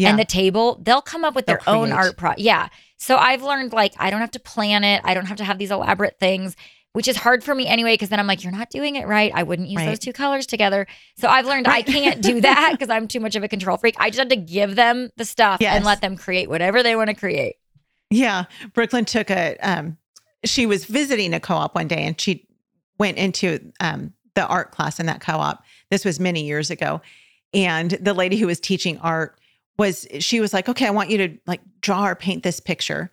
Yeah. 0.00 0.10
and 0.10 0.18
the 0.18 0.24
table, 0.24 0.78
they'll 0.82 1.00
come 1.02 1.24
up 1.24 1.34
with 1.34 1.46
They'll 1.46 1.58
their 1.64 1.68
own 1.68 1.92
art 1.92 2.16
pro. 2.16 2.32
Yeah. 2.36 2.68
So 2.96 3.16
I've 3.16 3.42
learned 3.42 3.72
like 3.72 3.94
I 3.98 4.10
don't 4.10 4.20
have 4.20 4.30
to 4.32 4.40
plan 4.40 4.84
it. 4.84 5.00
I 5.04 5.14
don't 5.14 5.26
have 5.26 5.38
to 5.38 5.44
have 5.44 5.58
these 5.58 5.70
elaborate 5.70 6.18
things, 6.18 6.54
which 6.92 7.08
is 7.08 7.16
hard 7.16 7.42
for 7.42 7.54
me 7.54 7.66
anyway. 7.66 7.94
Because 7.94 8.08
then 8.10 8.20
I'm 8.20 8.26
like, 8.26 8.42
you're 8.44 8.52
not 8.52 8.70
doing 8.70 8.96
it 8.96 9.06
right. 9.06 9.32
I 9.34 9.42
wouldn't 9.42 9.68
use 9.68 9.78
Right. 9.78 9.86
those 9.86 9.98
two 9.98 10.12
colors 10.12 10.46
together. 10.46 10.86
So 11.16 11.28
I've 11.28 11.46
learned 11.46 11.66
Right. 11.66 11.88
I 11.88 11.90
can't 11.92 12.20
do 12.22 12.40
that 12.42 12.70
because 12.72 12.90
I'm 12.90 13.08
too 13.08 13.20
much 13.20 13.36
of 13.36 13.42
a 13.42 13.48
control 13.48 13.76
freak. 13.76 13.94
I 13.98 14.10
just 14.10 14.18
have 14.18 14.28
to 14.28 14.36
give 14.36 14.76
them 14.76 15.10
the 15.16 15.24
stuff 15.24 15.58
Yes. 15.60 15.76
and 15.76 15.84
let 15.84 16.00
them 16.00 16.16
create 16.16 16.48
whatever 16.48 16.82
they 16.82 16.94
want 16.96 17.08
to 17.08 17.14
create. 17.14 17.56
Yeah. 18.10 18.44
Brooklyn 18.74 19.04
took 19.04 19.30
a 19.30 19.56
um 19.58 19.96
she 20.44 20.66
was 20.66 20.84
visiting 20.86 21.34
a 21.34 21.40
co-op 21.40 21.74
one 21.74 21.86
day 21.88 22.02
and 22.02 22.20
she 22.20 22.46
went 22.98 23.18
into 23.18 23.72
um 23.80 24.12
the 24.34 24.46
art 24.46 24.70
class 24.72 25.00
in 25.00 25.06
that 25.06 25.20
co-op. 25.20 25.62
This 25.90 26.04
was 26.04 26.20
many 26.20 26.44
years 26.44 26.70
ago. 26.70 27.00
And 27.54 27.90
the 27.92 28.14
lady 28.14 28.36
who 28.36 28.46
was 28.46 28.60
teaching 28.60 28.98
art 28.98 29.39
was 29.80 30.06
she 30.20 30.40
was 30.40 30.52
like, 30.52 30.68
"Okay, 30.68 30.86
I 30.86 30.90
want 30.90 31.10
you 31.10 31.18
to 31.18 31.38
like 31.46 31.60
draw 31.80 32.06
or 32.06 32.14
paint 32.14 32.42
this 32.42 32.60
picture." 32.60 33.10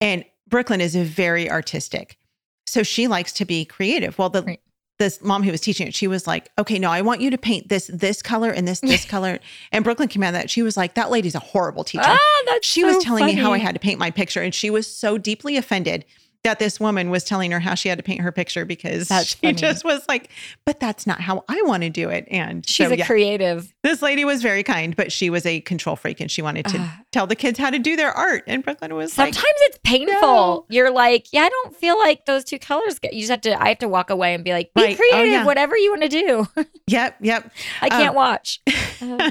And 0.00 0.24
Brooklyn 0.48 0.80
is 0.80 0.94
very 0.94 1.50
artistic. 1.50 2.18
So 2.66 2.82
she 2.82 3.08
likes 3.08 3.32
to 3.34 3.44
be 3.44 3.64
creative. 3.64 4.18
Well, 4.18 4.30
the 4.30 4.42
Right. 4.42 4.60
this 4.98 5.20
mom 5.22 5.42
who 5.42 5.50
was 5.50 5.60
teaching 5.60 5.86
it, 5.88 5.94
she 5.94 6.06
was 6.06 6.26
like, 6.26 6.50
"Okay, 6.58 6.78
no, 6.78 6.90
I 6.90 7.02
want 7.02 7.20
you 7.20 7.30
to 7.30 7.38
paint 7.38 7.68
this 7.68 7.90
this 7.92 8.22
color 8.22 8.50
and 8.50 8.68
this 8.68 8.80
this 8.80 9.04
color." 9.14 9.38
And 9.72 9.82
Brooklyn 9.82 10.08
came 10.08 10.22
out 10.22 10.28
of 10.28 10.34
that. 10.34 10.50
She 10.50 10.62
was 10.62 10.76
like, 10.76 10.94
"That 10.94 11.10
lady's 11.10 11.34
a 11.34 11.40
horrible 11.40 11.84
teacher." 11.84 12.04
Ah, 12.06 12.42
that's 12.46 12.66
she 12.66 12.82
so 12.82 12.88
was 12.94 13.04
telling 13.04 13.26
me 13.26 13.32
how 13.32 13.52
I 13.52 13.58
had 13.58 13.74
to 13.74 13.80
paint 13.80 13.98
my 13.98 14.10
picture, 14.10 14.42
and 14.42 14.54
she 14.54 14.70
was 14.70 14.86
so 14.86 15.18
deeply 15.18 15.56
offended 15.56 16.04
that 16.44 16.58
this 16.58 16.78
woman 16.78 17.10
was 17.10 17.24
telling 17.24 17.50
her 17.50 17.58
how 17.58 17.74
she 17.74 17.88
had 17.88 17.98
to 17.98 18.04
paint 18.04 18.20
her 18.20 18.30
picture 18.30 18.64
because 18.64 19.08
That's 19.08 19.28
she 19.30 19.36
funny. 19.38 19.54
just 19.54 19.84
was 19.84 20.02
like, 20.08 20.30
"But 20.64 20.78
that's 20.78 21.06
not 21.06 21.20
how 21.20 21.44
I 21.48 21.60
want 21.62 21.82
to 21.82 21.90
do 21.90 22.10
it." 22.10 22.28
And 22.30 22.64
She's 22.68 22.86
so, 22.86 22.92
a 22.92 22.96
yeah, 22.96 23.06
creative. 23.06 23.72
this 23.82 24.00
lady 24.02 24.24
was 24.24 24.42
very 24.42 24.62
kind, 24.62 24.94
but 24.94 25.10
she 25.10 25.30
was 25.30 25.44
a 25.46 25.60
control 25.62 25.96
freak, 25.96 26.20
and 26.20 26.30
she 26.30 26.42
wanted 26.42 26.66
to 26.66 26.76
Ah. 26.78 27.00
Tell 27.14 27.26
the 27.26 27.34
kids 27.36 27.58
how 27.58 27.70
to 27.70 27.78
do 27.78 27.96
their 27.96 28.10
art. 28.12 28.44
And 28.46 28.62
Brooklyn 28.62 28.94
was 28.94 29.12
Sometimes 29.12 29.36
like, 29.36 29.44
it's 29.60 29.78
painful. 29.84 30.20
No. 30.20 30.66
You're 30.68 30.90
like, 30.90 31.32
yeah, 31.32 31.42
I 31.42 31.48
don't 31.48 31.74
feel 31.74 31.98
like 31.98 32.26
those 32.26 32.44
two 32.44 32.58
colors. 32.58 32.98
Get, 32.98 33.14
you 33.14 33.20
just 33.20 33.30
have 33.30 33.40
to. 33.42 33.62
I 33.62 33.68
have 33.70 33.78
to 33.78 33.88
walk 33.88 34.10
away 34.10 34.34
and 34.34 34.44
be 34.44 34.52
like, 34.52 34.72
be 34.74 34.82
Right. 34.82 34.94
Oh, 34.94 35.08
creative, 35.10 35.32
yeah. 35.32 35.44
whatever 35.46 35.76
you 35.76 35.90
want 35.90 36.02
to 36.02 36.08
do. 36.08 36.46
"Yep, 36.88 37.16
yep." 37.22 37.50
I 37.80 37.88
can't 37.88 38.10
Um, 38.10 38.14
watch. 38.16 38.60
Uh, 39.02 39.30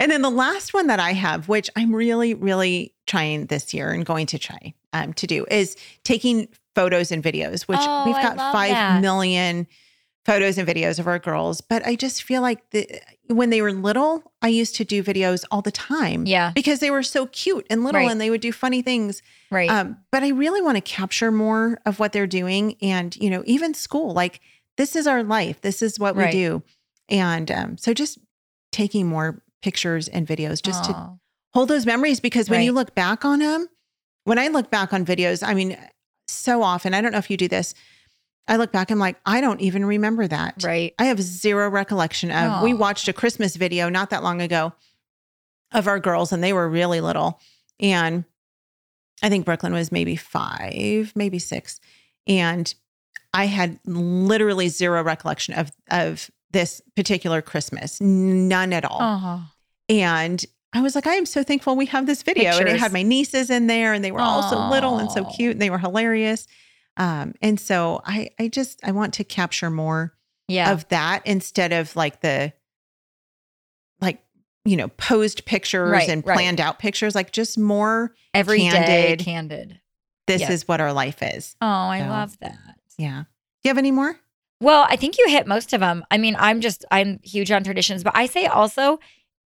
and 0.00 0.10
then 0.10 0.22
the 0.22 0.30
last 0.30 0.72
one 0.72 0.86
that 0.86 0.98
I 1.00 1.12
have, 1.12 1.46
which 1.48 1.68
I'm 1.76 1.94
really, 1.94 2.32
really 2.34 2.94
trying 3.06 3.46
this 3.46 3.74
year 3.74 3.90
and 3.90 4.06
going 4.06 4.26
to 4.26 4.38
try 4.38 4.72
um, 4.94 5.12
to 5.14 5.26
do, 5.26 5.44
is 5.50 5.76
taking 6.04 6.48
photos 6.74 7.10
and 7.12 7.22
videos, 7.22 7.62
which 7.62 7.80
Oh, 7.82 8.04
we've 8.06 8.14
got 8.14 8.36
five 8.38 8.70
that. 8.70 9.02
million 9.02 9.66
photos 10.24 10.56
and 10.58 10.68
videos 10.68 10.98
of 10.98 11.06
our 11.06 11.18
girls. 11.18 11.60
But 11.60 11.84
I 11.84 11.96
just 11.96 12.22
feel 12.22 12.42
like 12.42 12.70
the, 12.70 13.00
when 13.26 13.50
they 13.50 13.60
were 13.60 13.72
little, 13.72 14.32
I 14.40 14.48
used 14.48 14.76
to 14.76 14.84
do 14.84 15.02
videos 15.02 15.44
all 15.50 15.62
the 15.62 15.72
time 15.72 16.26
yeah, 16.26 16.52
because 16.54 16.78
they 16.78 16.90
were 16.90 17.02
so 17.02 17.26
cute 17.26 17.66
and 17.70 17.82
little 17.84 18.00
Right. 18.02 18.10
and 18.10 18.20
they 18.20 18.30
would 18.30 18.40
do 18.40 18.52
funny 18.52 18.82
things. 18.82 19.20
right. 19.50 19.68
Um, 19.68 19.96
but 20.12 20.22
I 20.22 20.28
really 20.28 20.62
want 20.62 20.76
to 20.76 20.80
capture 20.80 21.32
more 21.32 21.80
of 21.86 21.98
what 21.98 22.12
they're 22.12 22.26
doing. 22.28 22.76
And, 22.80 23.16
you 23.16 23.30
know, 23.30 23.42
even 23.46 23.74
school, 23.74 24.12
like 24.14 24.40
this 24.76 24.94
is 24.94 25.06
our 25.06 25.22
life, 25.24 25.60
this 25.60 25.82
is 25.82 25.98
what 25.98 26.14
we 26.16 26.22
Right. 26.24 26.32
do. 26.32 26.62
And 27.08 27.50
um, 27.50 27.76
so 27.78 27.92
just 27.92 28.18
taking 28.70 29.06
more 29.08 29.42
pictures 29.60 30.08
and 30.08 30.26
videos 30.26 30.62
just 30.62 30.84
to 30.84 30.92
hold 31.52 31.68
those 31.68 31.84
memories 31.84 32.20
because 32.20 32.48
when 32.48 32.62
you 32.62 32.72
look 32.72 32.94
back 32.94 33.24
on 33.24 33.40
them, 33.40 33.66
when 34.24 34.38
I 34.38 34.48
look 34.48 34.70
back 34.70 34.92
on 34.92 35.04
videos, 35.04 35.46
I 35.46 35.52
mean, 35.54 35.76
so 36.28 36.62
often, 36.62 36.94
I 36.94 37.00
don't 37.00 37.12
know 37.12 37.18
if 37.18 37.28
you 37.30 37.36
do 37.36 37.48
this, 37.48 37.74
I 38.48 38.56
look 38.56 38.72
back, 38.72 38.90
I'm 38.90 38.98
like, 38.98 39.16
I 39.24 39.40
don't 39.40 39.60
even 39.60 39.84
remember 39.84 40.26
that. 40.26 40.62
right. 40.64 40.94
I 40.98 41.04
have 41.06 41.20
zero 41.20 41.68
recollection 41.70 42.30
of. 42.30 42.62
We 42.62 42.74
watched 42.74 43.06
a 43.08 43.12
Christmas 43.12 43.56
video 43.56 43.88
not 43.88 44.10
that 44.10 44.22
long 44.22 44.40
ago 44.42 44.72
of 45.72 45.86
our 45.88 46.00
girls, 46.00 46.32
and 46.32 46.42
they 46.42 46.52
were 46.52 46.68
really 46.68 47.00
little. 47.00 47.40
And 47.80 48.24
I 49.22 49.28
think 49.28 49.44
Brooklyn 49.44 49.72
was 49.72 49.92
maybe 49.92 50.16
five, 50.16 51.12
maybe 51.14 51.38
six. 51.38 51.80
And 52.26 52.72
I 53.32 53.46
had 53.46 53.78
literally 53.86 54.68
zero 54.68 55.02
recollection 55.02 55.54
of 55.54 55.72
of 55.90 56.30
this 56.50 56.82
particular 56.96 57.40
Christmas, 57.40 58.00
none 58.00 58.72
at 58.72 58.84
all. 58.84 58.98
Oh, 59.00 59.44
And 59.88 60.44
I 60.74 60.80
was 60.82 60.94
like, 60.94 61.06
I 61.06 61.14
am 61.14 61.26
so 61.26 61.42
thankful 61.42 61.76
we 61.76 61.86
have 61.86 62.06
this 62.06 62.22
video. 62.22 62.50
And 62.58 62.68
it 62.68 62.78
had 62.80 62.92
my 62.92 63.02
nieces 63.02 63.50
in 63.50 63.66
there 63.68 63.92
and 63.92 64.04
they 64.04 64.12
were 64.12 64.20
all 64.20 64.42
so 64.42 64.68
little 64.68 64.98
and 64.98 65.10
so 65.10 65.24
cute 65.24 65.52
and 65.52 65.62
they 65.62 65.70
were 65.70 65.78
hilarious. 65.78 66.46
Um, 66.96 67.34
and 67.40 67.58
so 67.58 68.00
I 68.04 68.30
I 68.38 68.48
just 68.48 68.80
I 68.84 68.92
want 68.92 69.14
to 69.14 69.24
capture 69.24 69.70
more 69.70 70.14
yeah. 70.48 70.72
of 70.72 70.86
that 70.88 71.22
instead 71.26 71.72
of 71.72 71.94
like 71.96 72.20
the 72.20 72.52
like 74.00 74.20
you 74.64 74.76
know 74.76 74.88
posed 74.88 75.44
pictures 75.44 75.90
Right, 75.90 76.08
and 76.08 76.24
right. 76.26 76.34
planned 76.36 76.60
out 76.60 76.78
pictures 76.78 77.14
like 77.14 77.32
just 77.32 77.58
more 77.58 78.14
Every 78.34 78.58
day, 78.58 78.70
candid. 79.16 79.18
candid. 79.20 79.80
this 80.26 80.42
Yeah. 80.42 80.52
is 80.52 80.68
what 80.68 80.80
our 80.80 80.92
life 80.92 81.22
is 81.22 81.56
Oh, 81.60 81.66
I 81.66 82.00
So, 82.00 82.06
love 82.08 82.38
that. 82.40 82.58
yeah 82.98 83.24
do 83.62 83.68
you 83.68 83.70
have 83.70 83.78
any 83.78 83.90
more 83.90 84.18
Well, 84.60 84.86
I 84.88 84.96
think 84.96 85.18
you 85.18 85.26
hit 85.28 85.46
most 85.46 85.72
of 85.72 85.80
them. 85.80 86.04
I 86.10 86.18
mean, 86.18 86.36
I'm 86.38 86.60
just 86.60 86.84
I'm 86.90 87.18
huge 87.24 87.50
on 87.50 87.64
traditions, 87.64 88.04
but 88.04 88.12
I 88.16 88.26
say 88.26 88.46
also 88.46 88.98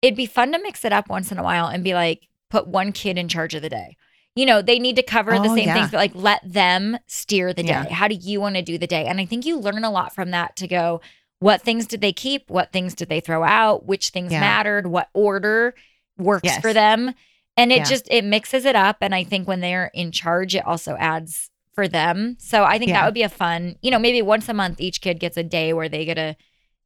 it'd 0.03 0.17
be 0.17 0.27
fun 0.27 0.53
to 0.53 0.59
mix 0.59 0.85
it 0.85 0.93
up 0.93 1.09
once 1.09 1.31
in 1.33 1.39
a 1.39 1.43
while 1.43 1.67
and 1.69 1.83
be 1.85 1.95
like 1.95 2.29
put 2.51 2.67
one 2.69 2.93
kid 2.93 3.17
in 3.19 3.29
charge 3.29 3.55
of 3.55 3.63
the 3.63 3.69
day. 3.71 3.97
You 4.37 4.47
know, 4.47 4.63
they 4.63 4.79
need 4.79 4.95
to 4.97 5.03
cover 5.03 5.33
the 5.33 5.49
Oh, 5.49 5.57
same 5.57 5.67
yeah. 5.67 5.75
things, 5.75 5.91
but 5.91 5.97
like 5.97 6.15
let 6.15 6.41
them 6.45 6.99
steer 7.07 7.53
the 7.53 7.63
day. 7.63 7.69
Yeah. 7.71 7.89
How 7.89 8.07
do 8.07 8.15
you 8.15 8.41
want 8.41 8.55
to 8.57 8.63
do 8.63 8.77
the 8.79 8.87
day? 8.87 9.07
And 9.07 9.19
I 9.19 9.25
think 9.25 9.45
you 9.47 9.59
learn 9.59 9.83
a 9.83 9.91
lot 9.91 10.15
from 10.15 10.31
that 10.31 10.55
to 10.57 10.69
go, 10.69 11.01
what 11.41 11.63
things 11.63 11.87
did 11.87 12.01
they 12.03 12.13
keep? 12.13 12.49
What 12.51 12.71
things 12.73 12.95
did 12.95 13.09
they 13.09 13.21
throw 13.21 13.43
out? 13.43 13.87
Which 13.87 14.11
things 14.11 14.31
Yeah. 14.33 14.41
mattered? 14.41 14.87
What 14.87 15.09
order 15.15 15.75
works 16.19 16.45
Yes. 16.45 16.61
for 16.61 16.73
them? 16.73 17.15
And 17.57 17.73
it 17.73 17.87
just 17.87 18.07
it 18.11 18.25
mixes 18.25 18.67
it 18.67 18.77
up. 18.77 18.99
And 19.01 19.15
I 19.15 19.25
think 19.25 19.49
when 19.49 19.61
they're 19.61 19.91
in 19.95 20.13
charge, 20.13 20.55
it 20.55 20.67
also 20.67 20.97
adds 20.99 21.51
for 21.75 21.89
them. 21.89 22.37
So 22.39 22.65
I 22.65 22.79
think 22.79 22.91
that 22.93 23.05
would 23.07 23.15
be 23.15 23.23
a 23.23 23.29
fun, 23.31 23.77
you 23.83 23.91
know, 23.91 23.99
maybe 23.99 24.21
once 24.23 24.49
a 24.51 24.55
month 24.55 24.81
each 24.81 25.01
kid 25.01 25.19
gets 25.19 25.37
a 25.39 25.43
day 25.43 25.73
where 25.73 25.89
they 25.89 26.05
get 26.05 26.15
to 26.15 26.37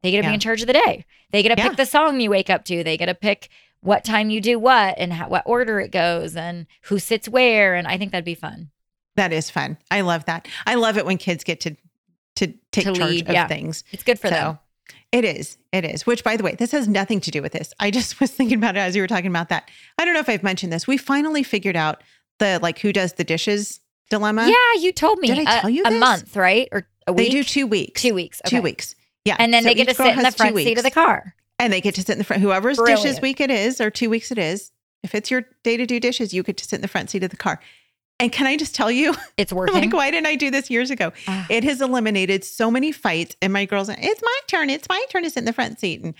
they 0.02 0.10
get 0.12 0.18
to 0.18 0.22
Yeah. 0.22 0.30
be 0.30 0.34
in 0.34 0.40
charge 0.40 0.60
of 0.62 0.66
the 0.66 0.72
day. 0.72 1.04
They 1.30 1.42
get 1.42 1.54
to 1.54 1.60
Yeah. 1.60 1.68
pick 1.68 1.76
the 1.76 1.84
song 1.86 2.20
you 2.20 2.30
wake 2.30 2.48
up 2.48 2.64
to. 2.66 2.82
They 2.82 2.96
get 2.96 3.06
to 3.06 3.14
pick 3.14 3.48
what 3.82 4.04
time 4.04 4.30
you 4.30 4.40
do 4.40 4.58
what 4.58 4.94
and 4.98 5.12
how, 5.12 5.28
what 5.28 5.42
order 5.46 5.80
it 5.80 5.90
goes 5.90 6.36
and 6.36 6.66
who 6.82 6.98
sits 6.98 7.28
where. 7.28 7.74
And 7.74 7.86
I 7.88 7.96
think 7.98 8.12
that'd 8.12 8.24
be 8.24 8.34
fun. 8.34 8.70
that 9.16 9.32
is 9.32 9.50
fun 9.50 9.76
i 9.90 10.00
love 10.02 10.24
that 10.26 10.46
i 10.66 10.74
love 10.76 10.96
it 10.96 11.04
when 11.04 11.18
kids 11.18 11.42
get 11.44 11.60
to 11.60 11.76
to 12.36 12.46
take 12.72 12.84
To 12.86 12.92
charge 12.94 13.10
lead, 13.10 13.28
of 13.28 13.34
yeah. 13.34 13.46
things 13.48 13.82
It's 13.90 14.02
good 14.04 14.18
for 14.18 14.28
So, 14.28 14.34
them. 14.34 14.58
It 15.12 15.24
is. 15.24 15.58
It 15.72 15.84
is. 15.84 16.06
Which, 16.06 16.22
by 16.22 16.36
the 16.36 16.44
way, 16.44 16.54
this 16.54 16.70
has 16.70 16.86
nothing 16.86 17.20
to 17.22 17.30
do 17.32 17.42
with 17.42 17.50
this. 17.52 17.74
I 17.80 17.90
just 17.90 18.20
was 18.20 18.30
thinking 18.30 18.56
about 18.58 18.76
it 18.76 18.80
as 18.80 18.94
you 18.94 19.02
were 19.02 19.08
talking 19.08 19.26
about 19.26 19.48
that. 19.48 19.68
I 19.98 20.04
don't 20.04 20.14
know 20.14 20.20
if 20.20 20.28
I've 20.28 20.44
mentioned 20.44 20.72
this. 20.72 20.86
We 20.86 20.96
finally 20.96 21.42
figured 21.42 21.74
out 21.76 22.02
the 22.38 22.60
like 22.62 22.78
who 22.78 22.92
does 22.92 23.14
the 23.14 23.24
dishes 23.24 23.80
dilemma. 24.08 24.46
yeah, 24.48 24.80
you 24.80 24.92
told 24.92 25.18
me 25.18 25.26
Did 25.28 25.46
I 25.48 25.58
a, 25.58 25.60
tell 25.62 25.70
you 25.70 25.82
a 25.84 25.90
month, 25.90 26.36
right? 26.36 26.68
Or 26.70 26.86
a 27.08 27.12
week? 27.12 27.26
they 27.26 27.30
do 27.30 27.42
two 27.44 27.66
weeks. 27.66 28.00
Two 28.00 28.14
weeks. 28.14 28.40
Two 28.46 28.62
weeks. 28.62 28.94
Yeah. 29.24 29.36
And 29.40 29.52
then 29.52 29.64
So 29.64 29.68
they 29.70 29.74
get 29.74 29.88
to 29.88 29.94
sit 29.94 30.16
in 30.16 30.22
the 30.22 30.30
front 30.30 30.56
seat 30.56 30.78
of 30.78 30.84
the 30.84 30.90
car. 30.92 31.34
And 31.60 31.72
they 31.72 31.80
get 31.80 31.94
to 31.94 32.00
sit 32.02 32.10
in 32.12 32.18
the 32.18 32.24
front. 32.24 32.42
Whoever's 32.42 32.76
Brilliant. 32.78 33.02
dishes 33.02 33.20
week 33.20 33.40
it 33.40 33.50
is, 33.50 33.80
or 33.80 33.90
two 33.90 34.10
weeks 34.10 34.32
it 34.32 34.38
is. 34.38 34.72
If 35.02 35.14
it's 35.14 35.30
your 35.30 35.44
day 35.62 35.76
to 35.76 35.86
do 35.86 36.00
dishes, 36.00 36.34
you 36.34 36.42
get 36.42 36.56
to 36.58 36.64
sit 36.64 36.76
in 36.76 36.82
the 36.82 36.88
front 36.88 37.10
seat 37.10 37.22
of 37.22 37.30
the 37.30 37.36
car. 37.36 37.60
And 38.18 38.30
can 38.30 38.46
I 38.46 38.56
just 38.56 38.74
tell 38.74 38.90
you, 38.90 39.14
It's 39.38 39.52
working. 39.52 39.74
like, 39.76 39.92
why 39.92 40.10
didn't 40.10 40.26
I 40.26 40.34
do 40.34 40.50
this 40.50 40.68
years 40.70 40.90
ago? 40.90 41.12
Ah. 41.26 41.46
It 41.48 41.64
has 41.64 41.80
eliminated 41.80 42.44
so 42.44 42.70
many 42.70 42.92
fights. 42.92 43.34
And 43.40 43.52
my 43.52 43.64
girls, 43.64 43.88
it's 43.88 44.22
my 44.22 44.38
turn. 44.46 44.68
It's 44.68 44.88
my 44.88 45.02
turn 45.10 45.22
to 45.22 45.30
sit 45.30 45.38
in 45.38 45.44
the 45.46 45.52
front 45.54 45.78
seat. 45.80 46.02
And 46.02 46.14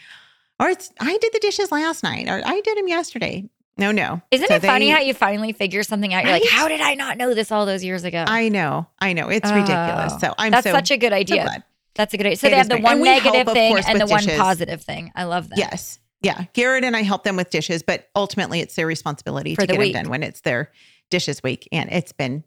or 0.58 0.68
it's 0.70 0.90
I 1.00 1.18
did 1.18 1.32
the 1.32 1.40
dishes 1.40 1.70
last 1.72 2.02
night, 2.02 2.28
or 2.28 2.40
I 2.44 2.60
did 2.62 2.78
them 2.78 2.88
yesterday. 2.88 3.48
No, 3.76 3.92
no. 3.92 4.20
Isn't 4.30 4.48
So 4.48 4.54
it 4.56 4.62
funny 4.62 4.88
how 4.90 5.00
you 5.00 5.14
finally 5.14 5.52
figure 5.52 5.82
something 5.82 6.12
out? 6.12 6.24
You're 6.24 6.32
like, 6.34 6.48
how 6.50 6.68
did 6.68 6.82
I 6.82 6.94
not 6.94 7.16
know 7.16 7.32
this 7.34 7.50
all 7.50 7.64
those 7.64 7.82
years 7.82 8.04
ago? 8.04 8.24
I 8.26 8.50
know, 8.50 8.86
I 8.98 9.14
know. 9.14 9.28
It's 9.30 9.50
Oh, 9.50 9.54
ridiculous. 9.54 10.20
So 10.20 10.34
I'm 10.36 10.50
That's 10.52 10.64
so, 10.66 10.72
such 10.72 10.90
a 10.90 10.98
good 10.98 11.14
idea. 11.14 11.44
glad. 11.44 11.64
That's 12.00 12.14
a 12.14 12.16
good 12.16 12.26
idea. 12.26 12.36
So 12.36 12.46
It 12.46 12.50
they 12.50 12.56
have 12.56 12.68
the 12.68 12.74
great. 12.76 12.84
one 12.84 13.00
we 13.00 13.08
help, 13.08 13.24
negative 13.24 13.52
thing 13.52 13.72
course, 13.72 13.86
and 13.86 14.00
the 14.00 14.04
with 14.06 14.10
one 14.26 14.38
positive 14.38 14.82
thing. 14.82 15.12
I 15.14 15.24
love 15.24 15.48
that. 15.50 15.58
Yes. 15.58 15.98
Yeah. 16.22 16.44
Garrett 16.54 16.84
and 16.84 16.96
I 16.96 17.02
help 17.02 17.24
them 17.24 17.36
with 17.36 17.50
dishes, 17.50 17.82
but 17.82 18.08
ultimately 18.16 18.60
it's 18.60 18.74
their 18.74 18.86
responsibility 18.86 19.54
For 19.54 19.62
to 19.62 19.66
the 19.66 19.72
get 19.74 19.78
week. 19.78 19.92
them 19.92 20.04
done 20.04 20.10
when 20.10 20.22
it's 20.22 20.40
their 20.40 20.70
dishes 21.10 21.42
week. 21.42 21.68
And 21.72 21.90
it's 21.92 22.12
been 22.12 22.44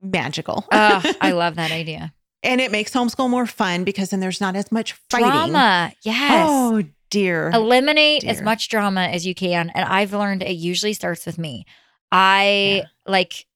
magical. 0.00 0.64
Oh, 0.72 1.02
I 1.20 1.30
love 1.42 1.56
that 1.56 1.70
idea. 1.72 2.12
and 2.42 2.60
it 2.60 2.70
makes 2.72 2.92
homeschool 2.92 3.28
more 3.30 3.46
fun 3.46 3.84
because 3.84 4.10
then 4.10 4.20
there's 4.20 4.40
not 4.40 4.56
as 4.56 4.72
much 4.72 4.92
fighting. 5.10 5.28
Drama. 5.28 5.92
Yes. 6.02 6.46
Oh 6.50 6.82
dear. 7.10 7.50
Eliminate 7.54 8.24
as 8.24 8.40
much 8.40 8.68
drama 8.68 9.02
as 9.02 9.26
you 9.26 9.34
can. 9.34 9.70
And 9.74 9.84
I've 9.84 10.12
learned 10.12 10.42
it 10.42 10.52
usually 10.56 10.92
starts 10.94 11.26
with 11.26 11.38
me. 11.38 11.66
I 12.10 12.82
like, 13.06 13.46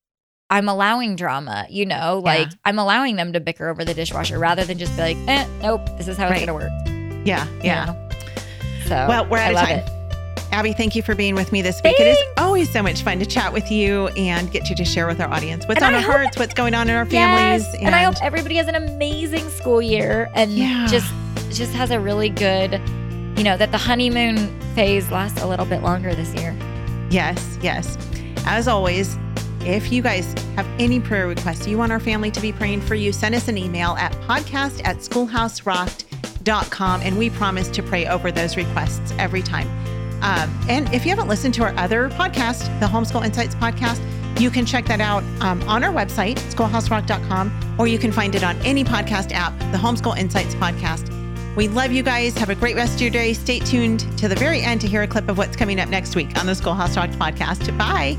I'm 0.48 0.68
allowing 0.68 1.16
drama, 1.16 1.66
you 1.68 1.84
know, 1.86 2.22
Yeah. 2.24 2.32
like 2.32 2.48
I'm 2.64 2.78
allowing 2.78 3.16
them 3.16 3.32
to 3.32 3.40
bicker 3.40 3.68
over 3.68 3.84
the 3.84 3.94
dishwasher 3.94 4.38
rather 4.38 4.64
than 4.64 4.78
just 4.78 4.94
be 4.96 5.02
like, 5.02 5.16
eh, 5.26 5.44
nope, 5.60 5.80
this 5.98 6.06
is 6.06 6.16
how 6.16 6.28
Right. 6.28 6.36
it's 6.42 6.46
going 6.46 6.58
to 6.60 6.64
work. 6.66 7.26
Yeah. 7.26 7.44
you 7.46 7.60
Yeah. 7.64 7.84
know? 7.86 7.96
So, 8.86 9.06
Well, 9.08 9.26
we're 9.26 9.38
out 9.38 9.56
I 9.56 9.60
of 9.60 9.68
time. 9.68 9.78
it. 9.78 9.90
Aby, 10.52 10.72
thank 10.72 10.94
you 10.94 11.02
for 11.02 11.16
being 11.16 11.34
with 11.34 11.50
me 11.50 11.60
this 11.62 11.80
week. 11.82 11.98
It 11.98 12.06
is 12.06 12.18
always 12.38 12.72
so 12.72 12.80
much 12.80 13.02
fun 13.02 13.18
to 13.18 13.26
chat 13.26 13.52
with 13.52 13.70
you 13.72 14.06
and 14.16 14.50
get 14.52 14.70
you 14.70 14.76
to 14.76 14.84
share 14.84 15.08
with 15.08 15.20
our 15.20 15.28
audience 15.28 15.66
what's 15.66 15.82
And 15.82 15.86
on 15.86 16.00
I 16.00 16.04
our 16.04 16.12
hearts, 16.12 16.38
what's 16.38 16.54
going 16.54 16.74
on 16.74 16.88
in 16.88 16.94
our 16.94 17.04
families. 17.04 17.66
Yes. 17.66 17.76
And, 17.82 17.94
I 17.96 18.04
hope 18.04 18.14
everybody 18.22 18.54
has 18.56 18.68
an 18.68 18.76
amazing 18.76 19.50
school 19.50 19.82
year 19.82 20.30
and 20.34 20.52
Yeah. 20.52 20.86
just 20.88 21.12
just 21.50 21.72
has 21.74 21.90
a 21.90 21.98
really 21.98 22.28
good, 22.28 22.80
you 23.36 23.42
know, 23.44 23.56
that 23.56 23.72
the 23.72 23.78
honeymoon 23.78 24.36
phase 24.74 25.10
lasts 25.10 25.40
a 25.42 25.46
little 25.46 25.64
bit 25.66 25.82
longer 25.82 26.14
this 26.14 26.32
year. 26.34 26.54
Yes, 27.10 27.58
yes. 27.62 27.96
As 28.46 28.68
always, 28.68 29.16
if 29.66 29.90
you 29.90 30.00
guys 30.00 30.32
have 30.54 30.66
any 30.78 31.00
prayer 31.00 31.26
requests 31.26 31.66
you 31.66 31.76
want 31.76 31.90
our 31.90 32.00
family 32.00 32.30
to 32.30 32.40
be 32.40 32.52
praying 32.52 32.80
for 32.80 32.94
you, 32.94 33.12
send 33.12 33.34
us 33.34 33.48
an 33.48 33.58
email 33.58 33.96
at 33.96 34.12
podcast 34.22 34.80
at 34.84 34.98
schoolhouserocked.com 34.98 37.00
and 37.02 37.18
we 37.18 37.30
promise 37.30 37.68
to 37.68 37.82
pray 37.82 38.06
over 38.06 38.30
those 38.30 38.56
requests 38.56 39.12
every 39.18 39.42
time. 39.42 39.68
Um, 40.22 40.56
and 40.68 40.92
if 40.94 41.04
you 41.04 41.10
haven't 41.10 41.28
listened 41.28 41.54
to 41.54 41.64
our 41.64 41.76
other 41.76 42.08
podcast, 42.10 42.80
the 42.80 42.86
Homeschool 42.86 43.24
Insights 43.24 43.54
podcast, 43.56 44.00
you 44.40 44.50
can 44.50 44.64
check 44.64 44.86
that 44.86 45.00
out 45.00 45.24
um, 45.40 45.62
on 45.68 45.82
our 45.82 45.92
website, 45.92 46.36
schoolhouserocked.com, 46.52 47.76
or 47.78 47.86
you 47.86 47.98
can 47.98 48.12
find 48.12 48.34
it 48.34 48.44
on 48.44 48.56
any 48.58 48.84
podcast 48.84 49.32
app, 49.32 49.58
the 49.72 49.78
Homeschool 49.78 50.16
Insights 50.16 50.54
podcast. 50.54 51.12
We 51.56 51.68
love 51.68 51.90
you 51.90 52.02
guys. 52.02 52.36
Have 52.36 52.50
a 52.50 52.54
great 52.54 52.76
rest 52.76 52.96
of 52.96 53.00
your 53.00 53.10
day. 53.10 53.32
Stay 53.32 53.60
tuned 53.60 54.00
to 54.18 54.28
the 54.28 54.36
very 54.36 54.60
end 54.60 54.82
to 54.82 54.86
hear 54.86 55.02
a 55.02 55.08
clip 55.08 55.28
of 55.28 55.38
what's 55.38 55.56
coming 55.56 55.80
up 55.80 55.88
next 55.88 56.14
week 56.14 56.38
on 56.38 56.46
the 56.46 56.54
Schoolhouse 56.54 56.96
Rocked 56.96 57.14
podcast. 57.14 57.76
Bye. 57.78 58.18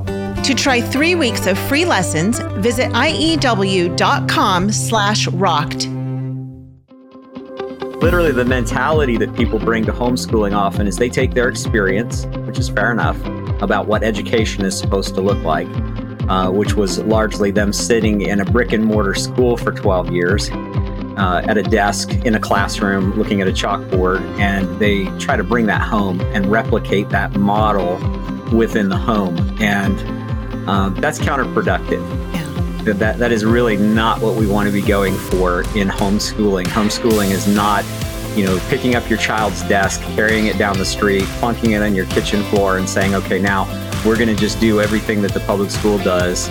To 0.43 0.55
try 0.55 0.81
three 0.81 1.15
weeks 1.15 1.45
of 1.47 1.57
free 1.57 1.85
lessons, 1.85 2.39
visit 2.57 2.91
iew.com 2.91 4.71
slash 4.71 5.27
rocked. 5.27 5.87
Literally, 8.01 8.31
the 8.31 8.45
mentality 8.45 9.17
that 9.17 9.35
people 9.35 9.59
bring 9.59 9.85
to 9.85 9.91
homeschooling 9.91 10.55
often 10.55 10.87
is 10.87 10.97
they 10.97 11.09
take 11.09 11.35
their 11.35 11.47
experience, 11.47 12.25
which 12.47 12.57
is 12.57 12.69
fair 12.69 12.91
enough, 12.91 13.23
about 13.61 13.87
what 13.87 14.03
education 14.03 14.65
is 14.65 14.77
supposed 14.77 15.13
to 15.13 15.21
look 15.21 15.41
like 15.43 15.67
uh, 16.31 16.49
which 16.49 16.75
was 16.75 16.99
largely 16.99 17.51
them 17.51 17.73
sitting 17.73 18.21
in 18.21 18.39
a 18.39 18.45
brick 18.45 18.71
and 18.71 18.85
mortar 18.85 19.13
school 19.13 19.57
for 19.57 19.73
12 19.73 20.11
years 20.11 20.49
uh, 21.17 21.41
at 21.45 21.57
a 21.57 21.63
desk 21.63 22.09
in 22.25 22.35
a 22.35 22.39
classroom 22.39 23.11
looking 23.15 23.41
at 23.41 23.49
a 23.49 23.51
chalkboard. 23.51 24.21
And 24.39 24.79
they 24.79 25.05
try 25.19 25.35
to 25.35 25.43
bring 25.43 25.65
that 25.65 25.81
home 25.81 26.21
and 26.33 26.45
replicate 26.45 27.09
that 27.09 27.35
model 27.35 27.97
within 28.55 28.87
the 28.87 28.97
home. 28.97 29.37
And 29.59 29.99
uh, 30.67 30.89
that's 30.89 31.19
counterproductive. 31.19 32.01
Yeah. 32.33 32.93
That, 32.93 33.19
that 33.19 33.31
is 33.31 33.45
really 33.45 33.77
not 33.77 34.21
what 34.21 34.35
we 34.35 34.47
want 34.47 34.67
to 34.67 34.73
be 34.73 34.81
going 34.81 35.15
for 35.15 35.61
in 35.75 35.87
homeschooling. 35.87 36.65
Homeschooling 36.65 37.29
is 37.29 37.47
not 37.47 37.85
you 38.35 38.45
know, 38.45 38.59
picking 38.69 38.95
up 38.95 39.09
your 39.09 39.19
child's 39.19 39.61
desk, 39.63 40.01
carrying 40.15 40.47
it 40.47 40.57
down 40.57 40.77
the 40.77 40.85
street, 40.85 41.23
plunking 41.39 41.71
it 41.71 41.81
on 41.81 41.93
your 41.93 42.05
kitchen 42.07 42.43
floor, 42.45 42.77
and 42.77 42.87
saying, 42.87 43.13
okay, 43.13 43.39
now 43.39 43.65
we're 44.05 44.15
going 44.15 44.29
to 44.29 44.35
just 44.35 44.59
do 44.59 44.79
everything 44.79 45.21
that 45.21 45.33
the 45.33 45.41
public 45.41 45.69
school 45.69 45.97
does 45.99 46.49